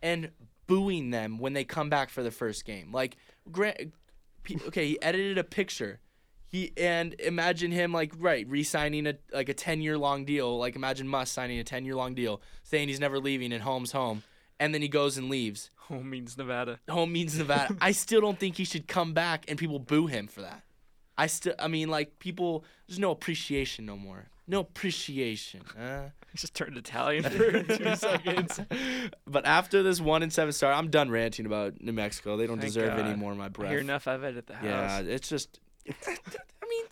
and 0.03 0.29
booing 0.67 1.09
them 1.09 1.39
when 1.39 1.53
they 1.53 1.63
come 1.63 1.89
back 1.89 2.09
for 2.11 2.21
the 2.21 2.29
first 2.31 2.65
game. 2.65 2.91
Like, 2.91 3.17
Grant, 3.51 3.93
okay, 4.67 4.87
he 4.89 5.01
edited 5.01 5.37
a 5.39 5.43
picture. 5.43 5.99
He 6.45 6.71
and 6.77 7.13
imagine 7.19 7.71
him 7.71 7.91
like 7.91 8.13
right 8.17 8.47
re-signing 8.47 9.05
a 9.07 9.15
like 9.33 9.49
a 9.49 9.53
ten 9.53 9.81
year 9.81 9.97
long 9.97 10.23
deal. 10.23 10.57
Like 10.57 10.75
imagine 10.77 11.05
Muss 11.07 11.29
signing 11.29 11.59
a 11.59 11.63
ten 11.63 11.83
year 11.83 11.95
long 11.95 12.13
deal, 12.15 12.41
saying 12.63 12.87
he's 12.87 12.99
never 13.01 13.19
leaving 13.19 13.51
and 13.51 13.63
home's 13.63 13.91
home, 13.91 14.23
and 14.59 14.73
then 14.73 14.81
he 14.81 14.87
goes 14.87 15.17
and 15.17 15.29
leaves. 15.29 15.69
Home 15.87 16.09
means 16.09 16.37
Nevada. 16.37 16.79
Home 16.89 17.11
means 17.11 17.37
Nevada. 17.37 17.75
I 17.81 17.91
still 17.91 18.21
don't 18.21 18.39
think 18.39 18.57
he 18.57 18.65
should 18.65 18.87
come 18.87 19.13
back 19.13 19.45
and 19.47 19.57
people 19.57 19.79
boo 19.79 20.07
him 20.07 20.27
for 20.27 20.41
that. 20.41 20.63
I 21.17 21.27
still, 21.27 21.55
I 21.57 21.67
mean, 21.67 21.89
like 21.89 22.19
people, 22.19 22.63
there's 22.87 22.99
no 22.99 23.11
appreciation 23.11 23.85
no 23.85 23.95
more. 23.97 24.27
No 24.47 24.59
appreciation. 24.59 25.61
Huh? 25.77 26.01
Just 26.35 26.53
turned 26.53 26.77
Italian 26.77 27.23
for 27.29 27.63
two 27.63 27.95
seconds. 27.95 28.59
But 29.25 29.45
after 29.45 29.81
this 29.81 29.99
one 29.99 30.23
and 30.23 30.31
seven 30.31 30.51
start, 30.53 30.77
I'm 30.77 30.89
done 30.89 31.09
ranting 31.09 31.45
about 31.45 31.81
New 31.81 31.93
Mexico. 31.93 32.37
They 32.37 32.47
don't 32.47 32.59
Thank 32.59 32.73
deserve 32.73 32.97
any 32.99 33.09
God. 33.11 33.17
more 33.17 33.31
of 33.31 33.37
my 33.37 33.45
I 33.45 33.49
breath. 33.49 33.71
hear 33.71 33.79
enough 33.79 34.07
of 34.07 34.23
it 34.23 34.37
at 34.37 34.45
the 34.47 34.53
house. 34.55 34.63
yeah, 34.63 34.99
it's 34.99 35.27
just. 35.29 35.59
I 35.87 35.91
mean, 36.69 36.85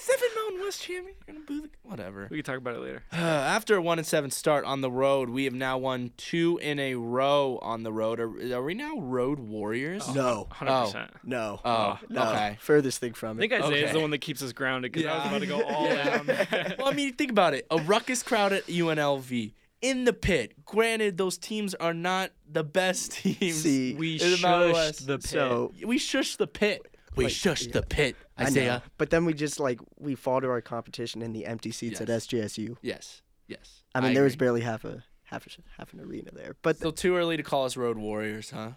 seven 0.00 0.28
Mountain 0.36 0.60
West 0.62 0.82
champion. 0.82 1.14
You're 1.26 1.34
gonna 1.34 1.46
boo 1.46 1.60
the 1.62 1.68
whatever. 1.82 2.28
We 2.30 2.38
can 2.38 2.44
talk 2.44 2.56
about 2.58 2.74
it 2.76 2.80
later. 2.80 3.02
After 3.12 3.76
a 3.76 3.82
one 3.82 3.98
and 3.98 4.06
seven 4.06 4.30
start 4.30 4.64
on 4.64 4.80
the 4.80 4.90
road, 4.90 5.30
we 5.30 5.44
have 5.44 5.54
now 5.54 5.78
won 5.78 6.12
two 6.16 6.58
in 6.62 6.78
a 6.78 6.94
row 6.94 7.58
on 7.62 7.82
the 7.82 7.92
road. 7.92 8.20
Are, 8.20 8.56
are 8.56 8.62
we 8.62 8.74
now 8.74 8.96
road 8.98 9.38
warriors? 9.40 10.06
no, 10.14 10.48
100%. 10.52 11.08
no, 11.24 11.60
Oh, 11.64 11.98
no, 12.08 12.30
okay. 12.30 12.56
furthest 12.60 12.98
thing 13.00 13.12
from 13.14 13.36
I 13.38 13.40
think 13.40 13.52
it. 13.52 13.62
Isaiah's 13.62 13.84
Okay. 13.84 13.92
the 13.92 14.00
one 14.00 14.10
that 14.10 14.18
keeps 14.18 14.42
us 14.42 14.52
grounded 14.52 14.92
because 14.92 15.06
I 15.06 15.14
was 15.14 15.24
Yeah. 15.24 15.28
about 15.28 15.40
to 15.40 15.46
go 15.46 15.62
all 15.62 15.86
Yeah. 15.86 16.08
out 16.14 16.20
on 16.20 16.26
that. 16.26 16.78
well, 16.78 16.88
I 16.88 16.92
mean, 16.92 17.12
think 17.14 17.30
about 17.30 17.54
it. 17.54 17.66
A 17.70 17.76
ruckus 17.78 18.22
crowd 18.22 18.52
at 18.52 18.66
UNLV 18.66 19.52
in 19.82 20.04
the 20.04 20.12
pit. 20.12 20.52
Granted, 20.66 21.16
those 21.16 21.38
teams 21.38 21.74
are 21.74 21.94
not 21.94 22.30
the 22.50 22.62
best 22.64 23.12
teams. 23.12 23.62
See, 23.62 23.94
we 23.94 24.20
in 24.20 24.30
the 24.32 24.38
Mountain 24.42 24.70
shushed 24.70 24.74
West. 24.74 25.06
the 25.06 25.18
pit. 25.18 25.26
So 25.30 25.72
we 25.84 25.96
shush 25.98 26.36
the 26.36 26.46
pit. 26.46 26.82
We 27.16 27.24
Like, 27.24 27.32
shush 27.32 27.66
yeah. 27.66 27.72
the 27.72 27.82
pit. 27.82 28.16
I 28.36 28.42
know. 28.44 28.46
Isaiah. 28.48 28.82
But 28.98 29.10
then 29.10 29.24
we 29.24 29.34
just 29.34 29.58
like 29.60 29.80
we 29.98 30.14
fall 30.14 30.40
to 30.40 30.48
our 30.48 30.60
competition 30.60 31.22
in 31.22 31.32
the 31.32 31.46
empty 31.46 31.70
seats 31.72 32.00
at 32.00 32.08
Yes. 32.08 32.26
SGSU. 32.26 32.76
Yes. 32.82 33.22
Yes. 33.48 33.82
I 33.94 34.00
mean, 34.00 34.14
there 34.14 34.22
was 34.24 34.36
barely 34.36 34.60
half 34.60 34.84
a 34.84 35.02
half 35.24 35.46
a, 35.46 35.50
half 35.76 35.92
an 35.92 36.00
arena 36.00 36.30
there. 36.32 36.54
But 36.62 36.76
still 36.76 36.92
too 36.92 37.16
early 37.16 37.36
to 37.36 37.42
call 37.42 37.64
us 37.64 37.76
road 37.76 37.98
warriors, 37.98 38.50
huh? 38.50 38.72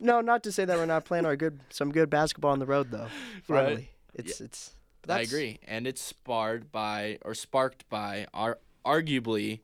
No, 0.00 0.20
not 0.20 0.42
to 0.44 0.52
say 0.52 0.64
that 0.64 0.76
we're 0.78 0.86
not 0.86 1.04
playing 1.04 1.26
our 1.26 1.36
good 1.36 1.60
some 1.70 1.92
good 1.92 2.08
basketball 2.10 2.52
on 2.52 2.58
the 2.60 2.66
road 2.66 2.90
though. 2.90 3.08
Right. 3.48 3.64
Finally, 3.64 3.90
it's 4.14 4.40
it's. 4.40 4.72
but 5.02 5.10
I 5.18 5.20
agree, 5.20 5.58
and 5.66 5.86
it's 5.86 6.00
sparred 6.00 6.70
by 6.72 7.18
or 7.22 7.34
sparked 7.34 7.88
by 7.90 8.26
our 8.32 8.58
arguably, 8.86 9.60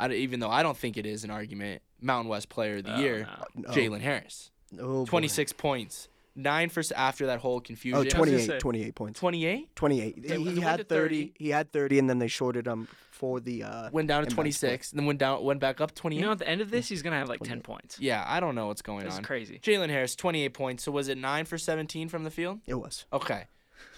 I 0.00 0.08
don't, 0.08 0.16
even 0.16 0.40
though 0.40 0.50
I 0.50 0.62
don't 0.62 0.76
think 0.76 0.96
it 0.96 1.04
is 1.06 1.24
an 1.24 1.30
argument, 1.30 1.82
Mountain 2.00 2.28
West 2.30 2.48
Player 2.48 2.76
of 2.76 2.84
the 2.84 2.96
Oh, 2.96 3.00
Year, 3.00 3.18
no. 3.20 3.28
Oh, 3.38 3.44
no. 3.56 3.68
Jalen 3.70 4.00
Harris, 4.00 4.50
Oh, 4.80 5.00
boy. 5.00 5.04
26 5.04 5.52
points, 5.54 6.08
nine 6.34 6.68
for 6.68 6.82
after 6.96 7.26
that 7.26 7.40
whole 7.40 7.56
Oh, 7.56 7.60
confusion. 7.60 7.96
I 7.96 8.04
was 8.04 8.12
28, 8.12 8.58
28 8.60 8.94
points. 8.94 9.18
28 9.20 9.76
28. 9.76 10.18
Okay, 10.18 10.38
he 10.38 10.50
he 10.54 10.60
had 10.60 10.88
30. 10.88 11.24
30. 11.26 11.32
He 11.38 11.48
had 11.50 11.72
30, 11.72 11.98
and 11.98 12.08
then 12.10 12.18
they 12.18 12.28
shorted 12.28 12.66
him 12.66 12.88
for 13.10 13.40
the. 13.40 13.62
Uh, 13.64 13.90
went 13.92 14.08
down 14.08 14.24
to 14.24 14.30
26, 14.30 14.92
and 14.92 14.98
then 15.00 15.06
went 15.06 15.18
down, 15.18 15.42
went 15.44 15.60
back 15.60 15.80
up 15.80 15.94
28. 15.94 16.18
You 16.20 16.26
know, 16.26 16.32
at 16.32 16.38
the 16.38 16.48
end 16.48 16.60
of 16.60 16.70
this, 16.70 16.88
he's 16.88 17.02
gonna 17.02 17.18
have 17.18 17.28
like 17.28 17.40
ten 17.42 17.60
points. 17.60 17.98
yeah, 18.00 18.24
I 18.26 18.40
don't 18.40 18.54
know 18.54 18.66
what's 18.68 18.82
going 18.82 19.04
That's 19.04 19.18
on. 19.18 19.22
crazy. 19.24 19.58
Jalen 19.62 19.90
Harris, 19.90 20.16
28 20.16 20.48
points. 20.54 20.84
So 20.84 20.92
was 20.92 21.08
it 21.08 21.18
nine 21.18 21.44
for 21.44 21.58
17 21.58 22.08
from 22.08 22.24
the 22.24 22.30
field? 22.30 22.60
it 22.66 22.74
was. 22.74 23.04
Okay, 23.12 23.44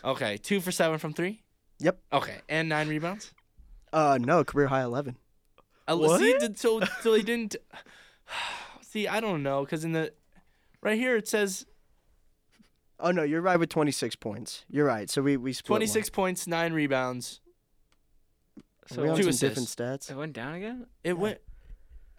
okay, 0.04 0.36
two 0.36 0.60
for 0.60 0.72
seven 0.72 0.98
from 0.98 1.12
three. 1.12 1.42
Yep. 1.80 1.98
Okay, 2.12 2.38
and 2.48 2.68
nine 2.68 2.88
rebounds. 2.88 3.32
Uh, 3.92 4.18
no, 4.20 4.42
career 4.44 4.66
high 4.66 4.82
11. 4.82 5.16
Uh, 5.86 5.96
What? 5.96 6.20
See, 6.20 6.36
did, 6.38 6.58
so 6.58 6.80
so 7.02 7.14
he 7.14 7.22
didn't. 7.22 7.56
See, 8.82 9.08
I 9.08 9.20
don't 9.20 9.42
know, 9.42 9.64
cause 9.66 9.84
in 9.84 9.92
the 9.92 10.12
right 10.82 10.98
here 10.98 11.16
it 11.16 11.26
says 11.28 11.66
Oh 13.00 13.10
no, 13.10 13.22
you're 13.22 13.40
right 13.42 13.58
with 13.58 13.68
26 13.70 14.16
points. 14.16 14.64
You're 14.70 14.86
right. 14.86 15.10
So 15.10 15.20
we 15.22 15.36
we 15.36 15.52
split. 15.52 15.70
one. 15.70 15.80
26 15.80 16.10
points, 16.10 16.46
nine 16.46 16.72
rebounds. 16.72 17.40
So 18.86 19.02
we 19.02 19.08
on 19.08 19.16
Two 19.16 19.32
some 19.32 19.48
different 19.48 19.68
stats. 19.68 20.10
it 20.10 20.14
went 20.16 20.32
down 20.34 20.54
again. 20.54 20.86
It 21.02 21.18
went. 21.18 21.38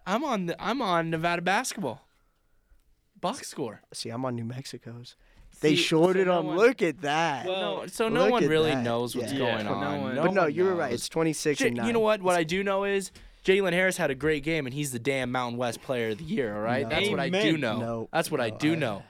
I'm 0.06 0.24
on 0.24 0.46
the. 0.46 0.62
I'm 0.62 0.82
on 0.82 1.10
Nevada 1.10 1.42
basketball. 1.42 2.02
Box 3.20 3.48
score. 3.48 3.80
See, 3.92 4.10
I'm 4.10 4.24
on 4.24 4.36
New 4.36 4.44
Mexico's. 4.44 5.16
They 5.60 5.74
See, 5.74 5.82
shorted 5.82 6.26
so 6.26 6.32
no 6.34 6.40
him. 6.40 6.46
one- 6.48 6.56
Look 6.58 6.82
at 6.82 7.00
that. 7.00 7.46
Well, 7.46 7.76
no, 7.80 7.86
so 7.86 8.08
no 8.10 8.28
one 8.28 8.46
really 8.46 8.72
that. 8.72 8.84
knows 8.84 9.16
what's 9.16 9.32
Yeah. 9.32 9.38
going 9.38 9.64
Yeah, 9.66 9.72
on. 9.72 9.80
no 9.80 10.00
one- 10.02 10.16
but 10.16 10.34
no, 10.34 10.42
one 10.42 10.54
you 10.54 10.64
were 10.64 10.74
right. 10.74 10.92
It's 10.92 11.08
26 11.08 11.58
J- 11.60 11.68
and 11.68 11.76
nine. 11.78 11.86
you 11.86 11.92
know 11.94 12.00
what? 12.00 12.20
What 12.20 12.36
I 12.36 12.44
do 12.44 12.62
know 12.62 12.84
is 12.84 13.10
Jalen 13.44 13.72
Harris 13.72 13.96
had 13.96 14.10
a 14.10 14.14
great 14.14 14.42
game, 14.42 14.66
and 14.66 14.74
he's 14.74 14.92
the 14.92 14.98
damn 14.98 15.32
Mountain 15.32 15.56
West 15.56 15.80
Player 15.80 16.10
of 16.10 16.18
the 16.18 16.24
Year. 16.24 16.54
All 16.54 16.60
right, 16.60 16.82
No. 16.82 16.90
that's 16.90 17.08
what 17.08 17.20
I 17.20 17.30
do 17.30 17.56
know. 17.56 17.78
No, 17.78 18.08
that's 18.12 18.30
what 18.30 18.40
I 18.42 18.50
no, 18.50 18.58
do 18.58 18.72
I- 18.72 18.76
know. 18.76 19.02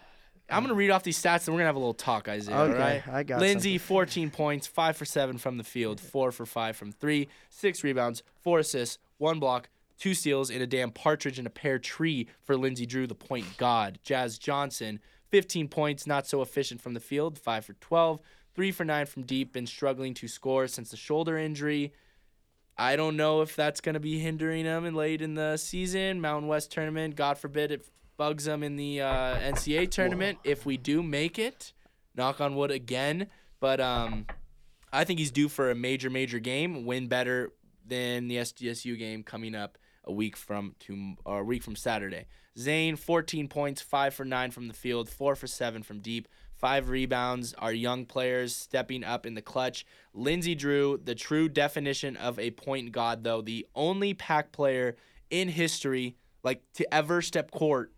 I'm 0.49 0.63
gonna 0.63 0.75
read 0.75 0.91
off 0.91 1.03
these 1.03 1.21
stats, 1.21 1.47
and 1.47 1.55
we're 1.55 1.61
gonna 1.61 1.69
have 1.69 1.77
a 1.77 1.81
little 1.81 1.95
talk, 1.95 2.29
Isaiah. 2.29 2.57
Okay, 2.57 2.73
all 2.73 2.79
right? 2.79 3.09
I 3.09 3.23
got 3.23 3.41
Lindsey, 3.41 3.79
14 3.79 4.31
points, 4.31 4.67
five 4.67 4.97
for 4.97 5.05
seven 5.05 5.39
from 5.39 5.59
the 5.59 5.65
field, 5.65 6.01
four 6.01 6.31
for 6.31 6.47
five 6.47 6.77
from 6.77 6.93
three, 6.93 7.29
six 7.51 7.83
rebounds, 7.83 8.23
four 8.43 8.61
assists, 8.61 8.99
one 9.19 9.41
block, 9.41 9.69
two 9.99 10.15
steals, 10.15 10.51
and 10.51 10.63
a 10.63 10.67
damn 10.67 10.91
partridge 10.91 11.39
in 11.39 11.47
a 11.47 11.51
pear 11.51 11.79
tree 11.79 12.29
for 12.45 12.57
Lindsey 12.57 12.87
Drew, 12.87 13.07
the 13.07 13.15
point 13.15 13.47
god. 13.57 13.99
Jazz 14.03 14.39
Johnson, 14.39 15.01
15 15.31 15.69
points, 15.69 16.07
not 16.07 16.27
so 16.27 16.43
efficient 16.43 16.81
from 16.81 16.95
the 16.95 17.01
field, 17.01 17.39
five 17.39 17.65
for 17.65 17.73
12, 17.75 18.21
three 18.55 18.71
for 18.71 18.85
nine 18.85 19.07
from 19.07 19.23
deep, 19.23 19.53
been 19.53 19.67
struggling 19.67 20.15
to 20.15 20.29
score 20.29 20.69
since 20.69 20.91
the 20.91 20.97
shoulder 20.97 21.37
injury. 21.37 21.93
I 22.79 22.97
don't 22.97 23.17
know 23.17 23.41
if 23.41 23.57
that's 23.57 23.81
going 23.81 23.95
to 23.95 24.01
be 24.01 24.19
hindering 24.19 24.67
him 24.67 24.85
in 24.85 24.95
late 24.95 25.23
in 25.23 25.35
the 25.35 25.57
season. 25.57 26.21
Mountain 26.21 26.47
West 26.47 26.71
tournament, 26.71 27.17
God 27.17 27.39
forbid 27.39 27.73
it 27.73 27.87
bugs 28.17 28.45
them 28.45 28.63
in 28.63 28.77
the 28.77 29.01
uh, 29.01 29.37
NCAA 29.39 29.91
tournament. 29.91 30.39
If 30.45 30.67
we 30.67 30.77
do 30.77 31.03
make 31.03 31.39
it, 31.39 31.73
knock 32.15 32.41
on 32.41 32.55
wood 32.57 32.71
again. 32.71 33.29
But 33.61 33.81
um, 33.81 34.27
I 34.93 35.05
think 35.05 35.19
he's 35.19 35.31
due 35.31 35.49
for 35.49 35.71
a 35.71 35.75
major, 35.75 36.11
major 36.11 36.39
game. 36.39 36.85
Win 36.85 37.09
better 37.09 37.53
than 37.87 38.29
the 38.29 38.37
SDSU 38.37 38.99
game 38.99 39.23
coming 39.23 39.55
up 39.55 39.79
a 40.05 40.13
week 40.13 40.37
from 40.37 40.75
to 40.81 41.15
or 41.25 41.41
a 41.41 41.45
week 41.45 41.63
from 41.63 41.77
Saturday. 41.77 42.27
Zane, 42.59 42.97
14 42.97 43.49
points, 43.49 43.83
five 43.83 44.15
for 44.15 44.25
nine 44.25 44.51
from 44.51 44.69
the 44.69 44.75
field, 44.75 45.11
four 45.11 45.37
for 45.37 45.47
seven 45.47 45.83
from 45.83 46.01
deep, 46.01 46.27
five 46.55 46.89
rebounds. 46.89 47.55
Our 47.55 47.73
young 47.73 48.07
players 48.07 48.57
stepping 48.57 49.05
up 49.05 49.27
in 49.27 49.35
the 49.35 49.43
clutch. 49.43 49.85
Lindsey 50.15 50.55
Drew, 50.55 50.99
the 51.03 51.15
true 51.15 51.49
definition 51.49 52.17
of 52.17 52.39
a 52.39 52.53
point 52.53 52.93
god, 52.93 53.25
though 53.25 53.43
the 53.43 53.67
only 53.75 54.15
pack 54.15 54.53
player 54.53 54.97
in 55.29 55.49
history 55.49 56.17
like 56.43 56.63
to 56.75 56.95
ever 56.95 57.21
step 57.21 57.51
court 57.51 57.93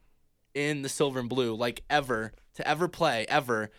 in 0.59 0.83
the 0.83 0.89
silver 0.89 1.21
and 1.21 1.29
blue, 1.29 1.55
like 1.55 1.85
ever 1.89 2.33
to 2.55 2.67
ever 2.67 2.89
play 2.89 3.25
ever. 3.29 3.71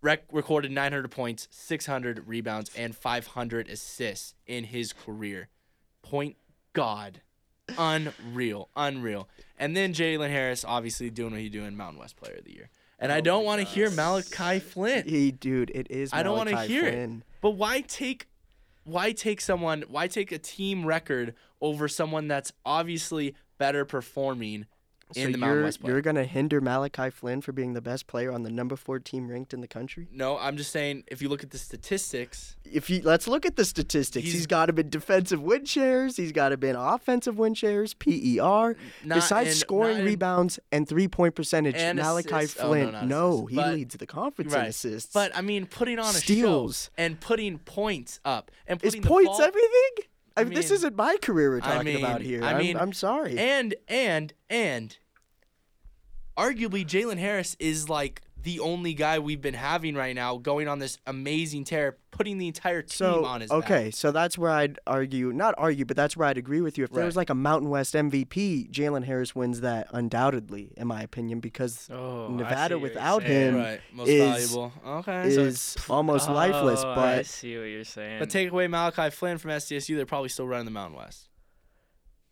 Rec- 0.00 0.24
recorded 0.32 0.72
900 0.72 1.08
points, 1.10 1.46
600 1.52 2.26
rebounds, 2.26 2.72
and 2.74 2.96
500 2.96 3.68
assists 3.68 4.34
in 4.46 4.64
his 4.64 4.92
career. 4.92 5.48
Point 6.02 6.36
God. 6.72 7.20
Unreal. 7.78 8.68
Unreal. 8.74 9.28
And 9.56 9.76
then 9.76 9.92
Jalen 9.92 10.30
Harris, 10.30 10.64
obviously 10.66 11.08
doing 11.08 11.30
what 11.32 11.40
he 11.40 11.48
doing, 11.48 11.76
Mountain 11.76 12.00
West 12.00 12.16
Player 12.16 12.38
of 12.38 12.44
the 12.44 12.52
Year. 12.52 12.70
And 12.98 13.12
I 13.12 13.18
oh 13.18 13.20
don't 13.20 13.44
want 13.44 13.60
to 13.60 13.66
hear 13.66 13.90
Malachi 13.90 14.58
Flynn. 14.58 15.06
He, 15.06 15.30
dude, 15.30 15.70
it 15.72 15.88
is. 15.90 16.10
I 16.12 16.24
don't 16.24 16.36
want 16.36 16.48
to 16.48 16.62
hear 16.62 16.82
Flynn. 16.82 17.18
it. 17.18 17.26
But 17.40 17.50
why 17.50 17.82
take 17.82 18.26
why 18.84 19.12
take 19.12 19.40
someone 19.40 19.84
why 19.88 20.08
take 20.08 20.32
a 20.32 20.38
team 20.38 20.84
record 20.84 21.34
over 21.60 21.86
someone 21.86 22.26
that's 22.26 22.52
obviously 22.64 23.36
better 23.58 23.84
performing 23.84 24.54
in 24.54 24.66
so 25.14 25.26
the 25.30 25.38
you're, 25.38 25.62
West 25.64 25.80
you're 25.84 26.00
gonna 26.02 26.24
hinder 26.24 26.60
Malachi 26.60 27.10
Flynn 27.10 27.40
for 27.40 27.52
being 27.52 27.72
the 27.74 27.80
best 27.80 28.06
player 28.06 28.32
on 28.32 28.42
the 28.42 28.50
number 28.50 28.76
four 28.76 28.98
team 28.98 29.28
ranked 29.28 29.52
in 29.54 29.60
the 29.60 29.68
country? 29.68 30.08
No, 30.12 30.38
I'm 30.38 30.56
just 30.56 30.70
saying 30.72 31.04
if 31.08 31.20
you 31.22 31.28
look 31.28 31.42
at 31.42 31.50
the 31.50 31.58
statistics, 31.58 32.56
If 32.64 32.88
you 32.88 33.02
let's 33.02 33.28
look 33.28 33.44
at 33.44 33.56
the 33.56 33.64
statistics, 33.64 34.24
He's- 34.24 34.34
he's 34.34 34.46
got 34.46 34.68
him 34.68 34.78
in 34.78 34.88
defensive 34.88 35.42
win 35.42 35.64
shares. 35.64 36.16
He's 36.16 36.32
got 36.32 36.52
him 36.52 36.62
in 36.64 36.74
offensive 36.76 37.38
win 37.38 37.54
shares, 37.54 37.94
PER. 37.94 38.76
Besides 39.06 39.50
in- 39.50 39.54
scoring 39.56 39.98
in- 39.98 40.04
rebounds 40.04 40.58
and 40.70 40.88
three 40.88 41.08
point 41.08 41.34
percentage, 41.34 41.74
And 41.76 41.98
Malachi 41.98 42.34
assists. 42.34 42.60
Oh, 42.60 42.64
no, 42.64 42.90
Flynn, 42.90 43.08
no, 43.08 43.28
assists. 43.34 43.50
he 43.50 43.56
But- 43.56 43.74
leads 43.74 43.94
the 43.96 44.06
conference 44.06 44.54
in 44.54 44.60
assists. 44.60 45.12
But 45.12 45.36
I 45.36 45.40
mean, 45.42 45.66
putting 45.66 45.98
on 45.98 46.06
a 46.14 46.18
Steals. 46.18 46.90
and 46.96 47.20
putting 47.20 47.58
points 47.58 48.20
up 48.24 48.50
and 48.66 48.80
putting 48.80 49.02
points 49.02 49.28
ball, 49.38 49.42
everything? 49.42 50.06
I 50.36 50.44
mean, 50.44 50.54
this 50.54 50.70
isn't 50.70 50.96
my 50.96 51.18
career 51.20 51.50
we're 51.50 51.58
I 51.58 51.60
talking 51.76 51.98
about 51.98 52.22
here. 52.22 52.42
I 52.42 52.48
I'm- 52.52 52.58
mean, 52.58 52.76
I'm, 52.78 52.94
sorry. 52.94 53.36
And 53.38 53.74
and 53.86 54.32
and 54.48 54.96
arguably 56.36 56.84
Jalen 56.84 57.18
Harris 57.18 57.56
is 57.58 57.88
like 57.88 58.22
the 58.42 58.58
only 58.58 58.92
guy 58.92 59.20
we've 59.20 59.40
been 59.40 59.54
having 59.54 59.94
right 59.94 60.16
now 60.16 60.36
going 60.36 60.66
on 60.66 60.80
this 60.80 60.98
amazing 61.06 61.62
tear, 61.62 61.96
putting 62.10 62.38
the 62.38 62.48
entire 62.48 62.82
team 62.82 62.88
so 62.88 63.24
on 63.24 63.40
his 63.40 63.52
okay, 63.52 63.84
back. 63.84 63.94
so 63.94 64.10
that's 64.10 64.36
where 64.36 64.50
I'd 64.50 64.80
argue, 64.84 65.32
not 65.32 65.54
argue, 65.58 65.84
but 65.84 65.96
that's 65.96 66.16
where 66.16 66.26
I'd 66.26 66.36
agree 66.38 66.60
with 66.60 66.76
you. 66.76 66.82
If 66.82 66.90
there 66.90 67.04
was 67.04 67.14
like 67.14 67.30
a 67.30 67.36
Mountain 67.36 67.70
West 67.70 67.94
MVP, 67.94 68.68
Jalen 68.72 69.04
Harris 69.04 69.36
wins 69.36 69.60
that 69.60 69.86
undoubtedly, 69.92 70.72
in 70.76 70.88
my 70.88 71.02
opinion, 71.02 71.38
because 71.38 71.88
Oh, 71.88 72.26
Nevada 72.30 72.74
see 72.74 72.74
what 72.74 72.80
you're 72.80 72.80
without 72.80 73.22
him 73.22 73.54
Right, 73.54 73.80
most 73.92 74.08
is- 74.08 74.50
valuable. 74.50 74.72
Okay, 74.86 75.30
so 75.34 75.40
is 75.42 75.76
almost 75.88 76.28
lifeless. 76.28 76.82
Oh, 76.84 76.90
I 76.98 77.22
see 77.22 77.56
what 77.56 77.64
you're 77.66 77.84
saying. 77.84 78.18
but 78.18 78.28
take 78.28 78.50
away 78.50 78.66
Malachi 78.66 79.10
Flynn 79.10 79.38
from 79.38 79.52
SDSU, 79.52 79.94
they're 79.94 80.04
probably 80.04 80.30
still 80.30 80.48
running 80.48 80.64
the 80.64 80.72
Mountain 80.72 80.98
West. 80.98 81.28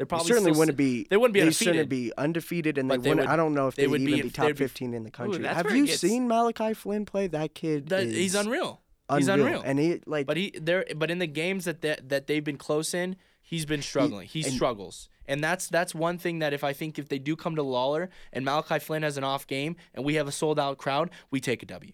They're 0.01 0.07
they 0.19 0.25
certainly 0.25 0.53
still 0.53 0.59
wouldn't 0.61 0.79
be. 0.79 1.07
They 1.11 1.17
wouldn't 1.19 1.35
be 1.35 1.41
They 1.41 1.47
undefeated. 1.47 1.75
shouldn't 1.75 1.89
be 1.91 2.13
undefeated, 2.17 2.79
and 2.79 2.91
they 2.91 2.97
they 2.97 3.11
wouldn't. 3.11 3.27
would- 3.29 3.33
I 3.33 3.37
don't 3.37 3.53
know 3.53 3.69
if 3.69 3.75
they 3.77 3.83
they'd 3.87 4.01
even 4.01 4.07
be 4.17 4.23
be, 4.23 4.31
top 4.31 4.57
15 4.57 4.95
in 4.95 5.03
the 5.05 5.11
country. 5.11 5.43
that's 5.43 5.57
Have 5.57 5.77
you 5.77 5.85
gets- 5.87 6.01
seen 6.01 6.27
Malachi 6.27 6.73
Flynn 6.73 7.05
play? 7.05 7.27
That 7.27 7.55
kid 7.55 7.89
That, 7.91 8.05
is 8.05 8.17
he's 8.17 8.35
unreal. 8.35 8.81
unreal. 9.11 9.19
He's 9.19 9.29
unreal. 9.29 9.63
and 9.65 9.79
he 9.79 10.01
like 10.07 10.27
But 10.27 10.37
he 10.39 10.55
there 10.59 10.87
but 10.97 11.11
in 11.11 11.19
the 11.19 11.27
games 11.27 11.67
that 11.67 11.83
that, 11.83 12.09
that 12.09 12.27
they've 12.29 12.43
been 12.43 12.57
close 12.57 12.95
in, 12.95 13.17
he's 13.43 13.67
been 13.67 13.83
struggling. 13.83 14.27
He, 14.27 14.43
and- 14.43 14.53
struggles. 14.55 15.09
And 15.27 15.45
that's 15.45 15.69
that's 15.69 15.95
one 15.95 16.17
thing 16.17 16.39
that 16.41 16.53
if 16.55 16.65
I 16.65 16.73
think 16.73 16.99
if 16.99 17.09
they 17.11 17.19
do 17.19 17.37
come 17.37 17.55
to 17.57 17.63
Lawlor 17.63 18.09
and 18.33 18.45
Malachi 18.45 18.79
Flynn 18.79 19.03
has 19.03 19.17
an 19.19 19.23
off 19.25 19.47
game 19.47 19.77
and 19.95 20.05
we 20.05 20.15
have 20.15 20.27
a 20.27 20.33
sold 20.33 20.59
out 20.59 20.79
crowd, 20.79 21.11
we 21.31 21.41
take 21.41 21.63
a 21.63 21.67
W. 21.67 21.93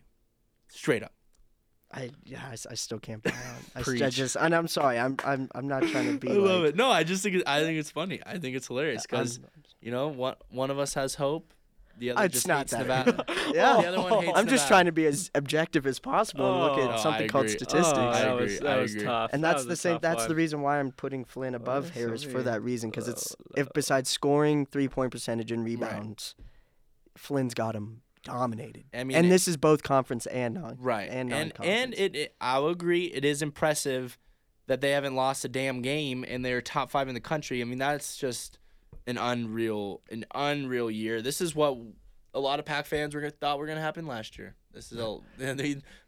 Straight 0.68 1.02
up. 1.02 1.12
I 1.93 2.11
yeah, 2.24 2.43
I, 2.49 2.53
s- 2.53 2.66
I 2.70 2.74
still 2.74 2.99
can't 2.99 3.22
buy 3.22 3.30
on. 3.30 3.37
I, 3.37 3.49
s- 3.49 3.64
I 3.76 3.82
Preach. 3.82 4.14
just 4.14 4.37
and 4.37 4.55
I'm 4.55 4.68
sorry. 4.68 4.99
I'm 4.99 5.16
I'm 5.24 5.49
I'm 5.55 5.68
not 5.68 5.82
trying 5.84 6.12
to 6.12 6.18
be. 6.18 6.28
I 6.32 6.34
love 6.34 6.62
like, 6.62 6.70
it. 6.70 6.76
No, 6.76 6.91
I 6.91 7.05
just 7.05 7.22
think 7.22 7.37
it, 7.37 7.43
I 7.47 7.62
think 7.62 7.78
it's 7.78 7.91
funny. 7.91 8.20
I 8.26 8.39
think 8.39 8.57
it's 8.57 8.66
hilarious 8.66 9.03
because 9.03 9.39
you 9.80 9.91
know 9.93 10.09
one 10.09 10.34
one 10.51 10.70
of 10.70 10.78
us 10.78 10.95
has 10.95 11.14
hope, 11.14 11.55
the 11.99 12.11
other 12.11 12.24
It's 12.24 12.34
just 12.34 12.49
not 12.49 12.59
hates 12.59 12.72
that. 12.72 12.80
Nevada. 13.07 13.24
Yeah, 13.55 13.76
oh, 13.76 13.82
The 13.82 13.89
other 13.89 14.01
one 14.01 14.24
hates 14.24 14.37
I'm 14.39 14.47
just 14.49 14.64
Nevada. 14.64 14.68
trying 14.68 14.84
to 14.87 14.93
be 14.93 15.07
as 15.07 15.30
objective 15.34 15.87
as 15.87 15.99
possible 16.01 16.51
and 16.53 16.61
look 16.61 16.78
Oh, 16.78 16.91
at 16.91 16.99
I 16.99 17.03
something 17.03 17.28
called 17.28 17.49
statistics. 17.49 17.93
Oh, 17.97 18.09
I 18.09 18.12
that 18.22 18.32
agree, 18.34 18.45
was, 18.45 18.59
that 18.61 18.78
I 18.78 18.80
was 18.82 18.95
tough. 18.97 19.30
and 19.32 19.45
that's 19.45 19.59
was 19.59 19.66
the 19.66 19.76
same. 19.76 19.95
tough 19.95 20.03
That's 20.03 20.26
the 20.26 20.34
reason 20.34 20.62
why 20.62 20.80
I'm 20.80 20.91
putting 20.91 21.24
Flynn 21.24 21.55
oh, 21.55 21.59
above 21.59 21.84
that's 21.84 21.95
so 21.95 22.01
Harris 22.01 22.24
for 22.24 22.43
that 22.43 22.62
reason. 22.62 22.91
Because 22.91 23.07
it's 23.07 23.37
oh, 23.39 23.53
if 23.57 23.68
besides 23.72 24.11
scoring, 24.11 24.66
three 24.66 24.89
point 24.89 25.12
percentage, 25.12 25.53
and 25.53 25.64
rebounds, 25.64 26.34
Flynn's 27.16 27.55
got 27.55 27.76
him 27.76 28.03
dominated. 28.27 28.85
I 28.93 29.05
mean, 29.05 29.16
and 29.16 29.27
it- 29.27 29.31
this 29.31 29.49
is 29.49 29.57
both 29.57 29.83
conference 29.83 30.27
and 30.27 30.55
non. 30.55 30.77
Right. 30.79 31.09
And 31.09 31.33
and 31.33 31.49
non-conference. 31.51 31.68
and 31.83 31.95
it, 31.95 32.16
it 32.16 32.35
I'll 32.41 32.68
agree 32.68 33.05
it 33.07 33.24
is 33.24 33.43
impressive 33.43 34.18
that 34.66 34.81
they 34.81 34.91
haven't 34.91 35.14
lost 35.14 35.45
a 35.45 35.49
damn 35.49 35.81
game 35.83 36.24
and 36.27 36.45
they're 36.45 36.61
top 36.61 36.91
5 36.91 37.09
in 37.09 37.14
the 37.14 37.20
country. 37.20 37.61
I 37.61 37.64
mean 37.64 37.79
that's 37.79 38.16
just 38.16 38.59
an 39.07 39.16
unreal 39.18 40.03
an 40.11 40.24
unreal 40.35 40.91
year. 40.91 41.22
This 41.22 41.41
is 41.41 41.55
what 41.55 41.79
a 42.35 42.41
lot 42.41 42.59
of 42.59 42.64
Pack 42.66 42.87
fans 42.87 43.14
were 43.14 43.31
thought 43.31 43.59
were 43.59 43.66
going 43.66 43.77
to 43.77 43.83
happen 43.83 44.07
last 44.07 44.37
year. 44.39 44.55
This 44.74 44.93
is 44.93 44.99
a, 44.99 45.16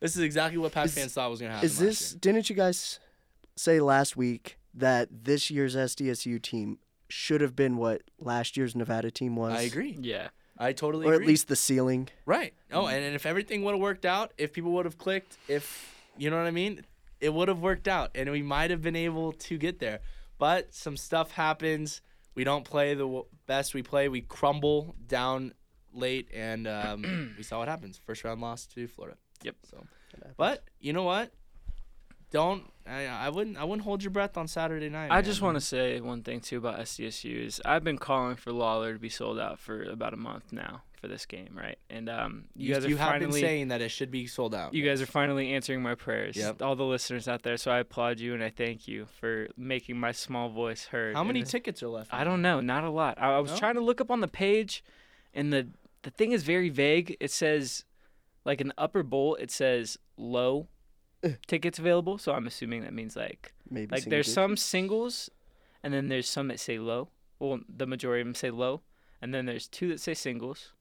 this 0.00 0.16
is 0.16 0.18
exactly 0.18 0.58
what 0.58 0.72
Pack 0.72 0.86
Is- 0.86 0.94
fans 0.94 1.14
thought 1.14 1.30
was 1.30 1.40
going 1.40 1.48
to 1.50 1.54
happen 1.54 1.66
Is 1.66 1.80
last 1.80 1.86
this? 1.86 2.10
year. 2.12 2.18
Didn't 2.20 2.50
you 2.50 2.56
guys 2.56 3.00
say 3.56 3.80
last 3.80 4.16
week 4.16 4.58
that 4.74 5.08
this 5.24 5.50
year's 5.50 5.74
SDSU 5.74 6.40
team 6.42 6.78
should 7.08 7.40
have 7.40 7.56
been 7.56 7.76
what 7.78 8.02
last 8.18 8.56
year's 8.58 8.76
Nevada 8.76 9.10
team 9.10 9.36
was? 9.36 9.54
I 9.54 9.62
agree. 9.62 9.96
Yeah. 10.00 10.28
I 10.58 10.72
totally 10.72 11.06
or 11.06 11.14
agree. 11.14 11.24
at 11.24 11.28
least 11.28 11.48
the 11.48 11.56
ceiling. 11.56 12.08
Right. 12.26 12.52
Oh, 12.72 12.86
and, 12.86 13.04
and 13.04 13.14
if 13.14 13.26
everything 13.26 13.62
would 13.62 13.72
have 13.72 13.80
worked 13.80 14.04
out, 14.04 14.32
if 14.38 14.52
people 14.52 14.72
would 14.72 14.84
have 14.86 14.98
clicked, 14.98 15.36
if 15.46 15.94
you 16.16 16.30
know 16.30 16.36
what 16.36 16.46
I 16.46 16.50
mean, 16.50 16.84
it 17.20 17.32
would 17.32 17.48
have 17.48 17.60
worked 17.60 17.86
out, 17.88 18.10
and 18.14 18.30
we 18.30 18.42
might 18.42 18.70
have 18.70 18.82
been 18.82 18.96
able 18.96 19.32
to 19.32 19.56
get 19.58 19.78
there. 19.78 20.00
But 20.38 20.74
some 20.74 20.96
stuff 20.96 21.32
happens. 21.32 22.00
We 22.34 22.44
don't 22.44 22.64
play 22.64 22.94
the 22.94 23.04
w- 23.04 23.24
best 23.46 23.74
we 23.74 23.82
play. 23.82 24.08
We 24.08 24.20
crumble 24.20 24.94
down 25.06 25.52
late, 25.92 26.28
and 26.34 26.66
um, 26.68 27.34
we 27.36 27.42
saw 27.42 27.58
what 27.58 27.68
happens. 27.68 28.00
First 28.04 28.24
round 28.24 28.40
loss 28.40 28.66
to 28.66 28.86
Florida. 28.86 29.16
Yep. 29.42 29.56
So, 29.70 29.84
but 30.36 30.64
you 30.80 30.92
know 30.92 31.04
what? 31.04 31.32
Don't 32.30 32.64
I, 32.86 33.04
I 33.06 33.28
wouldn't 33.28 33.56
I 33.56 33.64
wouldn't 33.64 33.84
hold 33.84 34.02
your 34.02 34.10
breath 34.10 34.36
on 34.36 34.48
Saturday 34.48 34.88
night. 34.88 35.10
I 35.10 35.22
just 35.22 35.42
want 35.42 35.56
to 35.56 35.60
say 35.60 36.00
one 36.00 36.22
thing 36.22 36.40
too 36.40 36.58
about 36.58 36.78
SDSU 36.80 37.46
is 37.46 37.60
I've 37.64 37.84
been 37.84 37.98
calling 37.98 38.36
for 38.36 38.50
Lawlor 38.52 38.94
to 38.94 38.98
be 38.98 39.08
sold 39.08 39.38
out 39.38 39.58
for 39.58 39.82
about 39.82 40.14
a 40.14 40.16
month 40.16 40.52
now 40.52 40.82
for 41.00 41.06
this 41.06 41.26
game, 41.26 41.50
right? 41.54 41.78
And 41.90 42.08
um, 42.08 42.44
you, 42.56 42.68
you, 42.68 42.74
guys 42.74 42.84
are 42.84 42.88
you 42.88 42.96
have 42.96 43.12
been 43.12 43.20
finally 43.22 43.40
saying 43.40 43.68
that 43.68 43.80
it 43.80 43.90
should 43.90 44.10
be 44.10 44.26
sold 44.26 44.54
out. 44.54 44.74
you 44.74 44.84
guys 44.84 45.00
are 45.00 45.06
finally 45.06 45.52
answering 45.52 45.80
my 45.82 45.94
prayers. 45.94 46.36
Yep. 46.36 46.60
All 46.60 46.74
the 46.76 46.84
listeners 46.84 47.28
out 47.28 47.42
there, 47.42 47.56
so 47.56 47.70
I 47.70 47.78
applaud 47.78 48.20
you 48.20 48.34
and 48.34 48.42
I 48.42 48.50
thank 48.50 48.88
you 48.88 49.06
for 49.20 49.48
making 49.56 49.98
my 50.00 50.12
small 50.12 50.48
voice 50.48 50.86
heard. 50.86 51.14
How 51.14 51.24
many 51.24 51.42
tickets 51.44 51.82
are 51.82 51.88
left? 51.88 52.12
I 52.12 52.24
don't 52.24 52.42
know, 52.42 52.60
not 52.60 52.84
a 52.84 52.90
lot. 52.90 53.16
I, 53.20 53.34
I 53.34 53.38
was 53.38 53.52
No? 53.52 53.58
trying 53.58 53.74
to 53.74 53.80
look 53.80 54.00
up 54.00 54.10
on 54.10 54.20
the 54.20 54.28
page, 54.28 54.82
and 55.34 55.52
the 55.52 55.68
the 56.02 56.10
thing 56.10 56.32
is 56.32 56.42
very 56.42 56.68
vague. 56.68 57.16
It 57.20 57.30
says, 57.30 57.84
like 58.44 58.60
in 58.60 58.68
the 58.68 58.74
upper 58.78 59.02
bowl, 59.02 59.34
it 59.36 59.50
says 59.50 59.98
low 60.16 60.68
tickets 61.46 61.78
available. 61.78 62.18
So 62.18 62.32
I'm 62.32 62.46
assuming 62.46 62.82
that 62.82 62.92
means 62.94 63.16
like 63.16 63.52
Maybe 63.70 63.86
like 63.94 64.04
there's 64.04 64.26
digits. 64.26 64.34
some 64.34 64.56
singles, 64.56 65.30
and 65.82 65.92
then 65.92 66.08
there's 66.08 66.28
some 66.28 66.48
that 66.48 66.60
say 66.60 66.78
low. 66.78 67.08
Well, 67.38 67.60
the 67.68 67.86
majority 67.86 68.22
of 68.22 68.26
them 68.26 68.34
say 68.34 68.50
low, 68.50 68.82
and 69.22 69.32
then 69.34 69.46
there's 69.46 69.68
two 69.68 69.88
that 69.88 70.00
say 70.00 70.14
singles, 70.14 70.72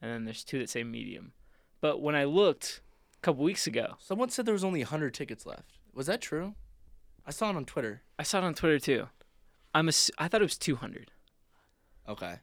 and 0.00 0.10
then 0.10 0.24
there's 0.24 0.44
two 0.44 0.58
that 0.60 0.70
say 0.70 0.84
medium. 0.84 1.32
But 1.80 2.00
when 2.00 2.14
I 2.14 2.24
looked 2.24 2.80
a 3.14 3.20
couple 3.22 3.44
weeks 3.44 3.66
ago, 3.66 3.96
Someone 4.00 4.28
said 4.30 4.46
there 4.46 4.52
was 4.54 4.64
only 4.64 4.80
100 4.80 5.12
tickets 5.14 5.46
left. 5.46 5.78
Was 5.92 6.06
that 6.06 6.20
true? 6.20 6.54
I 7.26 7.30
saw 7.32 7.50
it 7.50 7.56
on 7.56 7.64
Twitter. 7.64 8.02
I 8.18 8.22
saw 8.22 8.38
it 8.38 8.44
on 8.44 8.54
Twitter 8.54 8.78
too. 8.78 9.08
I'm 9.74 9.88
ass- 9.88 10.10
I 10.16 10.28
thought 10.28 10.40
it 10.40 10.44
was 10.44 10.56
200. 10.58 11.10
Okay. 12.08 12.36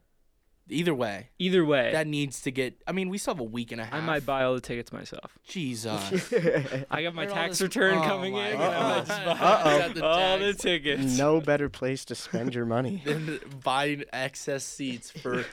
Either 0.69 0.95
way, 0.95 1.27
Either 1.39 1.65
way, 1.65 1.91
that 1.91 2.07
needs 2.07 2.41
to 2.43 2.51
get. 2.51 2.81
I 2.87 2.93
mean, 2.93 3.09
we 3.09 3.17
still 3.17 3.33
have 3.33 3.41
a 3.41 3.43
week 3.43 3.73
and 3.73 3.81
a 3.81 3.83
half. 3.85 3.93
I 3.93 3.99
might 3.99 4.25
buy 4.25 4.43
all 4.45 4.53
the 4.55 4.61
tickets 4.61 4.93
myself. 4.93 5.37
Jesus. 5.45 6.31
I 6.89 7.03
got 7.03 7.13
my 7.13 7.23
Where 7.23 7.29
all 7.29 7.35
tax 7.35 7.57
this- 7.59 7.61
return 7.61 7.97
Oh 7.97 8.01
coming 8.01 8.35
in. 8.35 8.57
God. 8.57 8.61
and 8.61 8.75
I 8.75 8.89
might 8.97 9.05
just 9.05 9.25
buy 9.25 9.31
Uh-oh. 9.31 9.77
Got 9.79 9.95
the 9.95 10.05
all 10.05 10.39
the 10.39 10.51
tax. 10.53 10.61
tickets. 10.61 11.17
no 11.17 11.41
better 11.41 11.67
place 11.69 12.05
to 12.05 12.15
spend 12.15 12.55
your 12.55 12.65
money. 12.65 13.01
Then 13.05 13.39
buying 13.63 14.05
excess 14.13 14.63
seats 14.63 15.11
for. 15.11 15.43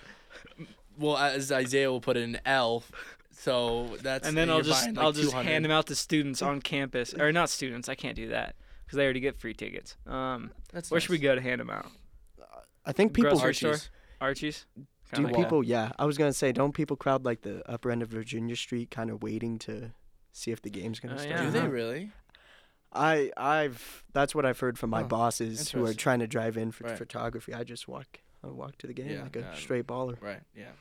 Well, 0.98 1.16
as 1.16 1.50
Isaiah 1.50 1.90
will 1.90 2.00
put 2.00 2.16
it, 2.16 2.22
an 2.22 2.38
L. 2.46 2.84
So 3.32 3.96
that's. 4.02 4.28
And 4.28 4.36
then 4.36 4.48
I'll 4.48 4.56
you're 4.56 4.64
just 4.64 4.84
buying, 4.84 4.94
like, 4.94 5.04
I'll 5.04 5.12
just 5.12 5.30
200. 5.30 5.50
hand 5.50 5.64
them 5.64 5.72
out 5.72 5.86
to 5.88 5.94
students 5.96 6.40
on 6.42 6.60
campus, 6.60 7.14
or 7.14 7.32
not 7.32 7.50
students. 7.50 7.88
I 7.88 7.94
can't 7.96 8.14
do 8.14 8.28
that 8.28 8.54
because 8.84 8.96
they 8.96 9.04
already 9.04 9.20
get 9.20 9.38
free 9.40 9.54
tickets. 9.54 9.96
Um, 10.06 10.50
That's 10.72 10.90
where 10.90 11.00
should 11.00 11.10
we 11.10 11.16
nice. 11.16 11.22
go 11.24 11.34
to 11.34 11.40
hand 11.40 11.60
them 11.60 11.70
out? 11.70 11.86
I 12.86 12.92
think 12.92 13.12
people 13.12 13.30
Grocery 13.32 13.54
store? 13.54 13.70
Archie's. 13.72 13.90
Archie's. 14.20 14.66
Do 15.10 15.16
Kinda 15.16 15.28
like 15.28 15.36
that. 15.36 15.44
people. 15.44 15.64
Yeah, 15.64 15.92
I 15.98 16.04
was 16.06 16.16
gonna 16.18 16.32
say, 16.32 16.52
don't 16.52 16.72
people 16.72 16.96
crowd 16.96 17.24
like 17.24 17.42
the 17.42 17.68
upper 17.70 17.90
end 17.90 18.02
of 18.02 18.08
Virginia 18.08 18.56
Street, 18.56 18.90
kind 18.90 19.10
of 19.10 19.22
waiting 19.22 19.58
to 19.60 19.92
see 20.32 20.50
if 20.52 20.62
the 20.62 20.70
game's 20.70 21.00
gonna 21.00 21.14
Oh, 21.14 21.18
start? 21.18 21.30
yeah. 21.40 21.44
Do 21.46 21.50
they 21.50 21.66
really? 21.68 22.12
I 22.92 23.30
I've 23.36 24.04
that's 24.12 24.34
what 24.34 24.44
I've 24.44 24.58
heard 24.58 24.78
from 24.78 24.90
my 24.90 25.02
Huh. 25.02 25.08
bosses 25.08 25.70
who 25.70 25.84
are 25.84 25.94
trying 25.94 26.18
to 26.20 26.26
drive 26.26 26.56
in 26.56 26.72
for 26.72 26.84
Right. 26.84 26.98
photography. 26.98 27.54
I 27.54 27.62
just 27.64 27.86
walk 27.88 28.20
I 28.42 28.48
walk 28.48 28.78
to 28.78 28.86
the 28.86 28.94
game 28.94 29.10
Yeah, 29.10 29.22
like 29.24 29.36
a 29.36 29.40
yeah. 29.40 29.54
straight 29.54 29.86
baller. 29.86 30.20
Right. 30.20 30.42
Yeah. 30.56 30.72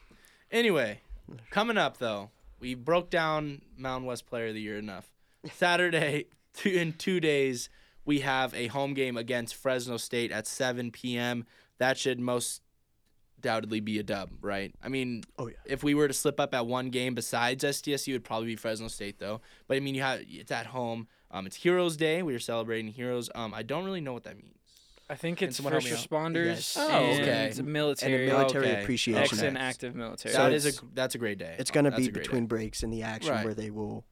Anyway, 0.52 1.02
coming 1.50 1.78
up 1.78 1.98
though, 1.98 2.32
we 2.60 2.74
broke 2.74 3.10
down 3.10 3.62
Mountain 3.78 4.06
West 4.08 4.26
Player 4.28 4.48
of 4.48 4.54
the 4.54 4.62
Year 4.62 4.78
enough. 4.78 5.12
Saturday, 5.54 6.26
two, 6.54 6.70
in 6.70 6.94
two 6.94 7.20
days, 7.20 7.70
we 8.06 8.22
have 8.22 8.54
a 8.54 8.68
home 8.68 8.94
game 8.94 9.18
against 9.18 9.56
Fresno 9.56 9.98
State 9.98 10.32
at 10.32 10.48
7 10.48 10.90
p.m. 10.92 11.46
That 11.78 11.98
should 11.98 12.20
most 12.20 12.62
doubtedly 13.42 13.80
be 13.80 14.00
a 14.00 14.04
dub, 14.04 14.30
right? 14.42 14.74
I 14.84 14.90
mean, 14.90 15.24
Oh 15.38 15.48
yeah. 15.48 15.56
if 15.66 15.84
we 15.84 15.94
were 15.94 16.08
to 16.08 16.14
slip 16.14 16.40
up 16.40 16.54
at 16.54 16.66
one 16.66 16.90
game 16.90 17.16
besides 17.16 17.64
SDSU, 17.64 18.10
it'd 18.10 18.24
probably 18.24 18.48
be 18.48 18.56
Fresno 18.56 18.88
State 18.88 19.20
though. 19.20 19.42
But 19.68 19.78
I 19.78 19.80
mean, 19.80 19.96
you 19.96 20.02
have 20.02 20.22
it's 20.28 20.52
at 20.52 20.68
home. 20.68 21.08
Um, 21.32 21.46
it's 21.46 21.56
Heroes 21.58 21.96
Day. 21.98 22.24
We 22.24 22.34
are 22.36 22.40
celebrating 22.40 22.88
heroes. 22.92 23.30
Um, 23.36 23.54
I 23.54 23.62
don't 23.64 23.86
really 23.86 24.02
know 24.02 24.14
what 24.14 24.24
that 24.24 24.38
means. 24.38 24.56
I 25.12 25.16
think 25.16 25.42
it's 25.42 25.60
first 25.60 25.88
responders 25.88 26.46
Yes. 26.46 26.78
Oh, 26.80 26.88
okay. 26.88 27.46
it's 27.48 27.58
And 27.58 27.68
military, 27.68 28.30
a 28.30 28.34
military 28.34 28.68
okay. 28.68 28.84
appreciation. 28.84 29.24
ex 29.24 29.34
Okay. 29.34 29.48
and 29.48 29.58
active 29.58 29.96
military. 29.96 30.34
So 30.36 30.44
that 30.44 30.54
is 30.54 30.66
it's- 30.68 30.84
a 30.84 30.86
that's 30.94 31.16
a 31.16 31.18
great 31.18 31.38
day. 31.40 31.56
It's 31.58 31.72
gonna 31.72 31.90
That's 31.90 32.06
be 32.06 32.12
between 32.12 32.44
day. 32.44 32.48
breaks 32.48 32.84
in 32.84 32.90
the 32.92 33.02
action 33.04 33.32
Right. 33.32 33.44
where 33.46 33.56
they 33.56 33.72
will 33.72 34.06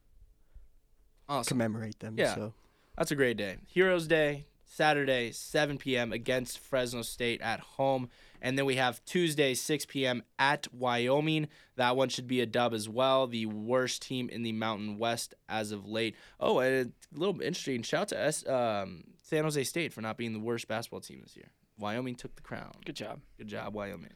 Awesome. 1.28 1.48
commemorate 1.56 1.98
them. 2.00 2.16
Yeah. 2.18 2.34
So 2.34 2.54
That's 2.96 3.12
a 3.12 3.14
great 3.16 3.36
day. 3.36 3.58
Heroes 3.68 4.08
Day, 4.08 4.46
Saturday, 4.70 5.32
7 5.32 5.78
p.m. 5.78 6.12
against 6.12 6.58
Fresno 6.58 7.02
State 7.02 7.40
at 7.40 7.60
home. 7.60 8.08
And 8.40 8.56
then 8.56 8.66
we 8.66 8.76
have 8.76 9.04
Tuesday, 9.04 9.54
6 9.54 9.86
p.m. 9.86 10.22
at 10.38 10.68
Wyoming. 10.72 11.48
That 11.76 11.96
one 11.96 12.08
should 12.08 12.28
be 12.28 12.40
a 12.40 12.46
dub 12.46 12.72
as 12.74 12.88
well. 12.88 13.26
The 13.26 13.46
worst 13.46 14.02
team 14.02 14.28
in 14.28 14.42
the 14.42 14.52
Mountain 14.52 14.98
West 14.98 15.34
as 15.48 15.72
of 15.72 15.86
late. 15.88 16.14
Oh, 16.38 16.60
and 16.60 16.92
a 17.14 17.18
little 17.18 17.40
interesting. 17.40 17.82
Shout 17.82 18.02
out 18.02 18.08
to 18.08 18.20
S, 18.20 18.46
um, 18.46 19.04
San 19.22 19.42
Jose 19.44 19.64
State 19.64 19.92
for 19.92 20.02
not 20.02 20.16
being 20.18 20.32
the 20.34 20.38
worst 20.38 20.68
basketball 20.68 21.00
team 21.00 21.20
this 21.22 21.34
year. 21.36 21.50
Wyoming 21.78 22.14
took 22.14 22.36
the 22.36 22.42
crown. 22.42 22.72
Good 22.84 22.96
job. 22.96 23.20
Good 23.38 23.48
job, 23.48 23.74
Wyoming. 23.74 24.12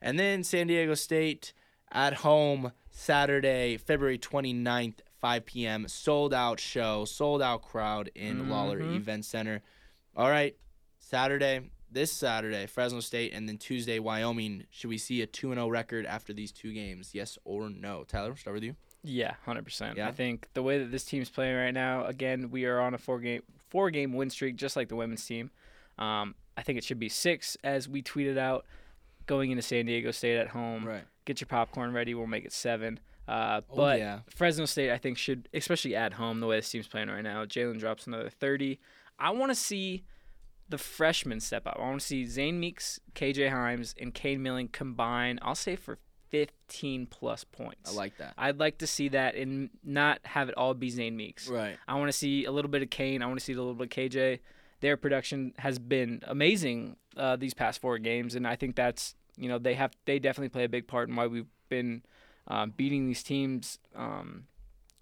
And 0.00 0.18
then 0.18 0.44
San 0.44 0.68
Diego 0.68 0.94
State 0.94 1.52
at 1.90 2.14
home 2.14 2.72
Saturday, 2.90 3.76
February 3.76 4.18
29th, 4.18 5.00
5 5.20 5.44
p.m. 5.46 5.88
Sold 5.88 6.32
out 6.32 6.60
show, 6.60 7.04
sold 7.04 7.42
out 7.42 7.62
crowd 7.62 8.10
in 8.14 8.48
Lawlor 8.48 8.78
Mhm. 8.80 8.96
Event 8.96 9.24
Center. 9.24 9.62
All 10.18 10.28
right, 10.28 10.56
Saturday, 10.98 11.70
this 11.92 12.10
Saturday, 12.10 12.66
Fresno 12.66 12.98
State, 12.98 13.32
and 13.32 13.48
then 13.48 13.56
Tuesday, 13.56 14.00
Wyoming. 14.00 14.64
Should 14.70 14.90
we 14.90 14.98
see 14.98 15.22
a 15.22 15.26
2 15.28 15.54
0 15.54 15.68
record 15.68 16.06
after 16.06 16.32
these 16.32 16.50
two 16.50 16.72
games? 16.72 17.10
Yes 17.12 17.38
or 17.44 17.70
no? 17.70 18.02
Tyler, 18.02 18.34
start 18.34 18.54
with 18.54 18.64
you. 18.64 18.74
Yeah, 19.04 19.34
hundred 19.44 19.62
percent. 19.64 19.96
Yeah? 19.96 20.08
I 20.08 20.10
think 20.10 20.48
the 20.54 20.62
way 20.64 20.80
that 20.80 20.90
this 20.90 21.04
team's 21.04 21.30
playing 21.30 21.54
right 21.54 21.70
now, 21.72 22.04
again, 22.04 22.50
we 22.50 22.64
are 22.64 22.80
on 22.80 22.94
a 22.94 22.98
four 22.98 23.20
game 23.20 23.42
four 23.68 23.92
game 23.92 24.12
win 24.12 24.28
streak, 24.28 24.56
just 24.56 24.74
like 24.74 24.88
the 24.88 24.96
women's 24.96 25.24
team. 25.24 25.52
Um, 26.00 26.34
I 26.56 26.62
think 26.62 26.78
it 26.78 26.84
should 26.84 26.98
be 26.98 27.08
six, 27.08 27.56
as 27.62 27.88
we 27.88 28.02
tweeted 28.02 28.38
out, 28.38 28.66
going 29.26 29.52
into 29.52 29.62
San 29.62 29.86
Diego 29.86 30.10
State 30.10 30.36
at 30.36 30.48
home. 30.48 30.84
Right. 30.84 31.04
Get 31.26 31.40
your 31.40 31.46
popcorn 31.46 31.92
ready. 31.92 32.12
We'll 32.12 32.26
make 32.26 32.44
it 32.44 32.52
seven. 32.52 32.98
Uh, 33.28 33.60
Oh, 33.70 33.76
but 33.76 33.98
yeah. 34.00 34.20
Fresno 34.34 34.64
State, 34.64 34.90
I 34.90 34.98
think, 34.98 35.16
should, 35.16 35.48
especially 35.54 35.94
at 35.94 36.14
home, 36.14 36.40
the 36.40 36.46
way 36.48 36.56
this 36.56 36.70
team's 36.70 36.88
playing 36.88 37.08
right 37.08 37.22
now. 37.22 37.44
Jalen 37.44 37.78
drops 37.78 38.08
another 38.08 38.30
30. 38.30 38.80
I 39.18 39.30
want 39.30 39.50
to 39.50 39.54
see 39.54 40.04
the 40.68 40.78
freshmen 40.78 41.40
step 41.40 41.66
up. 41.66 41.76
I 41.78 41.82
want 41.82 42.00
to 42.00 42.06
see 42.06 42.26
Zane 42.26 42.60
Meeks, 42.60 43.00
KJ 43.14 43.50
Hymes, 43.50 43.94
and 44.00 44.12
Kane 44.12 44.42
Milling 44.42 44.68
combine, 44.68 45.38
I'll 45.42 45.54
say, 45.54 45.76
for 45.76 45.98
15 46.30 47.06
plus 47.06 47.44
points. 47.44 47.90
I 47.90 47.94
like 47.94 48.18
that. 48.18 48.34
I'd 48.36 48.58
like 48.58 48.78
to 48.78 48.86
see 48.86 49.08
that 49.08 49.34
and 49.34 49.70
not 49.82 50.20
have 50.24 50.48
it 50.48 50.54
all 50.56 50.74
be 50.74 50.90
Zane 50.90 51.16
Meeks. 51.16 51.48
Right. 51.48 51.76
I 51.86 51.94
want 51.94 52.08
to 52.08 52.16
see 52.16 52.44
a 52.44 52.52
little 52.52 52.70
bit 52.70 52.82
of 52.82 52.90
Kane. 52.90 53.22
I 53.22 53.26
want 53.26 53.38
to 53.38 53.44
see 53.44 53.54
a 53.54 53.56
little 53.56 53.74
bit 53.74 53.84
of 53.84 53.90
KJ. 53.90 54.40
Their 54.80 54.96
production 54.96 55.54
has 55.58 55.78
been 55.78 56.22
amazing 56.26 56.96
uh, 57.16 57.36
these 57.36 57.54
past 57.54 57.80
four 57.80 57.98
games, 57.98 58.34
and 58.34 58.46
I 58.46 58.56
think 58.56 58.76
that's 58.76 59.14
you 59.36 59.48
know 59.48 59.58
they 59.58 59.74
have 59.74 59.92
they 60.04 60.18
definitely 60.18 60.50
play 60.50 60.64
a 60.64 60.68
big 60.68 60.86
part 60.86 61.08
in 61.08 61.16
why 61.16 61.26
we've 61.26 61.48
been 61.68 62.02
um, 62.46 62.72
beating 62.76 63.06
these 63.06 63.22
teams. 63.22 63.78
Um, 63.96 64.44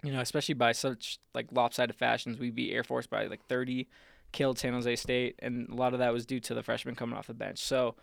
you 0.07 0.13
know, 0.13 0.21
especially 0.21 0.53
by 0.53 0.71
such 0.71 1.19
like 1.35 1.47
lopsided 1.51 1.93
fashions. 1.97 2.39
We 2.39 2.49
beat 2.49 2.71
Air 2.71 2.85
Force 2.85 3.07
by 3.07 3.25
like 3.27 3.45
30, 3.47 3.89
killed 4.31 4.57
San 4.57 4.71
Jose 4.71 4.95
State, 4.95 5.35
and 5.39 5.67
a 5.67 5.75
lot 5.75 5.91
of 5.91 5.99
that 5.99 6.13
was 6.13 6.25
due 6.25 6.39
to 6.39 6.53
the 6.53 6.63
freshmen 6.63 6.95
coming 6.95 7.17
off 7.17 7.27
the 7.27 7.33
bench. 7.33 7.59
So 7.59 7.95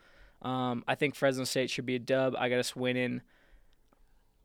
um, 0.42 0.84
I 0.86 0.96
think 0.96 1.14
Fresno 1.14 1.44
State 1.44 1.70
should 1.70 1.86
be 1.86 1.94
a 1.94 1.98
dub. 1.98 2.34
I 2.38 2.50
got 2.50 2.58
us 2.58 2.76
winning 2.76 3.22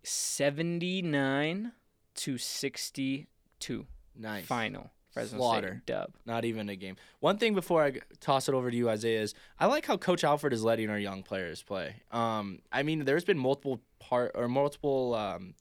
79 0.04 1.74
to 2.16 2.38
62 2.38 3.86
Nice. 4.18 4.46
final. 4.46 4.92
Fresno 5.12 5.38
Slaughter. 5.40 5.82
State 5.84 5.86
dub. 5.86 6.14
Not 6.26 6.46
even 6.46 6.70
a 6.70 6.78
game. 6.78 6.96
One 7.20 7.38
thing 7.38 7.54
before 7.56 7.84
I 7.84 7.94
toss 8.22 8.48
it 8.48 8.56
over 8.56 8.72
to 8.72 8.78
you, 8.78 8.90
Isaiah, 8.90 9.22
is 9.22 9.34
I 9.60 9.66
like 9.66 9.86
how 9.86 9.98
Coach 9.98 10.24
Alford 10.24 10.54
is 10.54 10.64
letting 10.64 10.90
our 10.90 11.00
young 11.00 11.24
players 11.24 11.62
play. 11.62 11.96
Um, 12.10 12.60
I 12.72 12.84
mean, 12.84 13.04
there's 13.04 13.26
been 13.26 13.38
multiple 13.38 13.82
part 14.00 14.32
or 14.36 14.48
multiple 14.48 15.14
um, 15.16 15.56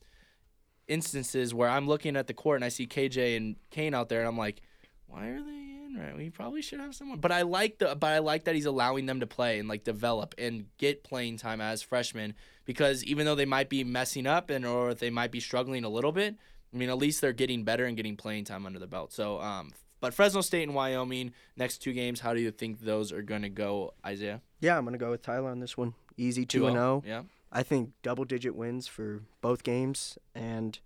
instances 0.89 1.55
where 1.55 1.69
I'm 1.69 1.87
looking 1.87 2.17
at 2.17 2.27
the 2.27 2.35
court 2.35 2.57
and 2.57 2.65
I 2.65 2.69
see 2.69 2.87
KJ 2.87 3.37
and 3.37 3.57
Kane 3.71 3.95
out 3.95 4.09
there, 4.09 4.21
and 4.21 4.29
I'm 4.29 4.39
like, 4.39 4.63
why 5.07 5.29
are 5.29 5.43
they 5.43 5.51
in? 5.51 5.97
Right, 5.99 6.17
we 6.17 6.31
probably 6.31 6.63
should 6.63 6.81
have 6.81 6.95
someone. 6.95 7.19
But 7.19 7.33
I 7.33 7.43
like 7.43 7.79
the, 7.79 7.95
but 7.95 8.09
I 8.09 8.19
like 8.19 8.45
that 8.45 8.55
he's 8.55 8.67
allowing 8.67 9.07
them 9.07 9.21
to 9.21 9.27
play 9.27 9.59
and 9.59 9.69
like 9.69 9.85
develop 9.85 10.35
and 10.39 10.67
get 10.77 11.03
playing 11.03 11.39
time 11.39 11.61
as 11.61 11.83
freshmen 11.83 12.35
because 12.65 13.03
even 13.05 13.25
though 13.25 13.35
they 13.35 13.47
might 13.47 13.69
be 13.69 13.85
messing 13.85 14.27
up 14.27 14.51
and 14.51 14.67
or 14.67 14.93
they 14.95 15.11
might 15.11 15.31
be 15.31 15.41
struggling 15.41 15.85
a 15.85 15.89
little 15.89 16.13
bit, 16.13 16.37
I 16.73 16.77
mean, 16.77 16.91
at 16.91 16.99
least 16.99 17.21
they're 17.21 17.33
getting 17.33 17.65
better 17.65 17.87
and 17.87 17.97
getting 17.97 18.17
playing 18.17 18.45
time 18.45 18.67
under 18.67 18.79
the 18.79 18.87
belt. 18.87 19.13
So, 19.13 19.41
um, 19.41 19.73
but 20.01 20.13
Fresno 20.15 20.43
State 20.43 20.65
and 20.65 20.75
Wyoming 20.75 21.33
next 21.57 21.79
two 21.79 21.93
games. 21.93 22.21
How 22.21 22.35
do 22.35 22.41
you 22.41 22.51
think 22.51 22.81
those 22.81 23.11
are 23.11 23.23
going 23.23 23.43
to 23.43 23.49
go, 23.49 23.95
Isaiah? 24.05 24.43
yeah, 24.61 24.77
I'm 24.77 24.85
gonna 24.85 24.99
go 24.99 25.11
with 25.11 25.23
Tyler 25.23 25.51
on 25.51 25.61
this 25.61 25.77
one. 25.77 25.95
Easy 26.17 26.45
two 26.45 26.67
and 26.67 26.75
zero. 26.75 27.03
Yeah. 27.07 27.23
I 27.51 27.63
think 27.63 27.93
double 28.03 28.25
digit 28.25 28.55
wins 28.55 28.87
for 28.87 29.23
both 29.41 29.63
games. 29.63 30.19
And 30.35 30.79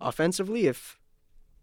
offensively, 0.00 0.66
if 0.66 0.98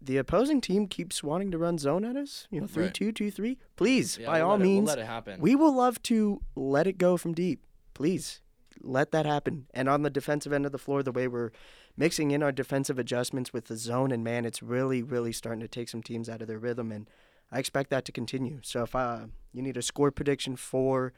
the 0.00 0.16
opposing 0.16 0.60
team 0.60 0.86
keeps 0.88 1.22
wanting 1.22 1.50
to 1.50 1.58
run 1.58 1.76
zone 1.78 2.04
at 2.04 2.16
us, 2.16 2.48
you 2.50 2.60
know, 2.60 2.66
three 2.66 2.84
Right. 2.84 2.94
two 2.94 3.12
two 3.12 3.30
three, 3.30 3.58
please, 3.76 4.16
Yeah, 4.18 4.26
by 4.26 4.38
we'll 4.38 4.46
all 4.50 4.56
let 4.56 4.60
it- 4.60 4.64
means, 4.64 4.86
we'll 4.86 4.96
let 4.96 4.98
it 4.98 5.06
happen. 5.06 5.40
we 5.40 5.54
will 5.54 5.74
love 5.74 6.02
to 6.04 6.40
let 6.56 6.86
it 6.86 6.96
go 6.96 7.16
from 7.16 7.34
deep. 7.34 7.62
Please 7.92 8.40
let 8.82 9.10
that 9.12 9.26
happen. 9.26 9.66
And 9.74 9.88
on 9.90 10.02
the 10.02 10.10
defensive 10.10 10.54
end 10.54 10.64
of 10.64 10.72
the 10.72 10.78
floor, 10.78 11.02
the 11.02 11.12
way 11.12 11.28
we're 11.28 11.50
mixing 11.98 12.30
in 12.30 12.42
our 12.42 12.52
defensive 12.52 12.98
adjustments 12.98 13.52
with 13.52 13.66
the 13.66 13.76
zone 13.76 14.10
and 14.10 14.24
man, 14.24 14.46
it's 14.46 14.62
really, 14.62 15.02
really 15.02 15.32
starting 15.32 15.60
to 15.60 15.68
take 15.68 15.90
some 15.90 16.02
teams 16.02 16.30
out 16.30 16.40
of 16.40 16.48
their 16.48 16.58
rhythm. 16.58 16.90
And 16.90 17.10
I 17.52 17.58
expect 17.58 17.90
that 17.90 18.06
to 18.06 18.12
continue. 18.12 18.60
So 18.62 18.84
if 18.84 18.94
uh, 18.96 19.26
you 19.52 19.60
need 19.60 19.76
a 19.76 19.82
score 19.82 20.10
prediction 20.10 20.56
for 20.56 21.12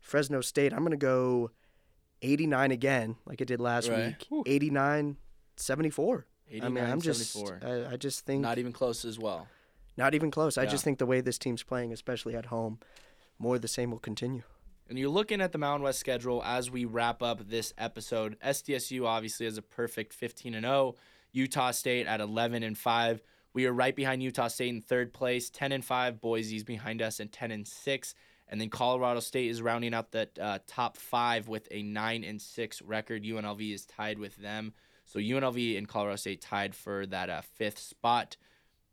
Fresno 0.00 0.42
State, 0.42 0.74
I'm 0.74 0.80
going 0.80 0.90
to 0.90 0.98
go 0.98 1.50
89 2.22 2.70
again, 2.70 3.16
like 3.26 3.40
I 3.40 3.44
did 3.44 3.60
last 3.60 3.88
Right. 3.88 4.06
week. 4.08 4.26
Whew. 4.28 4.42
89 4.46 5.16
74. 5.56 6.26
I 6.50 6.54
89, 6.54 6.72
mean, 6.74 6.84
I'm 6.84 7.00
just, 7.00 7.32
74. 7.32 7.60
I, 7.90 7.92
I 7.94 7.96
just 7.96 8.24
think 8.24 8.42
Not 8.42 8.58
even 8.58 8.72
close 8.72 9.04
as 9.04 9.18
well. 9.18 9.48
not 9.96 10.14
even 10.14 10.30
close. 10.30 10.56
I 10.56 10.66
just 10.66 10.84
think 10.84 10.98
the 10.98 11.06
way 11.06 11.20
this 11.20 11.38
team's 11.38 11.62
playing, 11.62 11.92
especially 11.92 12.34
at 12.36 12.46
home, 12.46 12.78
more 13.38 13.56
of 13.56 13.62
the 13.62 13.68
same 13.68 13.90
will 13.90 13.98
continue. 13.98 14.42
And 14.88 14.98
you're 14.98 15.10
looking 15.10 15.40
at 15.42 15.52
the 15.52 15.58
Mountain 15.58 15.82
West 15.84 16.00
schedule 16.00 16.42
as 16.44 16.70
we 16.70 16.86
wrap 16.86 17.22
up 17.22 17.48
this 17.50 17.74
episode. 17.76 18.38
SDSU 18.42 19.04
obviously 19.04 19.44
has 19.44 19.58
a 19.58 19.62
perfect 19.62 20.14
15 20.14 20.54
and 20.54 20.64
0. 20.64 20.94
Utah 21.32 21.72
State 21.72 22.06
at 22.06 22.20
11 22.22 22.62
and 22.62 22.76
5. 22.78 23.22
We 23.52 23.66
are 23.66 23.72
right 23.72 23.94
behind 23.94 24.22
Utah 24.22 24.48
State 24.48 24.70
in 24.70 24.80
third 24.80 25.12
place, 25.12 25.50
10 25.50 25.72
and 25.72 25.84
5. 25.84 26.20
Boise's 26.22 26.64
behind 26.64 27.02
us 27.02 27.20
at 27.20 27.32
10 27.32 27.50
and 27.50 27.68
6. 27.68 28.14
And 28.48 28.60
then 28.60 28.70
Colorado 28.70 29.20
State 29.20 29.50
is 29.50 29.60
rounding 29.60 29.94
out 29.94 30.10
the 30.10 30.28
uh, 30.40 30.58
top 30.66 30.96
five 30.96 31.48
with 31.48 31.68
a 31.70 31.82
9 31.82 32.24
and 32.24 32.40
6 32.40 32.82
record. 32.82 33.24
UNLV 33.24 33.74
is 33.74 33.84
tied 33.84 34.18
with 34.18 34.36
them. 34.36 34.72
So 35.04 35.18
UNLV 35.18 35.76
and 35.76 35.88
Colorado 35.88 36.16
State 36.16 36.40
tied 36.40 36.74
for 36.74 37.06
that 37.06 37.30
uh, 37.30 37.42
fifth 37.42 37.78
spot. 37.78 38.36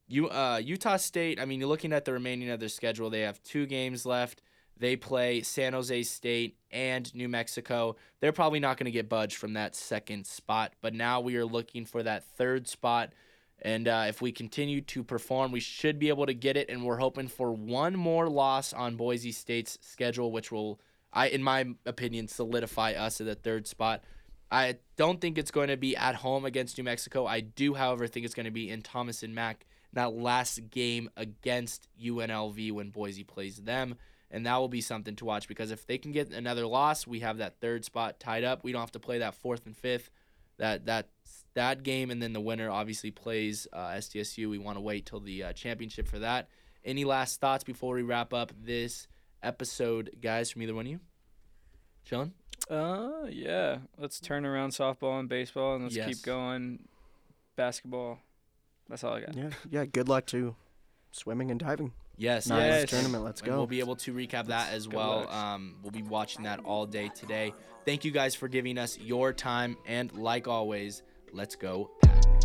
You, 0.08 0.30
uh, 0.30 0.62
Utah 0.64 0.98
State, 0.98 1.40
I 1.40 1.46
mean, 1.46 1.60
you're 1.60 1.70
looking 1.70 1.94
at 1.94 2.06
the 2.06 2.14
remaining 2.14 2.50
of 2.50 2.60
their 2.60 2.70
schedule. 2.70 3.10
They 3.10 3.22
have 3.22 3.42
two 3.44 3.66
games 3.66 4.06
left. 4.06 4.42
They 4.78 4.96
play 4.96 5.42
San 5.42 5.74
Jose 5.74 6.04
State 6.04 6.58
and 6.70 7.14
New 7.16 7.30
Mexico. 7.30 7.96
They're 8.20 8.34
probably 8.34 8.60
not 8.60 8.78
going 8.78 8.86
to 8.86 8.92
get 8.92 9.08
budged 9.08 9.38
from 9.38 9.54
that 9.54 9.76
second 9.76 10.28
spot, 10.28 10.74
but 10.82 10.94
now 10.94 11.22
we 11.22 11.38
are 11.38 11.46
looking 11.46 11.86
for 11.86 12.04
that 12.04 12.26
third 12.38 12.68
spot. 12.68 13.14
And 13.62 13.88
uh, 13.88 14.06
if 14.08 14.22
we 14.22 14.32
continue 14.32 14.82
to 14.82 15.04
perform, 15.04 15.52
we 15.52 15.60
should 15.60 15.98
be 15.98 16.10
able 16.10 16.26
to 16.26 16.34
get 16.34 16.58
it. 16.58 16.70
And 16.70 16.84
we're 16.84 16.98
hoping 16.98 17.28
for 17.28 17.52
one 17.52 17.96
more 17.96 18.30
loss 18.30 18.74
on 18.74 18.96
Boise 18.96 19.32
State's 19.32 19.78
schedule, 19.82 20.32
which 20.32 20.52
will, 20.52 20.80
I, 21.12 21.30
in 21.30 21.42
my 21.42 21.66
opinion, 21.86 22.28
solidify 22.28 22.94
us 22.94 23.20
at 23.22 23.28
the 23.28 23.36
third 23.36 23.66
spot. 23.68 24.04
I 24.52 24.76
don't 24.98 25.20
think 25.20 25.38
it's 25.38 25.52
going 25.52 25.70
to 25.70 25.78
be 25.78 25.98
at 25.98 26.16
home 26.16 26.46
against 26.46 26.78
New 26.78 26.84
Mexico. 26.84 27.26
I 27.26 27.40
do, 27.40 27.74
however, 27.74 28.08
think 28.08 28.26
it's 28.26 28.36
going 28.36 28.46
to 28.46 28.52
be 28.52 28.70
in 28.70 28.82
Thomas 28.82 29.24
and 29.24 29.34
Mack 29.34 29.66
that 29.96 30.14
last 30.14 30.70
game 30.70 31.10
against 31.18 31.88
UNLV 32.02 32.72
when 32.72 32.90
Boise 32.92 33.24
plays 33.24 33.58
them. 33.58 33.96
And 34.30 34.46
that 34.46 34.58
will 34.58 34.68
be 34.68 34.82
something 34.82 35.16
to 35.18 35.26
watch 35.26 35.48
because 35.48 35.72
if 35.72 35.88
they 35.88 35.98
can 35.98 36.12
get 36.12 36.32
another 36.32 36.68
loss, 36.68 37.08
we 37.08 37.22
have 37.22 37.38
that 37.38 37.60
third 37.62 37.86
spot 37.86 38.20
tied 38.20 38.44
up. 38.44 38.64
We 38.64 38.72
don't 38.72 38.82
have 38.82 38.92
to 38.92 39.00
play 39.00 39.20
that 39.20 39.36
fourth 39.36 39.66
and 39.66 39.76
fifth. 39.76 40.10
That 40.58 40.86
that 40.86 41.10
that 41.56 41.84
game 41.84 42.12
and 42.12 42.22
then 42.22 42.32
the 42.34 42.40
winner 42.42 42.70
obviously 42.70 43.12
plays 43.12 43.68
uh, 43.74 43.88
SDSU. 43.90 44.50
We 44.50 44.58
want 44.60 44.78
to 44.78 44.82
wait 44.82 45.06
till 45.06 45.20
the 45.20 45.44
uh, 45.44 45.54
championship 45.54 46.08
for 46.08 46.20
that. 46.20 46.48
Any 46.86 47.04
last 47.04 47.42
thoughts 47.42 47.64
before 47.64 47.96
we 47.96 48.04
wrap 48.04 48.34
up 48.34 48.52
this 48.64 49.08
episode, 49.42 50.12
guys? 50.22 50.52
From 50.52 50.62
either 50.62 50.76
one 50.76 50.86
of 50.86 50.92
you, 50.92 51.00
Chilling. 52.06 52.34
Uh, 52.70 53.26
yeah. 53.30 53.80
Let's 53.98 54.20
turn 54.20 54.46
around 54.46 54.70
softball 54.72 55.20
and 55.20 55.28
baseball, 55.28 55.76
and 55.76 55.84
let's 55.84 55.96
Yes. 55.96 56.08
keep 56.08 56.22
going. 56.24 56.88
Basketball. 57.56 58.20
That's 58.90 59.04
all 59.04 59.14
I 59.14 59.22
got. 59.22 59.36
Yeah, 59.36 59.50
yeah. 59.70 59.86
Good 59.86 60.08
luck 60.10 60.26
to 60.28 60.56
swimming 61.12 61.50
and 61.52 61.60
diving. 61.60 61.94
Yes, 62.18 62.48
Nice 62.48 62.60
Yes. 62.82 62.90
tournament. 62.92 63.24
Let's 63.24 63.42
and 63.42 63.50
go. 63.50 63.58
we'll 63.58 63.68
be 63.68 63.80
able 63.80 63.96
to 63.98 64.14
recap 64.14 64.46
that 64.48 64.72
as 64.72 64.88
Good 64.88 64.96
well. 64.96 65.22
luck. 65.22 65.34
Um, 65.34 65.76
we'll 65.82 65.92
be 65.92 66.02
watching 66.04 66.44
that 66.44 66.60
all 66.62 66.86
day 66.86 67.10
today. 67.10 67.54
Thank 67.86 68.06
you 68.06 68.12
guys 68.12 68.36
for 68.36 68.48
giving 68.48 68.78
us 68.78 68.98
your 69.00 69.34
time, 69.34 69.76
and 69.86 70.12
like 70.14 70.48
always, 70.48 71.02
let's 71.36 71.56
go 71.58 71.92
pack. 72.02 72.45